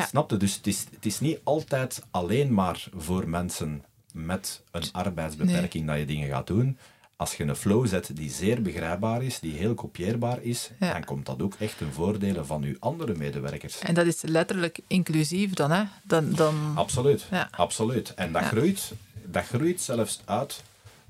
Snap 0.00 0.30
je? 0.30 0.36
Dus 0.36 0.54
het 0.54 0.66
is, 0.66 0.86
het 0.94 1.06
is 1.06 1.20
niet 1.20 1.38
altijd 1.42 2.02
alleen 2.10 2.54
maar 2.54 2.88
voor 2.96 3.28
mensen 3.28 3.84
met 4.12 4.62
een 4.70 4.92
arbeidsbeperking 4.92 5.86
dat 5.86 5.98
je 5.98 6.04
dingen 6.04 6.28
gaat 6.28 6.46
doen. 6.46 6.78
Als 7.16 7.34
je 7.34 7.44
een 7.44 7.56
flow 7.56 7.86
zet 7.86 8.10
die 8.16 8.30
zeer 8.30 8.62
begrijpbaar 8.62 9.22
is, 9.22 9.40
die 9.40 9.52
heel 9.52 9.74
kopieerbaar 9.74 10.42
is, 10.42 10.70
dan 10.78 11.04
komt 11.04 11.26
dat 11.26 11.42
ook 11.42 11.54
echt 11.58 11.78
ten 11.78 11.92
voordele 11.92 12.44
van 12.44 12.62
uw 12.62 12.76
andere 12.78 13.14
medewerkers. 13.14 13.78
En 13.78 13.94
dat 13.94 14.06
is 14.06 14.22
letterlijk 14.22 14.80
inclusief 14.86 15.52
dan, 15.52 15.70
hè? 15.70 15.82
Dan, 16.02 16.32
dan... 16.32 16.72
Absoluut, 16.74 17.26
absoluut. 17.50 18.14
En 18.14 18.32
dat, 18.32 18.42
groeit, 18.42 18.92
dat 19.24 19.44
groeit 19.44 19.80
zelfs 19.80 20.20
uit 20.24 20.62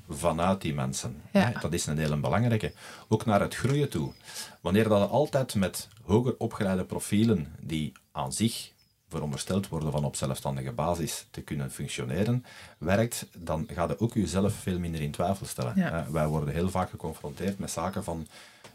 vanuit 0.09 0.61
die 0.61 0.75
mensen. 0.75 1.23
Dat 1.61 1.73
is 1.73 1.87
een 1.87 1.99
hele 1.99 2.16
belangrijke. 2.16 2.73
Ook 3.09 3.25
naar 3.25 3.40
het 3.40 3.55
groeien 3.55 3.88
toe. 3.88 4.12
Wanneer 4.61 4.88
dat 4.88 5.11
altijd 5.11 5.55
met 5.55 5.88
hoger 6.03 6.35
opgeleide 6.38 6.85
profielen 6.85 7.55
die 7.61 7.92
aan 8.12 8.33
zich 8.33 8.72
verondersteld 9.12 9.68
worden 9.68 9.92
van 9.92 10.05
op 10.05 10.16
zelfstandige 10.16 10.72
basis 10.72 11.27
te 11.31 11.40
kunnen 11.40 11.70
functioneren, 11.70 12.44
werkt, 12.79 13.27
dan 13.38 13.68
gaat 13.72 13.88
je 13.88 14.01
ook 14.01 14.14
jezelf 14.14 14.55
veel 14.55 14.79
minder 14.79 15.01
in 15.01 15.11
twijfel 15.11 15.46
stellen. 15.46 15.72
Ja. 15.77 16.07
wij 16.11 16.27
worden 16.27 16.55
heel 16.55 16.70
vaak 16.70 16.90
geconfronteerd 16.90 17.59
met 17.59 17.70
zaken 17.70 18.05
van, 18.05 18.27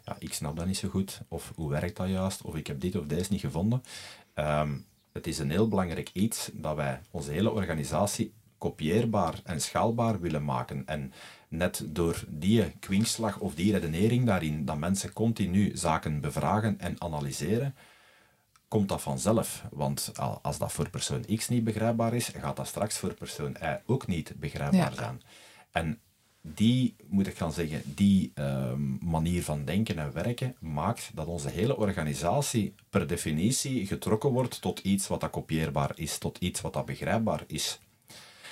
ja, 0.05 0.15
ik 0.19 0.33
snap 0.33 0.57
dat 0.57 0.65
niet 0.65 0.77
zo 0.77 0.89
goed, 0.89 1.21
of 1.27 1.51
hoe 1.55 1.69
werkt 1.69 1.97
dat 1.97 2.09
juist, 2.09 2.41
of 2.41 2.55
ik 2.55 2.67
heb 2.67 2.81
dit 2.81 2.95
of 2.95 3.05
deze 3.05 3.31
niet 3.31 3.41
gevonden. 3.41 3.83
Ehm, 4.33 4.77
het 5.11 5.27
is 5.27 5.39
een 5.39 5.51
heel 5.51 5.67
belangrijk 5.67 6.09
iets 6.13 6.49
dat 6.53 6.75
wij 6.75 6.99
onze 7.11 7.31
hele 7.31 7.51
organisatie 7.51 8.33
kopieerbaar 8.57 9.39
en 9.43 9.61
schaalbaar 9.61 10.19
willen 10.19 10.43
maken. 10.43 10.83
En 10.85 11.13
net 11.47 11.83
door 11.87 12.23
die 12.27 12.71
kwinkslag 12.79 13.39
of 13.39 13.55
die 13.55 13.71
redenering 13.71 14.25
daarin, 14.25 14.65
dat 14.65 14.77
mensen 14.77 15.13
continu 15.13 15.71
zaken 15.73 16.21
bevragen 16.21 16.79
en 16.79 17.01
analyseren, 17.01 17.75
komt 18.67 18.89
dat 18.89 19.01
vanzelf. 19.01 19.63
Want 19.71 20.11
als 20.41 20.57
dat 20.57 20.71
voor 20.71 20.89
persoon 20.89 21.25
X 21.35 21.47
niet 21.47 21.63
begrijpbaar 21.63 22.13
is, 22.13 22.27
gaat 22.27 22.55
dat 22.55 22.67
straks 22.67 22.97
voor 22.97 23.13
persoon 23.13 23.55
Y 23.61 23.81
ook 23.85 24.07
niet 24.07 24.33
begrijpbaar 24.39 24.93
zijn. 24.93 25.21
En 25.71 25.99
die, 26.41 26.95
moet 27.07 27.27
ik 27.27 27.37
gaan 27.37 27.53
zeggen, 27.53 27.81
die 27.85 28.31
ehm, 28.33 29.09
manier 29.09 29.43
van 29.43 29.65
denken 29.65 29.97
en 29.99 30.13
werken 30.13 30.55
maakt 30.59 31.11
dat 31.13 31.27
onze 31.27 31.49
hele 31.49 31.77
organisatie 31.77 32.75
per 32.89 33.07
definitie 33.07 33.85
getrokken 33.87 34.29
wordt 34.29 34.61
tot 34.61 34.79
iets 34.79 35.07
wat 35.07 35.21
dat 35.21 35.29
kopieerbaar 35.29 35.91
is, 35.95 36.17
tot 36.17 36.37
iets 36.37 36.61
wat 36.61 36.73
dat 36.73 36.85
begrijpbaar 36.85 37.43
is. 37.47 37.79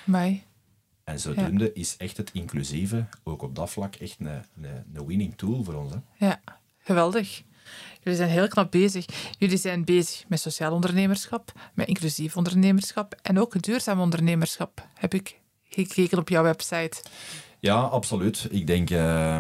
Mij. 0.06 0.44
En 1.04 1.20
zodoende 1.20 1.74
is 1.74 1.98
echt 1.98 2.18
het 2.18 2.32
inclusieve, 2.34 3.08
ook 3.24 3.42
op 3.42 3.56
dat 3.56 3.70
vlak, 3.70 3.96
echt 3.96 4.20
een, 4.20 4.28
een, 4.28 4.86
een 4.94 5.06
winning 5.06 5.38
tool 5.38 5.64
voor 5.64 5.74
ons. 5.74 5.94
Hè? 5.94 6.26
Ja, 6.28 6.42
geweldig. 6.78 7.44
Jullie 8.02 8.20
zijn 8.20 8.30
heel 8.30 8.48
knap 8.48 8.72
bezig. 8.72 9.06
Jullie 9.38 9.58
zijn 9.58 9.84
bezig 9.84 10.24
met 10.28 10.40
sociaal 10.40 10.74
ondernemerschap, 10.74 11.52
met 11.74 11.88
inclusief 11.88 12.38
ondernemerschap 12.38 13.16
en 13.22 13.40
ook 13.40 13.62
duurzaam 13.62 14.00
ondernemerschap, 14.00 14.88
heb 14.94 15.14
ik 15.14 15.40
gekeken 15.70 16.18
op 16.18 16.30
jouw 16.30 16.44
website. 16.44 17.02
Ja, 17.60 17.80
absoluut. 17.80 18.48
Ik 18.50 18.68
denk, 18.68 18.90
uh, 18.90 19.38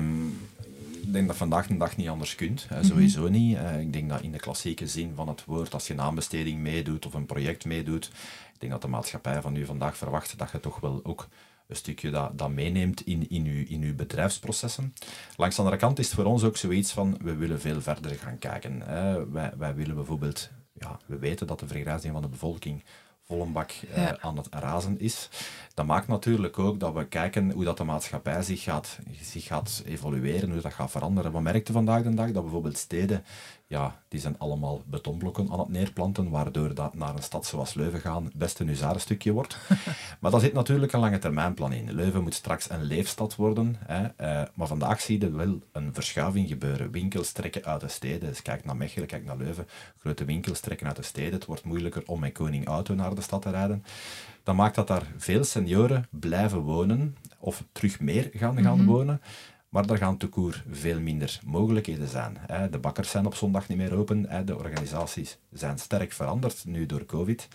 ik 1.01 1.13
denk 1.13 1.27
dat 1.27 1.37
vandaag 1.37 1.67
de 1.67 1.77
dag 1.77 1.97
niet 1.97 2.07
anders 2.07 2.35
kunt. 2.35 2.67
Sowieso 2.81 3.21
mhm. 3.21 3.31
niet. 3.31 3.57
Uh, 3.57 3.79
ik 3.79 3.93
denk 3.93 4.09
dat 4.09 4.21
in 4.21 4.31
de 4.31 4.39
klassieke 4.39 4.87
zin 4.87 5.11
van 5.15 5.27
het 5.27 5.45
woord, 5.45 5.73
als 5.73 5.87
je 5.87 5.93
een 5.93 6.01
aanbesteding 6.01 6.59
meedoet 6.59 7.05
of 7.05 7.13
een 7.13 7.25
project 7.25 7.65
meedoet, 7.65 8.05
ik 8.53 8.59
denk 8.59 8.71
dat 8.71 8.81
de 8.81 8.87
maatschappij 8.87 9.41
van 9.41 9.55
u 9.55 9.65
vandaag 9.65 9.97
verwacht 9.97 10.37
dat 10.37 10.51
je 10.51 10.59
toch 10.59 10.79
wel 10.79 10.99
ook 11.03 11.27
een 11.67 11.75
stukje 11.75 12.09
dat, 12.09 12.37
dat 12.37 12.49
meeneemt 12.49 13.01
in, 13.01 13.29
in, 13.29 13.45
uw, 13.45 13.65
in 13.67 13.81
uw 13.81 13.95
bedrijfsprocessen. 13.95 14.93
Langs 15.35 15.55
de 15.55 15.61
andere 15.61 15.79
kant 15.79 15.99
is 15.99 16.05
het 16.05 16.15
voor 16.15 16.25
ons 16.25 16.43
ook 16.43 16.57
zoiets 16.57 16.91
van, 16.91 17.17
we 17.21 17.35
willen 17.35 17.59
veel 17.59 17.81
verder 17.81 18.15
gaan 18.15 18.37
kijken. 18.37 18.81
Hè. 18.81 19.29
Wij, 19.29 19.51
wij 19.57 19.75
willen 19.75 19.95
bijvoorbeeld, 19.95 20.49
ja, 20.73 20.99
we 21.05 21.17
weten 21.17 21.47
dat 21.47 21.59
de 21.59 21.67
vergrijzing 21.67 22.13
van 22.13 22.21
de 22.21 22.27
bevolking 22.27 22.83
volle 23.25 23.45
bak 23.45 23.71
eh, 23.71 24.07
aan 24.07 24.37
het 24.37 24.47
razen 24.49 24.99
is. 24.99 25.29
Dat 25.73 25.85
maakt 25.85 26.07
natuurlijk 26.07 26.59
ook 26.59 26.79
dat 26.79 26.93
we 26.93 27.07
kijken 27.07 27.51
hoe 27.51 27.63
dat 27.63 27.77
de 27.77 27.83
maatschappij 27.83 28.41
zich 28.41 28.63
gaat, 28.63 28.99
zich 29.21 29.43
gaat 29.43 29.83
evolueren, 29.85 30.51
hoe 30.51 30.61
dat 30.61 30.73
gaat 30.73 30.91
veranderen. 30.91 31.31
We 31.31 31.41
merkten 31.41 31.73
vandaag 31.73 32.03
de 32.03 32.13
dag 32.13 32.31
dat 32.31 32.43
bijvoorbeeld 32.43 32.77
steden 32.77 33.23
ja, 33.67 33.99
die 34.07 34.19
zijn 34.19 34.39
allemaal 34.39 34.81
betonblokken 34.85 35.51
aan 35.51 35.59
het 35.59 35.69
neerplanten, 35.69 36.29
waardoor 36.29 36.73
dat 36.73 36.93
naar 36.93 37.15
een 37.15 37.23
stad 37.23 37.45
zoals 37.45 37.73
Leuven 37.73 37.99
gaan 37.99 38.31
best 38.35 38.59
een 38.59 38.67
huzarenstukje 38.67 39.31
wordt. 39.31 39.57
maar 40.19 40.31
daar 40.31 40.39
zit 40.39 40.53
natuurlijk 40.53 40.93
een 40.93 40.99
lange 40.99 41.19
termijnplan 41.19 41.73
in. 41.73 41.93
Leuven 41.93 42.23
moet 42.23 42.33
straks 42.33 42.69
een 42.69 42.83
leefstad 42.83 43.35
worden, 43.35 43.75
hè, 43.85 44.05
eh, 44.05 44.49
maar 44.53 44.67
vandaag 44.67 45.01
zie 45.01 45.21
je 45.21 45.31
wel 45.31 45.59
een 45.71 45.93
verschuiving 45.93 46.47
gebeuren. 46.47 46.91
Winkels 46.91 47.31
trekken 47.31 47.65
uit 47.65 47.81
de 47.81 47.87
steden. 47.87 48.29
Dus 48.29 48.41
kijk 48.41 48.65
naar 48.65 48.77
Mechelen, 48.77 49.07
kijk 49.07 49.25
naar 49.25 49.37
Leuven. 49.37 49.67
Grote 49.97 50.25
winkels 50.25 50.59
trekken 50.59 50.87
uit 50.87 50.95
de 50.95 51.01
steden. 51.01 51.33
Het 51.33 51.45
wordt 51.45 51.63
moeilijker 51.63 52.03
om 52.05 52.19
met 52.19 52.33
Koning 52.33 52.67
Auto 52.67 52.93
naar 52.93 53.15
de 53.15 53.21
stad 53.21 53.41
te 53.41 53.49
rijden. 53.49 53.83
Dat 54.43 54.55
maakt 54.55 54.75
dat 54.75 54.87
daar 54.87 55.03
veel 55.17 55.43
senioren 55.43 56.07
blijven 56.09 56.59
wonen, 56.59 57.17
of 57.37 57.63
terug 57.71 57.99
meer 57.99 58.29
gaan, 58.33 58.61
gaan 58.61 58.77
mhm. 58.77 58.85
wonen. 58.85 59.21
Maar 59.75 59.85
daar 59.85 59.97
gaan 59.97 60.17
toekoer 60.17 60.63
veel 60.69 60.99
minder 60.99 61.39
mogelijkheden 61.45 62.07
zijn. 62.07 62.37
De 62.71 62.77
bakkers 62.77 63.09
zijn 63.09 63.25
op 63.25 63.35
zondag 63.35 63.67
niet 63.67 63.77
meer 63.77 63.95
open. 63.95 64.45
De 64.45 64.57
organisaties 64.57 65.37
zijn 65.51 65.77
sterk 65.77 66.11
veranderd 66.11 66.65
nu 66.65 66.85
door 66.85 67.05
COVID. 67.05 67.47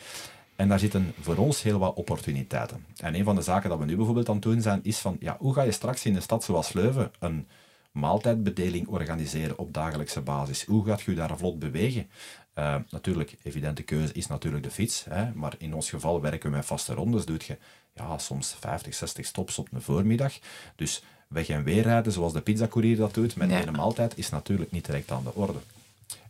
En 0.57 0.69
daar 0.69 0.79
zitten 0.79 1.13
voor 1.21 1.37
ons 1.37 1.63
heel 1.63 1.79
wat 1.79 1.95
opportuniteiten. 1.95 2.85
En 2.97 3.15
een 3.15 3.25
van 3.25 3.35
de 3.35 3.43
zaken 3.43 3.71
dat 3.71 3.79
we 3.79 3.85
nu 3.85 3.97
bijvoorbeeld 3.97 4.29
aan 4.29 4.35
het 4.35 4.43
doen 4.43 4.61
zijn, 4.61 4.81
is 4.83 4.99
van, 4.99 5.17
ja, 5.21 5.37
hoe 5.39 5.55
ga 5.55 5.63
je 5.63 5.73
straks 5.73 6.05
in 6.05 6.15
een 6.15 6.23
stad 6.23 6.45
zoals 6.45 6.73
Leuven 6.73 7.11
een 7.19 7.49
maaltijdbedeling 7.93 8.89
organiseren 8.89 9.59
op 9.59 9.75
dagelijkse 9.75 10.21
basis? 10.21 10.65
Hoe 10.65 10.85
gaat 10.85 11.03
je 11.03 11.15
daar 11.15 11.39
vlot 11.39 11.59
bewegen? 11.59 12.11
Uh, 12.55 12.77
natuurlijk, 12.91 13.37
evidente 13.43 13.83
keuze 13.83 14.13
is 14.13 14.27
natuurlijk 14.27 14.65
de 14.65 14.71
fiets, 14.71 15.05
hè, 15.09 15.33
maar 15.35 15.55
in 15.59 15.75
ons 15.75 15.91
geval 15.91 16.21
werken 16.21 16.51
we 16.51 16.57
met 16.57 16.67
vaste 16.67 16.95
rondes. 16.95 17.25
Doe 17.25 17.41
je 17.47 17.59
ja, 17.95 18.19
soms 18.19 18.57
50, 18.59 18.95
60 18.95 19.27
stops 19.27 19.59
op 19.59 19.69
een 19.73 19.83
voormiddag. 19.83 20.39
Dus 20.77 21.03
weg 21.31 21.49
en 21.49 21.65
weer 21.65 21.83
rijden, 21.83 22.13
zoals 22.13 22.33
de 22.33 22.41
pizzacourier 22.41 22.97
dat 22.97 23.15
doet, 23.15 23.37
met 23.37 23.51
ja. 23.51 23.67
een 23.67 23.73
maaltijd, 23.73 24.19
is 24.19 24.31
natuurlijk 24.31 24.71
niet 24.71 24.85
direct 24.85 25.11
aan 25.11 25.23
de 25.23 25.35
orde. 25.35 25.59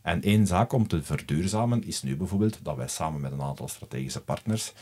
En 0.01 0.21
één 0.21 0.47
zaak 0.47 0.73
om 0.73 0.87
te 0.87 1.03
verduurzamen 1.03 1.83
is 1.83 2.01
nu 2.03 2.15
bijvoorbeeld 2.15 2.59
dat 2.61 2.75
wij 2.75 2.87
samen 2.87 3.21
met 3.21 3.31
een 3.31 3.41
aantal 3.41 3.67
strategische 3.67 4.21
partners 4.21 4.73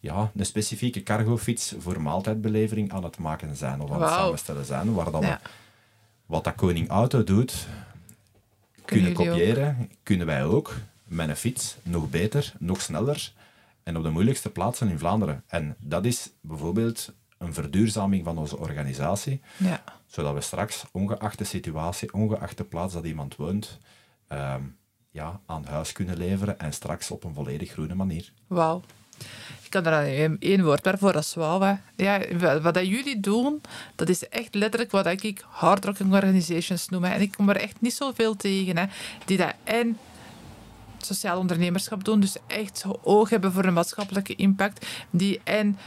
ja, 0.00 0.30
een 0.36 0.46
specifieke 0.46 1.02
cargofiets 1.02 1.74
voor 1.78 2.00
maaltijdbelevering 2.00 2.92
aan 2.92 3.04
het 3.04 3.18
maken 3.18 3.56
zijn 3.56 3.80
of 3.80 3.90
aan 3.90 4.02
het 4.02 4.10
samenstellen 4.10 4.64
zijn, 4.64 4.94
waar 4.94 5.10
dat 5.10 5.20
we, 5.20 5.38
wat 6.26 6.44
dat 6.44 6.54
Koning 6.54 6.88
Auto 6.88 7.24
doet, 7.24 7.66
kunnen, 8.84 9.12
kunnen 9.12 9.32
kopiëren, 9.32 9.90
kunnen 10.02 10.26
wij 10.26 10.44
ook 10.44 10.74
met 11.04 11.28
een 11.28 11.36
fiets 11.36 11.76
nog 11.82 12.10
beter, 12.10 12.52
nog 12.58 12.80
sneller 12.80 13.32
en 13.82 13.96
op 13.96 14.02
de 14.02 14.10
moeilijkste 14.10 14.50
plaatsen 14.50 14.88
in 14.88 14.98
Vlaanderen. 14.98 15.42
En 15.46 15.76
dat 15.78 16.04
is 16.04 16.30
bijvoorbeeld 16.40 17.12
een 17.42 17.54
verduurzaming 17.54 18.24
van 18.24 18.38
onze 18.38 18.58
organisatie, 18.58 19.40
ja. 19.56 19.82
zodat 20.06 20.34
we 20.34 20.40
straks, 20.40 20.84
ongeacht 20.92 21.38
de 21.38 21.44
situatie, 21.44 22.12
ongeacht 22.12 22.56
de 22.56 22.64
plaats 22.64 22.94
dat 22.94 23.04
iemand 23.04 23.36
woont, 23.36 23.78
ehm, 24.28 24.62
ja, 25.10 25.40
aan 25.46 25.64
huis 25.64 25.92
kunnen 25.92 26.16
leveren 26.16 26.58
en 26.58 26.72
straks 26.72 27.10
op 27.10 27.24
een 27.24 27.34
volledig 27.34 27.70
groene 27.70 27.94
manier. 27.94 28.32
Wauw. 28.46 28.82
Ik 29.62 29.70
kan 29.70 29.86
er 29.86 30.38
één 30.38 30.64
woord 30.64 30.82
bij 30.82 30.98
voor, 30.98 31.12
dat 31.12 31.22
is 31.22 31.34
wauw. 31.34 31.78
Ja, 31.96 32.20
wat 32.60 32.74
dat 32.74 32.86
jullie 32.86 33.20
doen, 33.20 33.60
dat 33.94 34.08
is 34.08 34.28
echt 34.28 34.54
letterlijk 34.54 34.90
wat 34.90 35.06
ik 35.06 35.44
hardrocking 35.48 36.12
organizations 36.12 36.88
noem. 36.88 37.04
En 37.04 37.20
ik 37.20 37.32
kom 37.32 37.48
er 37.48 37.56
echt 37.56 37.80
niet 37.80 37.94
zoveel 37.94 38.36
tegen, 38.36 38.76
hè, 38.76 38.84
die 39.24 39.36
dat 39.36 39.54
en 39.64 39.98
sociaal 40.98 41.38
ondernemerschap 41.38 42.04
doen, 42.04 42.20
dus 42.20 42.36
echt 42.46 42.84
oog 43.02 43.30
hebben 43.30 43.52
voor 43.52 43.64
een 43.64 43.72
maatschappelijke 43.72 44.34
impact, 44.34 44.86
die 45.10 45.40
en 45.44 45.78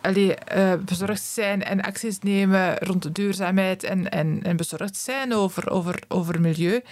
allee, 0.00 0.34
uh, 0.56 0.74
bezorgd 0.74 1.22
zijn 1.22 1.62
en 1.62 1.80
acties 1.80 2.18
nemen 2.18 2.78
rond 2.78 3.14
duurzaamheid 3.14 3.82
en, 3.82 4.10
en, 4.10 4.42
en 4.42 4.56
bezorgd 4.56 4.96
zijn 4.96 5.34
over, 5.34 5.70
over, 5.70 6.02
over 6.08 6.40
milieu, 6.40 6.82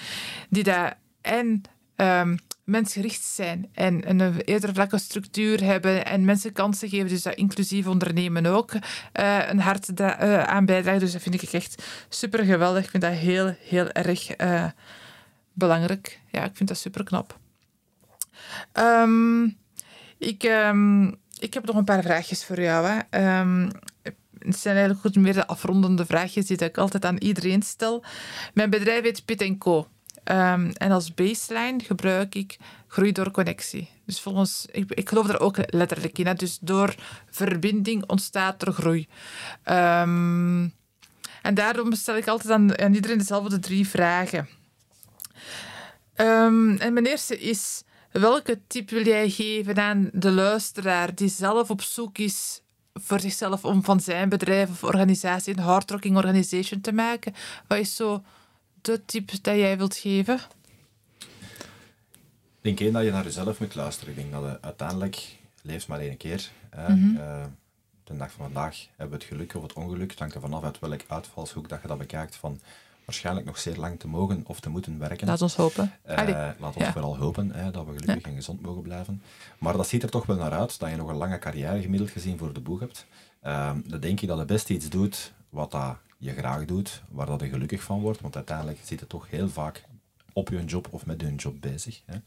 die 0.50 0.62
dat 0.62 0.94
en 1.20 1.62
um, 1.96 2.38
mensgericht 2.64 3.22
zijn 3.22 3.68
en 3.72 4.10
een 4.10 4.40
eerder 4.40 4.74
vlakke 4.74 4.98
structuur 4.98 5.64
hebben 5.64 6.06
en 6.06 6.24
mensen 6.24 6.52
kansen 6.52 6.88
geven, 6.88 7.08
dus 7.08 7.22
dat 7.22 7.34
inclusief 7.34 7.86
ondernemen 7.86 8.46
ook 8.46 8.72
uh, 8.72 9.48
een 9.48 9.60
hart 9.60 10.00
uh, 10.00 10.42
aan 10.42 10.66
bijdragen. 10.66 11.00
Dus 11.00 11.12
dat 11.12 11.22
vind 11.22 11.42
ik 11.42 11.52
echt 11.52 11.82
super 12.08 12.44
geweldig. 12.44 12.84
Ik 12.84 12.90
vind 12.90 13.02
dat 13.02 13.12
heel, 13.12 13.54
heel 13.60 13.90
erg 13.90 14.36
belangrijk. 15.52 16.20
Ja, 16.30 16.44
ik 16.44 16.56
vind 16.56 16.68
dat 16.68 16.78
super 16.78 17.04
knap. 17.04 17.38
Um, 18.72 19.56
ik... 20.18 20.42
Um, 20.42 21.16
ik 21.38 21.54
heb 21.54 21.64
nog 21.64 21.76
een 21.76 21.84
paar 21.84 22.02
vraagjes 22.02 22.44
voor 22.44 22.60
jou. 22.60 22.86
Hè. 22.86 23.40
Um, 23.40 23.70
het 24.38 24.58
zijn 24.58 24.76
eigenlijk 24.76 25.00
goed 25.00 25.16
meer 25.16 25.32
de 25.32 25.46
afrondende 25.46 26.06
vraagjes 26.06 26.46
die 26.46 26.58
ik 26.58 26.78
altijd 26.78 27.04
aan 27.04 27.16
iedereen 27.16 27.62
stel. 27.62 28.04
Mijn 28.54 28.70
bedrijf 28.70 29.02
heet 29.02 29.24
Pit 29.24 29.58
Co. 29.58 29.88
Um, 30.24 30.70
en 30.70 30.90
als 30.90 31.14
baseline 31.14 31.84
gebruik 31.84 32.34
ik 32.34 32.56
groei 32.86 33.12
door 33.12 33.30
connectie. 33.30 33.88
Dus 34.06 34.20
volgens, 34.20 34.66
ik, 34.70 34.90
ik 34.90 35.08
geloof 35.08 35.26
daar 35.26 35.40
ook 35.40 35.56
letterlijk 35.74 36.18
in. 36.18 36.26
Hè. 36.26 36.34
Dus 36.34 36.58
door 36.60 36.94
verbinding 37.30 38.08
ontstaat 38.08 38.62
er 38.62 38.72
groei. 38.72 39.08
Um, 39.64 40.74
en 41.42 41.54
daarom 41.54 41.94
stel 41.94 42.16
ik 42.16 42.26
altijd 42.26 42.52
aan, 42.52 42.78
aan 42.78 42.94
iedereen 42.94 43.18
dezelfde 43.18 43.58
drie 43.58 43.88
vragen. 43.88 44.48
En 46.14 46.92
mijn 46.92 47.06
eerste 47.06 47.38
is: 47.38 47.82
Welke 48.10 48.60
tip 48.66 48.90
wil 48.90 49.04
jij 49.04 49.30
geven 49.30 49.76
aan 49.76 50.10
de 50.12 50.30
luisteraar 50.30 51.14
die 51.14 51.28
zelf 51.28 51.70
op 51.70 51.82
zoek 51.82 52.18
is 52.18 52.62
voor 52.94 53.20
zichzelf 53.20 53.64
om 53.64 53.84
van 53.84 54.00
zijn 54.00 54.28
bedrijf 54.28 54.70
of 54.70 54.84
organisatie 54.84 55.56
een 55.56 55.62
hardrocking 55.62 56.16
organization 56.16 56.80
te 56.80 56.92
maken? 56.92 57.34
Wat 57.66 57.78
is 57.78 57.96
zo 57.96 58.22
de 58.80 59.04
tip 59.04 59.30
dat 59.30 59.54
jij 59.54 59.78
wilt 59.78 59.96
geven? 59.96 60.40
Ik 61.18 62.76
denk 62.76 62.80
één 62.80 62.92
dat 62.92 63.04
je 63.04 63.10
naar 63.10 63.24
jezelf 63.24 63.60
moet 63.60 63.74
luisteren. 63.74 64.14
Ik 64.14 64.20
denk 64.20 64.32
dat 64.32 64.42
je 64.42 64.58
uiteindelijk 64.60 65.36
leeft 65.62 65.88
maar 65.88 66.00
één 66.00 66.16
keer. 66.16 66.50
Hè. 66.70 66.88
Mm 66.94 67.56
de 68.08 68.16
dag 68.16 68.32
van 68.32 68.44
vandaag 68.44 68.86
hebben 68.96 69.18
we 69.18 69.24
het 69.24 69.32
geluk 69.34 69.54
of 69.54 69.62
het 69.62 69.72
ongeluk. 69.72 70.10
Het 70.10 70.18
hangt 70.18 70.34
er 70.34 70.40
vanaf 70.40 70.62
uit 70.62 70.78
welk 70.78 71.00
uitvalshoek 71.06 71.68
dat 71.68 71.82
je 71.82 71.88
dat 71.88 71.98
bekijkt. 71.98 72.36
Van 72.36 72.60
waarschijnlijk 73.08 73.46
nog 73.46 73.58
zeer 73.58 73.76
lang 73.76 73.98
te 73.98 74.08
mogen 74.08 74.44
of 74.46 74.60
te 74.60 74.70
moeten 74.70 74.98
werken. 74.98 75.26
Laat 75.26 75.42
ons 75.42 75.56
hopen. 75.56 75.92
Uh, 76.08 76.48
laat 76.58 76.76
ons 76.76 76.88
vooral 76.88 77.16
hopen 77.16 77.52
hè, 77.52 77.70
dat 77.70 77.86
we 77.86 77.98
gelukkig 77.98 78.30
en 78.30 78.34
gezond 78.34 78.60
mogen 78.60 78.82
blijven. 78.82 79.22
Maar 79.58 79.76
dat 79.76 79.88
ziet 79.88 80.02
er 80.02 80.10
toch 80.10 80.26
wel 80.26 80.36
naar 80.36 80.52
uit 80.52 80.78
dat 80.78 80.90
je 80.90 80.96
nog 80.96 81.08
een 81.08 81.16
lange 81.16 81.38
carrière 81.38 81.80
gemiddeld 81.80 82.10
gezien 82.10 82.38
voor 82.38 82.52
de 82.52 82.60
boeg 82.60 82.80
hebt. 82.80 83.06
Uh, 83.44 83.70
dan 83.84 84.00
denk 84.00 84.18
je 84.18 84.26
dat 84.26 84.38
je 84.38 84.44
best 84.44 84.70
iets 84.70 84.88
doet 84.88 85.32
wat 85.48 85.70
dat 85.70 85.96
je 86.18 86.32
graag 86.32 86.64
doet, 86.64 87.02
waar 87.10 87.26
dat 87.26 87.40
je 87.40 87.48
gelukkig 87.48 87.82
van 87.82 88.00
wordt. 88.00 88.20
Want 88.20 88.36
uiteindelijk 88.36 88.78
zit 88.82 89.00
het 89.00 89.08
toch 89.08 89.30
heel 89.30 89.48
vaak 89.48 89.84
op 90.32 90.48
je 90.48 90.64
job 90.64 90.88
of 90.90 91.06
met 91.06 91.20
je 91.20 91.34
job 91.34 91.60
bezig. 91.60 92.02
Hè. 92.04 92.18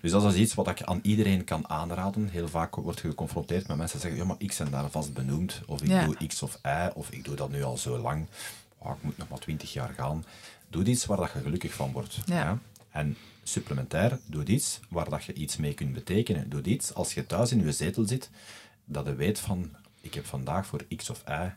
Dus 0.00 0.10
dat 0.10 0.24
is 0.24 0.34
iets 0.34 0.54
wat 0.54 0.68
ik 0.68 0.82
aan 0.82 1.00
iedereen 1.02 1.44
kan 1.44 1.68
aanraden. 1.68 2.28
Heel 2.28 2.48
vaak 2.48 2.74
word 2.74 3.00
je 3.00 3.08
geconfronteerd 3.08 3.68
met 3.68 3.76
mensen 3.76 4.00
die 4.00 4.08
zeggen, 4.08 4.26
ja, 4.26 4.32
maar 4.32 4.42
ik 4.42 4.54
ben 4.58 4.70
daar 4.70 4.90
vast 4.90 5.12
benoemd, 5.12 5.60
of 5.66 5.82
ik 5.82 6.04
doe 6.04 6.26
X 6.26 6.42
of 6.42 6.58
Y, 6.64 6.90
of 6.94 7.10
ik 7.10 7.24
doe 7.24 7.36
dat 7.36 7.50
nu 7.50 7.62
al 7.62 7.76
zo 7.76 7.98
lang 7.98 8.26
oh, 8.78 8.96
ik 8.96 9.02
moet 9.02 9.16
nog 9.16 9.28
maar 9.28 9.38
twintig 9.38 9.72
jaar 9.72 9.94
gaan. 9.94 10.24
Doe 10.68 10.84
iets 10.84 11.06
waar 11.06 11.16
dat 11.16 11.32
je 11.32 11.40
gelukkig 11.40 11.72
van 11.72 11.92
wordt. 11.92 12.18
Ja. 12.26 12.58
En 12.90 13.16
supplementair, 13.42 14.18
doe 14.26 14.44
iets 14.44 14.80
waar 14.88 15.08
dat 15.08 15.24
je 15.24 15.32
iets 15.32 15.56
mee 15.56 15.74
kunt 15.74 15.92
betekenen. 15.92 16.48
Doe 16.48 16.62
iets 16.62 16.94
als 16.94 17.14
je 17.14 17.26
thuis 17.26 17.52
in 17.52 17.64
je 17.64 17.72
zetel 17.72 18.06
zit, 18.06 18.30
dat 18.84 19.06
je 19.06 19.14
weet 19.14 19.40
van, 19.40 19.76
ik 20.00 20.14
heb 20.14 20.26
vandaag 20.26 20.66
voor 20.66 20.84
X 20.96 21.10
of 21.10 21.22
Y 21.28 21.30
ja. 21.30 21.54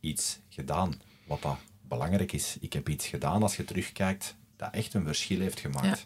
iets 0.00 0.38
gedaan 0.48 1.00
wat 1.26 1.42
dat 1.42 1.56
belangrijk 1.88 2.32
is. 2.32 2.56
Ik 2.60 2.72
heb 2.72 2.88
iets 2.88 3.06
gedaan 3.06 3.42
als 3.42 3.56
je 3.56 3.64
terugkijkt 3.64 4.34
dat 4.56 4.72
echt 4.72 4.94
een 4.94 5.04
verschil 5.04 5.40
heeft 5.40 5.60
gemaakt. 5.60 6.04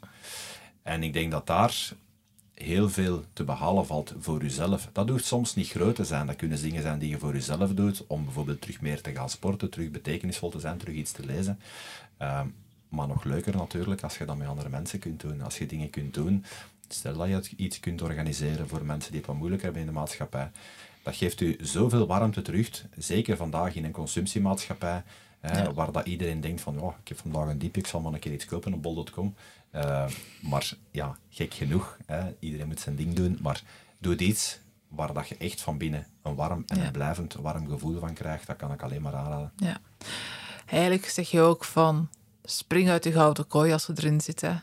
En 0.82 1.02
ik 1.02 1.12
denk 1.12 1.30
dat 1.30 1.46
daar 1.46 1.92
heel 2.62 2.88
veel 2.88 3.24
te 3.32 3.44
behalen 3.44 3.86
valt 3.86 4.14
voor 4.18 4.42
jezelf. 4.42 4.88
Dat 4.92 5.08
hoeft 5.08 5.24
soms 5.24 5.54
niet 5.54 5.68
groot 5.68 5.94
te 5.94 6.04
zijn. 6.04 6.26
Dat 6.26 6.36
kunnen 6.36 6.62
dingen 6.62 6.82
zijn 6.82 6.98
die 6.98 7.08
je 7.08 7.18
voor 7.18 7.32
jezelf 7.32 7.74
doet, 7.74 8.06
om 8.06 8.24
bijvoorbeeld 8.24 8.60
terug 8.60 8.80
meer 8.80 9.00
te 9.00 9.12
gaan 9.12 9.30
sporten, 9.30 9.70
terug 9.70 9.90
betekenisvol 9.90 10.50
te 10.50 10.60
zijn, 10.60 10.78
terug 10.78 10.94
iets 10.94 11.12
te 11.12 11.24
lezen. 11.24 11.58
Ehm, 12.16 12.46
maar 12.88 13.08
nog 13.08 13.24
leuker 13.24 13.56
natuurlijk 13.56 14.02
als 14.02 14.18
je 14.18 14.24
dat 14.24 14.36
met 14.36 14.48
andere 14.48 14.68
mensen 14.68 14.98
kunt 14.98 15.20
doen. 15.20 15.42
Als 15.42 15.58
je 15.58 15.66
dingen 15.66 15.90
kunt 15.90 16.14
doen, 16.14 16.44
stel 16.88 17.16
dat 17.16 17.46
je 17.46 17.56
iets 17.56 17.80
kunt 17.80 18.02
organiseren 18.02 18.68
voor 18.68 18.84
mensen 18.84 19.10
die 19.10 19.20
het 19.20 19.28
wat 19.28 19.38
moeilijk 19.38 19.62
hebben 19.62 19.80
in 19.80 19.86
de 19.86 19.92
maatschappij. 19.92 20.50
Dat 21.02 21.16
geeft 21.16 21.40
u 21.40 21.56
zoveel 21.60 22.06
warmte 22.06 22.42
terug, 22.42 22.84
zeker 22.96 23.36
vandaag 23.36 23.74
in 23.74 23.84
een 23.84 23.90
consumptiemaatschappij, 23.90 25.02
waar 25.74 25.92
dat 25.92 26.06
iedereen 26.06 26.40
denkt 26.40 26.60
van, 26.60 26.80
oh, 26.80 26.94
ik 27.02 27.08
heb 27.08 27.18
vandaag 27.18 27.48
een 27.48 27.58
diep, 27.58 27.76
ik 27.76 27.86
zal 27.86 28.00
maar 28.00 28.12
een 28.12 28.18
keer 28.18 28.32
iets 28.32 28.44
kopen 28.44 28.72
op 28.72 28.82
bol.com. 28.82 29.34
Uh, 29.74 30.06
maar 30.40 30.72
ja, 30.90 31.16
gek 31.28 31.54
genoeg, 31.54 31.98
hè, 32.06 32.34
iedereen 32.38 32.66
moet 32.66 32.80
zijn 32.80 32.96
ding 32.96 33.14
doen, 33.14 33.38
maar 33.42 33.62
doe 33.98 34.16
iets 34.16 34.58
waar 34.88 35.12
dat 35.12 35.28
je 35.28 35.36
echt 35.36 35.60
van 35.60 35.78
binnen 35.78 36.06
een 36.22 36.34
warm 36.34 36.64
en 36.66 36.80
een 36.80 36.92
blijvend 36.92 37.34
warm 37.34 37.68
gevoel 37.68 37.98
van 37.98 38.14
krijgt, 38.14 38.46
dat 38.46 38.56
kan 38.56 38.72
ik 38.72 38.82
alleen 38.82 39.02
maar 39.02 39.14
aanraden. 39.14 39.52
Ja. 39.56 39.80
Eigenlijk 40.66 41.06
zeg 41.06 41.30
je 41.30 41.40
ook 41.40 41.64
van, 41.64 42.08
spring 42.44 42.88
uit 42.88 43.02
de 43.02 43.12
gouden 43.12 43.46
kooi 43.46 43.72
als 43.72 43.86
je 43.86 43.92
erin 43.96 44.20
zit, 44.20 44.40
hè? 44.40 44.54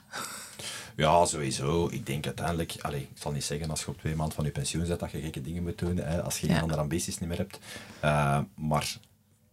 Ja, 0.96 1.26
sowieso. 1.26 1.88
Ik 1.92 2.06
denk 2.06 2.26
uiteindelijk, 2.26 2.76
allez, 2.82 3.02
ik 3.02 3.10
zal 3.14 3.32
niet 3.32 3.44
zeggen 3.44 3.70
als 3.70 3.82
je 3.82 3.88
op 3.88 3.98
twee 3.98 4.16
maanden 4.16 4.36
van 4.36 4.46
je 4.46 4.52
pensioen 4.52 4.86
zit 4.86 5.00
dat 5.00 5.12
je 5.12 5.22
gekke 5.22 5.42
dingen 5.42 5.64
moet 5.64 5.78
doen, 5.78 5.98
hè, 5.98 6.22
als 6.24 6.40
je 6.40 6.48
geen 6.48 6.62
andere 6.62 6.82
ambities 6.82 7.18
niet 7.18 7.30
meer 7.30 7.38
hebt. 7.38 7.60
Uh, 8.04 8.40
maar 8.56 8.98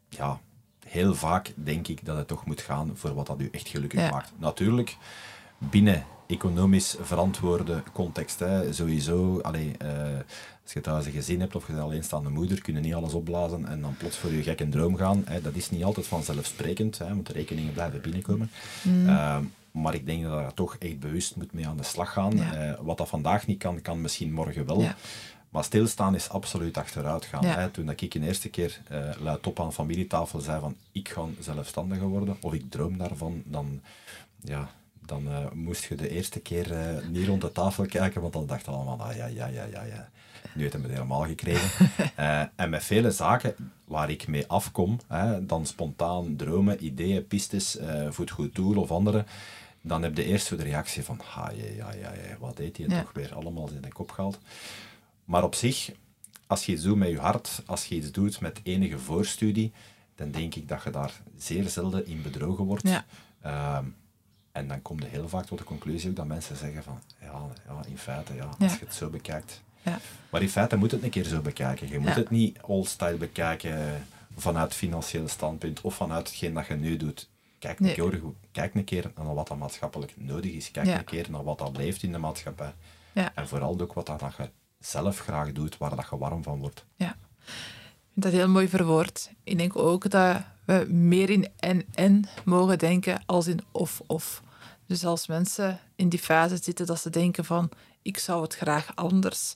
ja, 0.09 0.41
heel 0.95 1.15
vaak 1.15 1.53
denk 1.55 1.89
ik 1.89 2.05
dat 2.05 2.17
het 2.17 2.27
toch 2.27 2.47
moet 2.47 2.61
gaan 2.61 2.91
voor 2.95 3.15
wat 3.15 3.27
dat 3.27 3.41
u 3.41 3.49
echt 3.53 3.69
gelukkig 3.69 4.11
maakt. 4.11 4.33
Natuurlijk, 4.39 4.97
binnen 5.59 6.05
economisch 6.27 6.97
verantwoorde 7.01 7.83
context, 7.93 8.39
hè, 8.39 8.73
sowieso. 8.73 9.41
Allee, 9.41 9.73
uh, 9.83 9.89
als 10.63 10.73
je 10.73 10.81
thuis 10.81 11.07
een 11.07 11.13
gezin 11.13 11.41
hebt 11.41 11.55
of 11.57 11.67
je 11.67 11.73
bent 11.73 11.85
alleenstaande 11.85 12.31
moeder, 12.31 12.63
kun 12.63 12.75
je 12.75 12.81
niet 12.81 12.95
alles 12.95 13.13
opblazen 13.13 13.67
en 13.67 13.81
dan 13.81 13.97
plots 13.97 14.17
voor 14.17 14.33
je 14.33 14.43
gekke 14.43 14.69
droom 14.69 14.97
gaan. 14.97 15.23
Hè. 15.27 15.41
Dat 15.41 15.55
is 15.55 15.71
niet 15.71 15.85
altijd 15.85 16.07
vanzelfsprekend, 16.07 16.99
hè, 16.99 17.09
want 17.09 17.27
de 17.27 17.33
rekeningen 17.33 17.73
blijven 17.73 18.01
binnenkomen. 18.01 18.51
Mm. 18.83 19.09
Uh, 19.09 19.37
maar 19.71 19.95
ik 19.95 20.07
denk 20.07 20.23
dat 20.23 20.33
je 20.33 20.39
daar 20.39 20.55
toch 20.55 20.77
echt 20.79 20.99
bewust 20.99 21.37
moet 21.37 21.53
mee 21.53 21.67
aan 21.69 21.77
de 21.77 21.83
slag 21.83 22.13
gaan. 22.13 22.39
Uh, 22.39 22.73
wat 22.81 22.99
dat 22.99 23.09
vandaag 23.09 23.47
niet 23.47 23.59
kan, 23.59 23.83
kan 23.83 24.01
misschien 24.01 24.33
morgen 24.33 24.67
wel. 24.67 24.81
Ja. 24.81 24.97
Maar 25.55 25.65
stilstaan 25.65 26.15
is 26.15 26.29
absoluut 26.29 26.77
achteruit 26.77 27.25
gaan. 27.25 27.45
Hè. 27.45 27.69
Toen 27.69 27.87
dat 27.87 28.01
ik 28.01 28.13
de 28.13 28.21
eerste 28.21 28.49
keer 28.49 28.81
uh, 28.93 29.11
luidop 29.19 29.61
aan 29.61 29.73
familietafel 29.73 30.41
zei 30.41 30.61
van 30.61 30.77
ik 30.93 31.09
ga 31.09 31.25
zelfstandiger 31.41 32.07
worden, 32.07 32.37
of 32.41 32.53
ik 32.53 32.71
droom 32.71 32.99
daarvan, 32.99 33.43
dan, 33.45 33.81
ja, 34.41 34.69
dan 35.07 35.29
uh, 35.29 35.51
moest 35.53 35.85
je 35.85 35.95
de 35.95 36.09
eerste 36.09 36.41
keer 36.41 36.73
uh, 36.73 37.07
niet 37.09 37.27
rond 37.27 37.41
de 37.41 37.53
tafel 37.53 37.87
kijken, 37.87 38.21
want 38.21 38.33
dan 38.33 38.47
dacht 38.47 38.65
je 38.65 38.71
allemaal, 38.71 39.03
ah, 39.03 39.17
ja, 39.17 39.27
ja, 39.27 39.47
ja, 39.47 39.65
ja, 39.65 39.83
ja. 39.83 40.09
Nu 40.55 40.61
heeft 40.61 40.73
hij 40.73 40.83
het 40.83 40.93
helemaal 40.93 41.25
gekregen. 41.25 41.91
en 42.57 42.71
met 42.71 42.85
vele 42.85 43.11
zaken 43.11 43.55
waar 43.85 44.11
ik 44.11 44.27
mee 44.29 44.47
afkom, 44.47 45.01
hè, 45.07 45.47
dan 45.47 45.67
spontaan 45.67 46.37
dromen, 46.37 46.85
ideeën, 46.85 47.27
pistes, 47.27 47.79
voor 48.09 48.25
het 48.25 48.35
goed 48.35 48.55
doel 48.55 48.77
of 48.77 48.91
andere, 48.91 49.25
dan 49.81 50.03
heb 50.03 50.17
je 50.17 50.25
eerst 50.25 50.49
de 50.49 50.57
reactie 50.57 51.05
van, 51.05 51.21
ah, 51.35 51.49
ja, 51.57 51.65
ja, 51.77 51.93
ja, 51.93 52.13
ja, 52.13 52.37
wat 52.39 52.57
deed 52.57 52.77
hij 52.77 52.87
toch 52.87 53.13
weer 53.13 53.35
allemaal 53.35 53.69
in 53.69 53.83
de 53.83 53.93
kop 53.93 54.11
gehaald. 54.11 54.39
Maar 55.25 55.45
op 55.45 55.55
zich, 55.55 55.91
als 56.47 56.67
je 56.67 56.73
iets 56.73 56.83
doet 56.83 56.97
met 56.97 57.09
je 57.09 57.19
hart, 57.19 57.63
als 57.67 57.85
je 57.87 57.95
iets 57.95 58.11
doet 58.11 58.41
met 58.41 58.61
enige 58.63 58.99
voorstudie, 58.99 59.73
dan 60.15 60.31
denk 60.31 60.55
ik 60.55 60.69
dat 60.69 60.83
je 60.83 60.91
daar 60.91 61.13
zeer 61.37 61.69
zelden 61.69 62.07
in 62.07 62.23
bedrogen 62.23 62.65
wordt. 62.65 62.89
Ja. 62.89 63.05
Ehm, 63.41 63.85
en 64.53 64.69
dan 64.69 64.83
komt 64.83 65.03
er 65.03 65.09
heel 65.09 65.29
vaak 65.29 65.47
tot 65.47 65.59
de 65.59 65.65
conclusie 65.65 66.11
ook 66.11 66.17
dat 66.17 66.27
mensen 66.27 66.57
zeggen 66.57 66.83
van, 66.83 67.01
ja, 67.21 67.41
ja 67.67 67.85
in 67.89 67.99
feite, 67.99 68.35
ja, 68.35 68.49
als 68.59 68.73
je 68.73 68.85
het 68.85 68.95
zo 68.95 69.11
bekijkt. 69.11 69.63
Ja. 69.83 69.99
Maar 70.31 70.43
in 70.43 70.49
feite 70.49 70.77
moet 70.77 70.91
het 70.91 71.03
een 71.03 71.11
keer 71.11 71.25
zo 71.25 71.41
bekijken. 71.41 71.89
Je 71.89 71.99
moet 71.99 72.15
het 72.15 72.31
niet 72.31 72.59
all-style 72.63 73.17
bekijken 73.17 74.07
vanuit 74.37 74.75
financieel 74.75 75.29
standpunt 75.29 75.81
of 75.81 75.95
vanuit 75.95 76.29
hetgeen 76.29 76.55
dat 76.55 76.67
je 76.67 76.75
nu 76.75 76.97
doet. 76.97 77.29
Kijk 77.59 77.81
een, 77.81 77.95
keer, 77.95 78.21
kijk 78.53 78.75
een 78.75 78.85
keer 78.85 79.13
naar 79.17 79.35
wat 79.35 79.49
dat 79.49 79.59
maatschappelijk 79.59 80.15
nodig 80.17 80.53
is. 80.53 80.71
Kijk 80.71 80.87
een 80.87 81.05
keer 81.05 81.31
naar 81.31 81.45
wat 81.45 81.59
dat 81.59 81.77
leeft 81.77 82.03
in 82.03 82.13
de 82.13 82.19
maatschappij. 82.19 82.73
En 83.13 83.49
vooral 83.49 83.81
ook 83.81 83.93
wat 83.93 84.07
dat 84.07 84.21
je 84.37 84.51
zelf 84.87 85.19
graag 85.19 85.53
doet, 85.53 85.79
waar 85.79 85.97
dat 85.97 86.07
je 86.11 86.19
warm 86.19 86.43
van 86.43 86.59
wordt. 86.59 86.85
Ja, 86.97 87.17
ik 87.45 88.11
vind 88.13 88.25
dat 88.25 88.33
heel 88.33 88.49
mooi 88.49 88.69
verwoord. 88.69 89.31
Ik 89.45 89.59
denk 89.59 89.77
ook 89.77 90.11
dat 90.11 90.43
we 90.65 90.87
meer 90.89 91.31
in 91.31 91.49
en-en 91.59 92.25
mogen 92.45 92.79
denken 92.79 93.23
als 93.27 93.47
in 93.47 93.61
of-of. 93.71 94.43
Dus 94.87 95.05
als 95.05 95.27
mensen 95.27 95.81
in 95.97 96.09
die 96.09 96.19
fase 96.19 96.57
zitten 96.63 96.87
dat 96.87 97.01
ze 97.01 97.11
denken 97.11 97.45
van 97.45 97.71
ik 98.03 98.19
zou 98.19 98.43
het 98.43 98.55
graag 98.55 98.97
anders, 98.97 99.55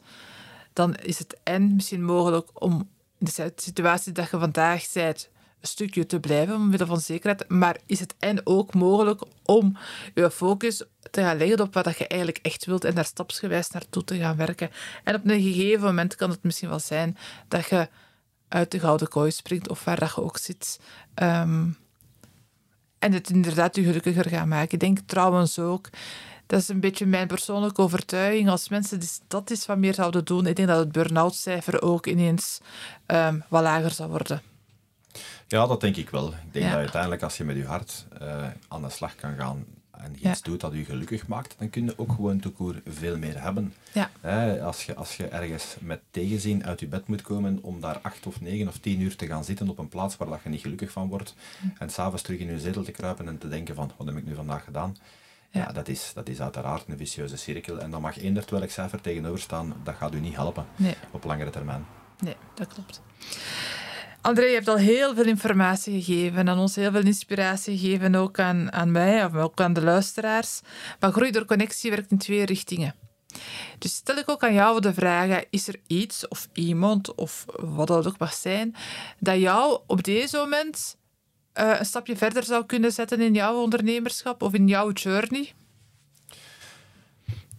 dan 0.73 0.95
is 0.95 1.19
het 1.19 1.37
en 1.43 1.75
misschien 1.75 2.05
mogelijk 2.05 2.63
om 2.63 2.89
in 3.19 3.27
de 3.27 3.53
situatie 3.57 4.13
dat 4.13 4.31
je 4.31 4.39
vandaag 4.39 4.93
bent 4.93 5.29
stukje 5.61 6.07
te 6.07 6.21
blijven 6.21 6.55
omwille 6.55 6.87
van 6.87 7.01
zekerheid, 7.01 7.49
maar 7.49 7.79
is 7.87 8.01
het 8.01 8.15
en 8.19 8.47
ook 8.47 8.75
mogelijk 8.75 9.23
om 9.45 9.77
je 10.15 10.31
focus 10.31 10.85
te 11.11 11.21
gaan 11.21 11.37
leggen 11.37 11.61
op 11.61 11.75
wat 11.75 11.99
je 11.99 12.07
eigenlijk 12.07 12.41
echt 12.43 12.65
wilt 12.65 12.85
en 12.85 12.95
daar 12.95 13.05
stapsgewijs 13.05 13.71
naartoe 13.71 14.05
te 14.05 14.19
gaan 14.19 14.37
werken. 14.37 14.71
En 15.05 15.15
op 15.15 15.21
een 15.25 15.43
gegeven 15.43 15.85
moment 15.85 16.15
kan 16.15 16.31
het 16.31 16.43
misschien 16.43 16.69
wel 16.69 16.79
zijn 16.79 17.17
dat 17.49 17.67
je 17.67 17.89
uit 18.49 18.71
de 18.71 18.81
gouden 18.81 19.09
kooi 19.09 19.31
springt 19.31 19.69
of 19.69 19.85
waar 19.85 19.99
dat 19.99 20.15
je 20.15 20.23
ook 20.23 20.39
zit. 20.39 20.81
Um, 21.23 21.77
en 22.99 23.13
het 23.13 23.31
inderdaad 23.31 23.77
je 23.77 23.83
gelukkiger 23.83 24.29
gaan 24.29 24.49
maken. 24.49 24.73
Ik 24.73 24.81
denk 24.81 24.99
trouwens 25.07 25.59
ook, 25.59 25.89
dat 26.47 26.61
is 26.61 26.69
een 26.69 26.81
beetje 26.81 27.07
mijn 27.07 27.27
persoonlijke 27.27 27.83
overtuiging, 27.83 28.49
als 28.49 28.69
mensen 28.69 29.01
dat 29.29 29.51
is 29.51 29.67
wat 29.67 29.79
meer 29.79 29.95
zouden 29.95 30.25
doen, 30.25 30.47
ik 30.47 30.57
denk 30.57 30.69
dat 30.69 30.79
het 30.79 30.93
burn-out 30.93 31.35
cijfer 31.35 31.83
ook 31.83 32.07
ineens 32.07 32.61
um, 33.07 33.45
wat 33.49 33.63
lager 33.63 33.91
zou 33.91 34.11
worden. 34.11 34.43
Ja, 35.49 35.67
dat 35.67 35.81
denk 35.81 35.97
ik 35.97 36.11
wel. 36.11 36.29
Ik 36.29 36.53
denk 36.53 36.65
dat 36.65 36.75
uiteindelijk 36.75 37.23
als 37.23 37.37
je 37.37 37.45
met 37.45 37.57
je 37.57 37.65
hart 37.65 38.07
uh, 38.23 38.47
aan 38.69 38.83
de 38.83 38.91
slag 38.91 39.15
kan 39.15 39.37
gaan 39.37 39.65
en 39.91 40.29
iets 40.29 40.43
doet 40.43 40.61
dat 40.61 40.73
je 40.73 40.85
gelukkig 40.85 41.27
maakt, 41.27 41.55
dan 41.59 41.71
kun 41.71 41.85
je 41.85 41.99
ook 41.99 42.13
gewoon 42.13 42.41
toekoer 42.41 42.81
veel 42.87 43.19
meer 43.19 43.43
hebben. 43.43 43.75
Ja. 43.93 44.11
als, 44.63 44.85
je, 44.85 44.95
als 44.95 45.17
je 45.17 45.27
ergens 45.27 45.77
met 45.81 46.01
tegenzin 46.11 46.65
uit 46.65 46.81
je 46.81 46.87
bed 46.87 47.07
moet 47.07 47.23
komen 47.23 47.59
om 47.63 47.81
daar 47.81 47.99
acht 47.99 48.27
of 48.27 48.41
negen 48.41 48.69
of 48.69 48.79
tien 48.79 49.01
uur 49.01 49.17
te 49.17 49.27
gaan 49.27 49.45
zitten 49.45 49.69
op 49.69 49.79
een 49.79 49.89
plaats 49.89 50.17
waar 50.17 50.29
dat 50.29 50.41
je 50.43 50.49
niet 50.49 50.61
gelukkig 50.61 50.91
van 50.91 51.09
wordt, 51.09 51.35
hm. 51.61 51.67
en 51.79 51.91
s'avonds 51.91 52.23
terug 52.23 52.41
in 52.41 52.47
je 52.47 52.61
zetel 52.61 52.83
te 52.83 52.91
kruipen 52.91 53.29
en 53.29 53.39
te 53.39 53.49
denken 53.49 53.75
van, 53.75 53.91
wat 53.97 54.07
heb 54.07 54.17
ik 54.17 54.27
nu 54.27 54.35
vandaag 54.35 54.65
gedaan? 54.65 54.97
Ja, 55.51 55.73
dat, 55.73 55.89
is, 55.89 56.11
dat 56.15 56.29
is 56.29 56.41
uiteraard 56.41 56.89
een 56.89 56.97
vicieuze 56.97 57.37
cirkel. 57.37 57.79
En 57.79 57.91
dan 57.91 58.01
mag 58.01 58.19
één 58.19 58.43
welk 58.49 58.71
cijfer 58.71 59.01
tegenover 59.01 59.41
staan, 59.41 59.75
dat 59.85 59.95
gaat 59.95 60.15
u 60.15 60.21
niet 60.21 60.35
helpen 60.35 60.67
op 61.11 61.25
langere 61.25 61.51
termijn. 61.51 61.87
Nee, 62.19 62.37
dat 62.55 62.67
klopt. 62.67 63.03
André, 64.21 64.45
je 64.45 64.55
hebt 64.55 64.69
al 64.69 64.77
heel 64.77 65.15
veel 65.15 65.25
informatie 65.25 66.03
gegeven 66.03 66.49
aan 66.49 66.59
ons, 66.59 66.75
heel 66.75 66.91
veel 66.91 67.05
inspiratie 67.05 67.79
gegeven, 67.79 68.15
ook 68.15 68.39
aan, 68.39 68.73
aan 68.73 68.93
mij, 68.93 69.25
of 69.25 69.35
ook 69.35 69.61
aan 69.61 69.73
de 69.73 69.83
luisteraars. 69.83 70.61
Maar 71.01 71.13
Groei 71.13 71.31
door 71.31 71.45
Connectie 71.45 71.91
werkt 71.91 72.11
in 72.11 72.19
twee 72.19 72.45
richtingen. 72.45 72.95
Dus 73.79 73.95
stel 73.95 74.17
ik 74.17 74.31
ook 74.31 74.45
aan 74.45 74.55
jou 74.55 74.81
de 74.81 74.95
vraag: 74.95 75.43
is 75.51 75.69
er 75.69 75.81
iets 75.87 76.29
of 76.29 76.49
iemand 76.53 77.15
of 77.15 77.45
wat 77.57 77.87
dat 77.87 78.07
ook 78.07 78.19
mag 78.19 78.35
zijn, 78.35 78.75
dat 79.19 79.39
jou 79.39 79.81
op 79.87 80.05
deze 80.05 80.37
moment 80.37 80.97
uh, 81.55 81.79
een 81.79 81.87
stapje 81.87 82.17
verder 82.17 82.45
zou 82.45 82.67
kunnen 82.67 82.93
zetten 82.93 83.21
in 83.21 83.35
jouw 83.35 83.63
ondernemerschap 83.63 84.43
of 84.43 84.55
in 84.55 84.69
jouw 84.69 84.91
journey? 84.91 85.53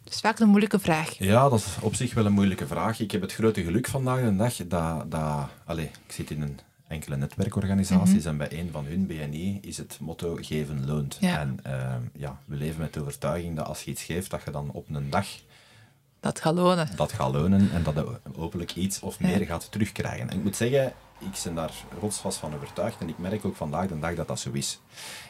Dat 0.09 0.17
is 0.17 0.23
vaak 0.23 0.39
een 0.39 0.47
moeilijke 0.47 0.79
vraag. 0.79 1.17
Ja, 1.17 1.49
dat 1.49 1.59
is 1.59 1.75
op 1.81 1.95
zich 1.95 2.13
wel 2.13 2.25
een 2.25 2.33
moeilijke 2.33 2.67
vraag. 2.67 2.99
Ik 2.99 3.11
heb 3.11 3.21
het 3.21 3.33
grote 3.33 3.63
geluk 3.63 3.87
vandaag 3.87 4.21
de 4.21 4.35
dag 4.35 4.55
dat... 4.55 5.11
dat 5.11 5.49
allez, 5.65 5.85
ik 5.85 6.11
zit 6.11 6.31
in 6.31 6.41
een 6.41 6.59
enkele 6.87 7.15
netwerkorganisaties 7.17 8.23
mhm. 8.23 8.27
en 8.27 8.37
bij 8.37 8.59
een 8.59 8.69
van 8.71 8.85
hun, 8.85 9.07
BNI, 9.07 9.59
is 9.61 9.77
het 9.77 9.97
motto 10.01 10.37
geven 10.41 10.85
loont. 10.85 11.17
En 11.21 11.59
ehm, 11.63 12.01
ja, 12.13 12.39
we 12.45 12.55
leven 12.55 12.81
met 12.81 12.93
de 12.93 13.01
overtuiging 13.01 13.55
dat 13.55 13.67
als 13.67 13.83
je 13.83 13.91
iets 13.91 14.03
geeft, 14.03 14.29
dat 14.29 14.41
je 14.45 14.51
dan 14.51 14.71
op 14.71 14.85
een 14.89 15.09
dag... 15.09 15.27
Dat 16.19 16.41
gaat 16.41 16.55
lonen. 16.55 16.89
Dat 16.95 17.11
gaat 17.11 17.33
lonen 17.33 17.71
en 17.71 17.83
dat 17.83 17.95
je 17.95 18.19
hopelijk 18.35 18.75
iets 18.75 18.99
of 18.99 19.19
meer 19.19 19.45
gaat 19.45 19.71
terugkrijgen. 19.71 20.29
En 20.29 20.37
ik 20.37 20.43
moet 20.43 20.55
zeggen, 20.55 20.93
ik 21.19 21.41
ben 21.43 21.55
daar 21.55 21.73
rotsvast 21.99 22.37
van 22.37 22.55
overtuigd 22.55 23.01
en 23.01 23.09
ik 23.09 23.17
merk 23.17 23.45
ook 23.45 23.55
vandaag 23.55 23.87
de 23.87 23.99
dag 23.99 24.15
dat 24.15 24.27
dat 24.27 24.39
zo 24.39 24.51
is 24.51 24.79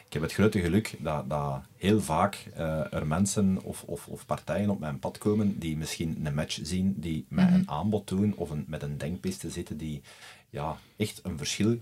ik 0.10 0.16
heb 0.16 0.24
het 0.24 0.34
grote 0.34 0.60
geluk 0.60 0.96
dat, 1.00 1.30
dat 1.30 1.62
heel 1.78 2.02
vaak 2.02 2.46
uh, 2.58 2.94
er 2.94 3.08
mensen 3.08 3.60
of, 3.64 3.84
of, 3.84 4.08
of, 4.08 4.26
partijen 4.26 4.70
op 4.70 4.80
mijn 4.80 5.00
pad 5.00 5.18
komen 5.18 5.60
die 5.60 5.78
misschien 5.78 6.26
een 6.26 6.34
match 6.34 6.60
zien, 6.64 6.96
die 6.98 7.26
mij 7.28 7.46
mhm. 7.46 7.54
een 7.54 7.70
aanbod 7.70 8.08
doen 8.08 8.34
of 8.36 8.50
een, 8.50 8.66
met 8.68 8.84
een 8.84 8.98
denkpiste 8.98 9.50
zitten 9.50 9.78
die 9.78 10.02
ja, 10.50 10.78
echt 10.98 11.20
een 11.24 11.38
verschil 11.38 11.78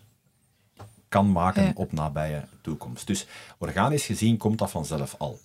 kan 1.10 1.32
maken 1.32 1.76
op 1.76 1.92
nabije 1.92 2.44
toekomst. 2.62 3.08
Dus 3.08 3.28
organisch 3.58 4.06
gezien 4.06 4.38
komt 4.38 4.58
dat 4.58 4.72
vanzelf 4.72 5.16
al. 5.18 5.40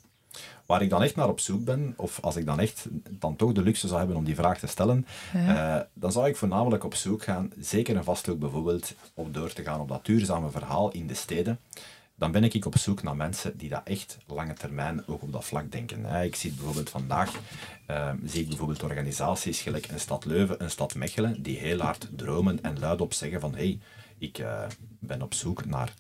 Waar 0.67 0.83
ik 0.83 0.91
dan 0.91 1.03
echt 1.03 1.17
naar 1.17 1.29
op 1.29 1.41
zoek 1.41 1.65
ben, 1.65 1.95
of 1.97 2.21
als 2.21 2.37
ik 2.37 2.47
dan 2.47 2.61
echt 2.61 2.87
dan 3.09 3.37
toch 3.37 3.53
de 3.53 3.63
luxe 3.63 3.87
zou 3.87 3.99
hebben 3.99 4.17
om 4.17 4.25
die 4.25 4.35
vraag 4.35 4.59
te 4.59 4.67
stellen, 4.67 5.07
uh, 5.37 5.79
dan 5.93 6.13
zou 6.13 6.29
ik 6.29 6.37
voornamelijk 6.37 6.85
op 6.85 6.95
zoek 6.95 7.23
gaan, 7.23 7.53
zeker 7.61 7.97
en 7.97 8.05
vast 8.05 8.29
ook 8.29 8.39
bijvoorbeeld, 8.39 8.95
op 9.15 9.35
door 9.35 9.53
te 9.53 9.63
gaan 9.63 9.81
op 9.81 9.89
dat 9.89 10.05
duurzame 10.05 10.51
verhaal 10.51 10.91
in 10.91 11.07
de 11.07 11.15
steden 11.15 11.59
dan 12.23 12.33
ben 12.33 12.45
ik 12.45 12.65
op 12.65 12.79
zoek 12.79 13.03
naar 13.03 13.17
mensen 13.17 13.57
die 13.59 13.69
dat 13.69 13.81
echt 13.85 14.19
lange 14.27 14.55
termijn 14.55 15.07
ook 15.07 15.23
op 15.23 15.33
dat 15.33 15.45
vlak 15.45 15.73
denken. 15.73 16.25
Ik 16.25 16.35
zie 16.35 16.53
bijvoorbeeld 16.53 16.91
vandaag, 16.91 17.39
uh, 17.91 18.13
zie 18.25 18.41
ik 18.41 18.49
bijvoorbeeld 18.49 18.83
organisaties 18.83 19.61
gelijk 19.61 19.89
een 19.89 20.01
stad 20.01 20.25
Leuven, 20.25 20.63
een 20.63 20.71
stad 20.71 20.95
Mechelen, 20.95 21.43
die 21.43 21.59
heel 21.59 21.79
hard 21.79 22.09
dromen 22.17 22.63
en 22.63 22.79
luidop 22.79 23.13
zeggen 23.13 23.41
van 23.41 23.55
hey, 23.55 23.79
ik 24.19 24.39
uh, 24.39 24.63
ben 24.99 25.23
op 25.23 25.35
zoek 25.35 25.65
naar 25.65 25.95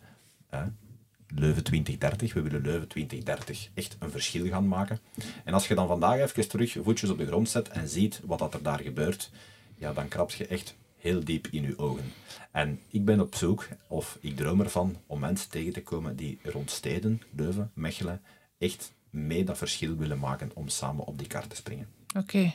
Leuven 1.28 1.64
2030, 1.64 2.34
we 2.34 2.42
willen 2.42 2.62
Leuven 2.62 2.88
2030 2.88 3.68
echt 3.74 3.96
een 3.98 4.10
verschil 4.10 4.46
gaan 4.46 4.68
maken. 4.68 5.00
En 5.44 5.54
als 5.54 5.68
je 5.68 5.74
dan 5.74 5.86
vandaag 5.86 6.18
even 6.18 6.48
terug 6.48 6.76
voetjes 6.82 7.10
op 7.10 7.18
de 7.18 7.26
grond 7.26 7.48
zet 7.48 7.68
en 7.68 7.88
ziet 7.88 8.20
wat 8.24 8.38
dat 8.38 8.54
er 8.54 8.62
daar 8.62 8.80
gebeurt, 8.80 9.30
ja, 9.76 9.92
dan 9.92 10.08
krap 10.08 10.30
je 10.30 10.46
echt 10.46 10.74
heel 11.02 11.24
diep 11.24 11.46
in 11.46 11.64
uw 11.64 11.76
ogen. 11.76 12.12
En 12.50 12.80
ik 12.88 13.04
ben 13.04 13.20
op 13.20 13.34
zoek, 13.34 13.68
of 13.88 14.18
ik 14.20 14.36
droom 14.36 14.60
ervan, 14.60 14.96
om 15.06 15.20
mensen 15.20 15.50
tegen 15.50 15.72
te 15.72 15.82
komen 15.82 16.16
die 16.16 16.38
rond 16.42 16.70
steden, 16.70 17.22
Leuven, 17.36 17.70
Mechelen, 17.74 18.20
echt 18.58 18.92
mee 19.10 19.44
dat 19.44 19.58
verschil 19.58 19.96
willen 19.96 20.18
maken 20.18 20.50
om 20.54 20.68
samen 20.68 21.04
op 21.04 21.18
die 21.18 21.26
kaart 21.26 21.50
te 21.50 21.56
springen. 21.56 21.88
Oké. 22.16 22.54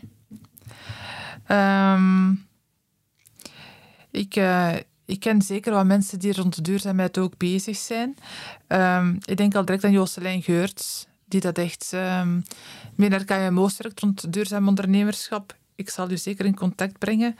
Ehm, 1.45 2.31
ik, 4.11 4.35
uh, 4.35 4.75
ik 5.05 5.19
ken 5.19 5.41
zeker 5.41 5.73
wat 5.73 5.85
mensen 5.85 6.19
die 6.19 6.33
rond 6.33 6.55
de 6.55 6.61
duurzaamheid 6.61 7.17
ook 7.17 7.37
bezig 7.37 7.77
zijn. 7.77 8.17
Um, 8.67 9.17
ik 9.25 9.37
denk 9.37 9.55
al 9.55 9.65
direct 9.65 9.83
aan 9.83 9.91
Jooselijn 9.91 10.43
Geurts, 10.43 11.07
die 11.25 11.41
dat 11.41 11.57
echt 11.57 11.91
um, 11.93 12.43
meer 12.95 13.09
naar 13.09 13.25
KMO 13.25 13.69
werkt 13.77 13.99
rond 13.99 14.33
duurzaam 14.33 14.67
ondernemerschap. 14.67 15.55
Ik 15.75 15.89
zal 15.89 16.11
u 16.11 16.17
zeker 16.17 16.45
in 16.45 16.55
contact 16.55 16.97
brengen. 16.97 17.37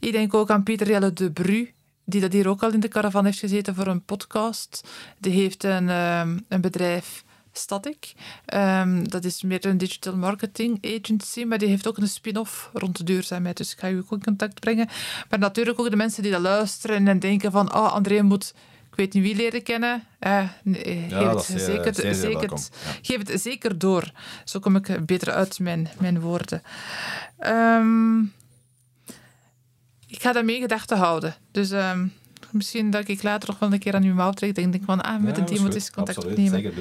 Ik 0.00 0.12
denk 0.12 0.34
ook 0.34 0.50
aan 0.50 0.62
Pieter 0.62 0.88
Jelle 0.88 1.12
de 1.12 1.30
Bru, 1.30 1.72
die 2.04 2.20
dat 2.20 2.32
hier 2.32 2.48
ook 2.48 2.62
al 2.62 2.72
in 2.72 2.80
de 2.80 2.88
caravan 2.88 3.24
heeft 3.24 3.38
gezeten 3.38 3.74
voor 3.74 3.86
een 3.86 4.04
podcast. 4.04 4.88
Die 5.18 5.32
heeft 5.32 5.64
een, 5.64 5.88
ehm, 5.88 6.38
een 6.48 6.60
bedrijf 6.60 7.24
Static. 7.52 8.12
Ehm, 8.44 9.04
dat 9.04 9.24
is 9.24 9.42
meer 9.42 9.66
een 9.66 9.78
digital 9.78 10.16
marketing 10.16 10.98
agency, 10.98 11.44
maar 11.44 11.58
die 11.58 11.68
heeft 11.68 11.88
ook 11.88 11.96
een 11.96 12.08
spin-off 12.08 12.70
rond 12.72 12.96
de 12.96 13.04
duurzaamheid. 13.04 13.56
Dus 13.56 13.72
ik 13.72 13.78
ga 13.78 13.86
je 13.86 13.96
ook 13.96 14.10
in 14.10 14.22
contact 14.22 14.60
brengen. 14.60 14.88
Maar 15.30 15.38
natuurlijk 15.38 15.80
ook 15.80 15.90
de 15.90 15.96
mensen 15.96 16.22
die 16.22 16.32
dat 16.32 16.40
luisteren 16.40 17.08
en 17.08 17.18
denken 17.18 17.52
van, 17.52 17.74
oh, 17.74 17.92
André 17.92 18.22
moet 18.22 18.54
ik 18.90 19.04
weet 19.04 19.12
niet 19.12 19.22
wie 19.22 19.36
leren 19.36 19.62
kennen. 19.62 20.04
Uh, 20.20 20.48
geef, 20.64 21.28
het 21.28 21.60
zeker, 21.60 21.94
zeer, 21.94 22.14
zeker, 22.14 22.50
geef 23.02 23.28
het 23.28 23.40
zeker 23.40 23.78
door. 23.78 24.12
Zo 24.44 24.58
kom 24.58 24.76
ik 24.76 25.06
beter 25.06 25.32
uit 25.32 25.58
mijn, 25.58 25.88
mijn 25.98 26.20
woorden. 26.20 26.62
Um, 27.46 28.32
ik 30.08 30.22
ga 30.22 30.32
dat 30.32 30.44
mee 30.44 30.60
gedachten 30.60 30.96
houden. 30.96 31.34
Dus 31.50 31.70
um, 31.70 32.12
misschien 32.50 32.90
dat 32.90 33.08
ik 33.08 33.22
later 33.22 33.48
nog 33.48 33.58
wel 33.58 33.72
een 33.72 33.78
keer 33.78 33.94
aan 33.94 34.04
uw 34.04 34.14
mouw 34.14 34.32
trek. 34.32 34.56
Ik 34.56 34.72
denk 34.72 34.84
van, 34.84 35.00
ah, 35.00 35.20
met 35.20 35.36
ja, 35.36 35.42
een 35.42 35.48
team 35.48 35.62
moet 35.62 35.74
eens 35.74 35.90
contact 35.90 36.18
Absoluut, 36.18 36.38
opnemen. 36.38 36.72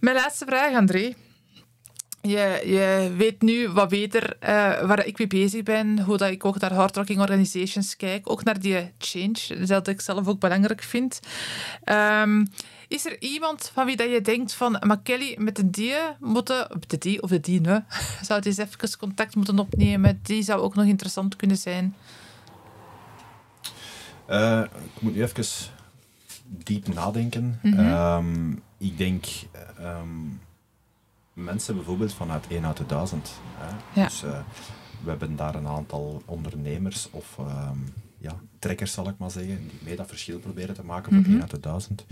Mijn 0.00 0.16
laatste 0.16 0.44
vraag, 0.44 0.74
André. 0.74 1.14
Je, 2.20 2.62
je 2.64 3.14
weet 3.16 3.42
nu 3.42 3.68
wat 3.68 3.88
beter 3.88 4.36
uh, 4.42 4.48
waar 4.80 5.06
ik 5.06 5.18
mee 5.18 5.26
bezig 5.26 5.62
ben, 5.62 6.00
hoe 6.00 6.16
dat 6.16 6.30
ik 6.30 6.44
ook 6.44 6.58
naar 6.58 6.72
hardworking 6.72 7.20
organizations 7.20 7.96
kijk, 7.96 8.30
ook 8.30 8.44
naar 8.44 8.60
die 8.60 8.92
change, 8.98 9.66
dat 9.66 9.88
ik 9.88 10.00
zelf 10.00 10.26
ook 10.26 10.40
belangrijk 10.40 10.82
vind. 10.82 11.20
Um, 11.84 12.46
is 12.88 13.06
er 13.06 13.20
iemand 13.20 13.70
van 13.74 13.86
wie 13.86 13.96
dat 13.96 14.10
je 14.10 14.20
denkt 14.20 14.52
van, 14.52 14.82
maar 14.86 15.00
Kelly, 15.02 15.34
met 15.38 15.56
de 15.56 15.70
die 15.70 15.94
moeten, 16.20 16.80
de 16.86 16.98
die 16.98 17.22
of 17.22 17.30
de 17.30 17.40
die, 17.40 17.60
ne, 17.60 17.82
zou 18.26 18.40
die 18.40 18.50
eens 18.58 18.76
even 18.76 18.98
contact 18.98 19.34
moeten 19.34 19.58
opnemen, 19.58 20.20
die 20.22 20.42
zou 20.42 20.60
ook 20.60 20.74
nog 20.74 20.84
interessant 20.84 21.36
kunnen 21.36 21.56
zijn? 21.56 21.94
Uh, 24.30 24.62
ik 24.94 25.00
moet 25.00 25.14
nu 25.14 25.22
even 25.22 25.44
diep 26.46 26.94
nadenken. 26.94 27.58
Mm 27.62 27.72
-hmm. 27.72 27.92
um, 27.92 28.62
ik 28.78 28.98
denk 28.98 29.26
um, 29.80 30.40
mensen 31.32 31.74
bijvoorbeeld 31.74 32.14
vanuit 32.14 32.46
1 32.48 32.66
uit 32.66 32.76
de 32.76 32.86
1000. 32.86 33.32
Hè? 33.56 34.00
Ja. 34.00 34.06
Dus 34.06 34.24
uh, 34.24 34.38
we 35.02 35.10
hebben 35.10 35.36
daar 35.36 35.54
een 35.54 35.66
aantal 35.66 36.22
ondernemers 36.24 37.08
of 37.10 37.38
um, 37.38 37.92
ja, 38.18 38.34
trekkers, 38.58 38.92
zal 38.92 39.08
ik 39.08 39.18
maar 39.18 39.30
zeggen, 39.30 39.68
die 39.68 39.78
mee 39.82 39.96
dat 39.96 40.08
verschil 40.08 40.38
proberen 40.38 40.74
te 40.74 40.84
maken 40.84 41.12
voor 41.12 41.18
mm 41.18 41.24
-hmm. 41.24 41.32
1 41.32 41.40
uit 41.40 41.50
de 41.50 41.60
1000. 41.60 42.04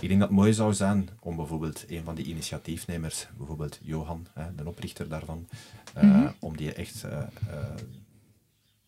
Ik 0.00 0.08
denk 0.08 0.20
dat 0.20 0.28
het 0.28 0.38
mooi 0.38 0.52
zou 0.52 0.74
zijn 0.74 1.08
om 1.20 1.36
bijvoorbeeld 1.36 1.84
een 1.88 2.04
van 2.04 2.14
die 2.14 2.24
initiatiefnemers, 2.24 3.26
bijvoorbeeld 3.36 3.78
Johan, 3.82 4.26
hè, 4.32 4.54
de 4.54 4.66
oprichter 4.66 5.08
daarvan, 5.08 5.48
uh, 5.96 6.02
mm 6.02 6.12
-hmm. 6.12 6.34
om 6.38 6.56
die 6.56 6.72
echt 6.72 7.04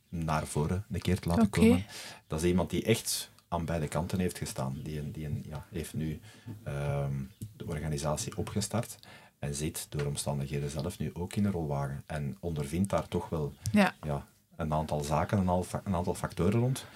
naar 0.09 0.47
voren 0.47 0.85
een 0.91 1.01
keer 1.01 1.19
te 1.19 1.29
laten 1.29 1.47
okay. 1.47 1.65
komen. 1.65 1.87
Dat 2.27 2.43
is 2.43 2.49
iemand 2.49 2.71
die 2.71 2.85
echt 2.85 3.31
aan 3.49 3.65
beide 3.65 3.89
kanten 3.89 4.19
heeft 4.19 4.39
gestaan. 4.39 4.81
Die, 4.83 5.11
die 5.11 5.41
ja, 5.49 5.67
heeft 5.71 5.95
nu 5.95 6.21
um, 6.65 7.31
de 7.57 7.67
organisatie 7.67 8.37
opgestart 8.37 8.99
en 9.39 9.55
zit 9.55 9.87
door 9.89 10.07
omstandigheden 10.07 10.71
zelf 10.71 10.99
nu 10.99 11.11
ook 11.15 11.35
in 11.35 11.45
een 11.45 11.53
rolwagen 11.53 12.03
en 12.07 12.37
ondervindt 12.41 12.91
daar 12.91 13.09
toch 13.09 13.29
wel 13.29 13.55
ja. 13.73 13.95
Ja, 14.03 14.27
een 14.57 14.73
aantal 14.73 15.05
zaken, 15.05 15.49
een, 15.49 15.65
een 15.85 15.95
aantal 15.95 16.15
factoren 16.15 16.61
rond 16.61 16.87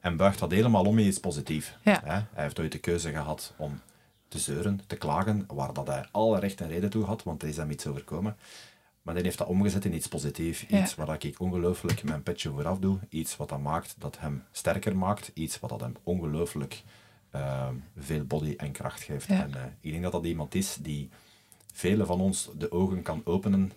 en 0.00 0.16
buigt 0.16 0.38
dat 0.38 0.50
helemaal 0.50 0.84
om 0.84 0.98
in 0.98 1.06
iets 1.06 1.20
positiefs. 1.20 1.76
Ja. 1.82 2.00
Hij 2.04 2.26
heeft 2.34 2.60
ooit 2.60 2.72
de 2.72 2.78
keuze 2.78 3.10
gehad 3.10 3.54
om 3.56 3.80
te 4.28 4.38
zeuren, 4.38 4.80
te 4.86 4.96
klagen, 4.96 5.46
waar 5.46 5.72
dat 5.72 5.86
hij 5.86 6.06
alle 6.10 6.38
recht 6.38 6.60
en 6.60 6.68
reden 6.68 6.90
toe 6.90 7.04
had, 7.04 7.22
want 7.22 7.42
er 7.42 7.48
is 7.48 7.56
hem 7.56 7.70
iets 7.70 7.86
overkomen. 7.86 8.36
Maar 9.04 9.14
die 9.14 9.22
heeft 9.22 9.38
dat 9.38 9.46
omgezet 9.46 9.84
in 9.84 9.94
iets 9.94 10.08
positiefs. 10.08 10.66
Iets 10.66 10.94
waar 10.94 11.24
ik 11.24 11.40
ongelooflijk 11.40 12.02
mijn 12.02 12.22
petje 12.22 12.50
vooraf 12.50 12.78
doe. 12.78 12.98
Iets 13.08 13.36
wat 13.36 13.48
dat 13.48 13.60
maakt 13.60 13.94
dat 13.98 14.18
hem 14.18 14.44
sterker 14.50 14.96
maakt. 14.96 15.30
Iets 15.34 15.60
wat 15.60 15.70
dat 15.70 15.80
hem 15.80 15.94
ongelooflijk 16.02 16.82
uh, 17.34 17.68
veel 17.96 18.24
body 18.24 18.54
en 18.56 18.72
kracht 18.72 19.02
geeft. 19.02 19.28
En 19.28 19.50
uh, 19.56 19.62
ik 19.80 19.90
denk 19.90 20.02
dat 20.02 20.12
dat 20.12 20.24
iemand 20.24 20.54
is 20.54 20.76
die 20.80 21.10
velen 21.72 22.06
van 22.06 22.20
ons 22.20 22.50
de 22.58 22.70
ogen 22.70 23.02
kan 23.02 23.20
openen. 23.24 23.72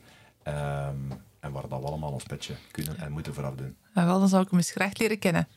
Um, 0.47 1.21
en 1.39 1.51
waar 1.51 1.67
dat 1.67 1.79
we 1.79 1.85
allemaal 1.87 2.11
ons 2.11 2.23
petje 2.23 2.53
kunnen 2.71 2.97
en 2.97 3.11
moeten 3.11 3.33
vooraf 3.33 3.55
doen. 3.55 3.75
En 3.93 4.05
wel, 4.05 4.19
dan 4.19 4.29
zou 4.29 4.43
ik 4.43 4.49
hem 4.49 4.57
eens 4.57 4.71
graag 4.71 4.97
leren 4.97 5.19
kennen. 5.19 5.47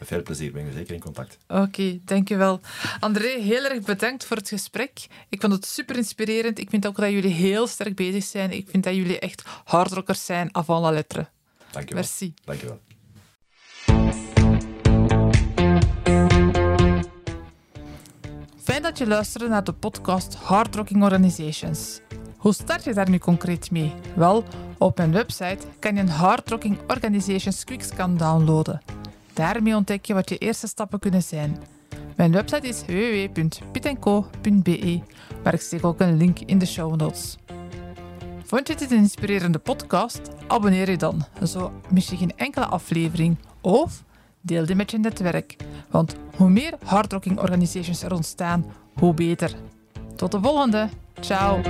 Veel 0.00 0.22
plezier, 0.22 0.52
ben 0.52 0.66
je 0.66 0.72
zeker 0.72 0.94
in 0.94 1.00
contact. 1.00 1.38
Oké, 1.48 1.60
okay, 1.60 2.00
dankjewel. 2.04 2.60
André, 3.00 3.28
heel 3.28 3.64
erg 3.64 3.84
bedankt 3.84 4.24
voor 4.24 4.36
het 4.36 4.48
gesprek. 4.48 5.06
Ik 5.28 5.40
vond 5.40 5.52
het 5.52 5.66
super 5.66 5.96
inspirerend. 5.96 6.58
Ik 6.58 6.70
vind 6.70 6.86
ook 6.86 6.96
dat 6.96 7.10
jullie 7.10 7.32
heel 7.32 7.66
sterk 7.66 7.94
bezig 7.94 8.24
zijn. 8.24 8.50
Ik 8.50 8.68
vind 8.70 8.84
dat 8.84 8.94
jullie 8.94 9.18
echt 9.18 9.42
hardrockers 9.64 10.24
zijn, 10.24 10.54
avant 10.54 10.82
la 10.82 10.90
lettre. 10.90 11.28
Dankjewel. 11.70 12.02
Merci. 12.02 12.34
Dankjewel. 12.44 12.80
Fijn 18.62 18.82
dat 18.82 18.98
je 18.98 19.06
luisterde 19.06 19.48
naar 19.48 19.64
de 19.64 19.72
podcast 19.72 20.34
Hard 20.34 20.74
Rocking 20.74 21.02
Organizations. 21.02 22.00
Hoe 22.36 22.54
start 22.54 22.84
je 22.84 22.94
daar 22.94 23.10
nu 23.10 23.18
concreet 23.18 23.70
mee? 23.70 23.92
Wel, 24.16 24.44
op 24.78 24.96
mijn 24.96 25.12
website 25.12 25.66
kan 25.78 25.94
je 25.94 26.00
een 26.00 26.08
Hard 26.08 26.50
Rocking 26.50 26.78
Organizations 26.88 27.64
Quickscan 27.64 28.16
downloaden. 28.16 28.99
Daarmee 29.40 29.76
ontdek 29.76 30.04
je 30.04 30.14
wat 30.14 30.28
je 30.28 30.38
eerste 30.38 30.66
stappen 30.66 30.98
kunnen 30.98 31.22
zijn. 31.22 31.56
Mijn 32.16 32.32
website 32.32 32.68
is 32.68 32.84
www.pitenco.be, 32.86 35.00
waar 35.42 35.54
ik 35.54 35.60
steek 35.60 35.84
ook 35.84 36.00
een 36.00 36.16
link 36.16 36.38
in 36.38 36.58
de 36.58 36.66
show 36.66 36.96
notes. 36.96 37.36
Vond 38.44 38.68
je 38.68 38.76
dit 38.76 38.90
een 38.90 38.96
inspirerende 38.96 39.58
podcast? 39.58 40.20
Abonneer 40.46 40.90
je 40.90 40.96
dan, 40.96 41.24
zo 41.46 41.72
mis 41.90 42.08
je 42.08 42.16
geen 42.16 42.36
enkele 42.36 42.66
aflevering. 42.66 43.36
Of 43.60 44.04
deel 44.40 44.66
die 44.66 44.76
met 44.76 44.90
je 44.90 44.98
netwerk, 44.98 45.56
want 45.90 46.16
hoe 46.36 46.50
meer 46.50 46.74
hardrocking 46.84 47.38
organisations 47.38 48.02
er 48.02 48.14
ontstaan, 48.14 48.64
hoe 48.94 49.14
beter. 49.14 49.54
Tot 50.16 50.32
de 50.32 50.40
volgende. 50.40 50.88
Ciao. 51.20 51.60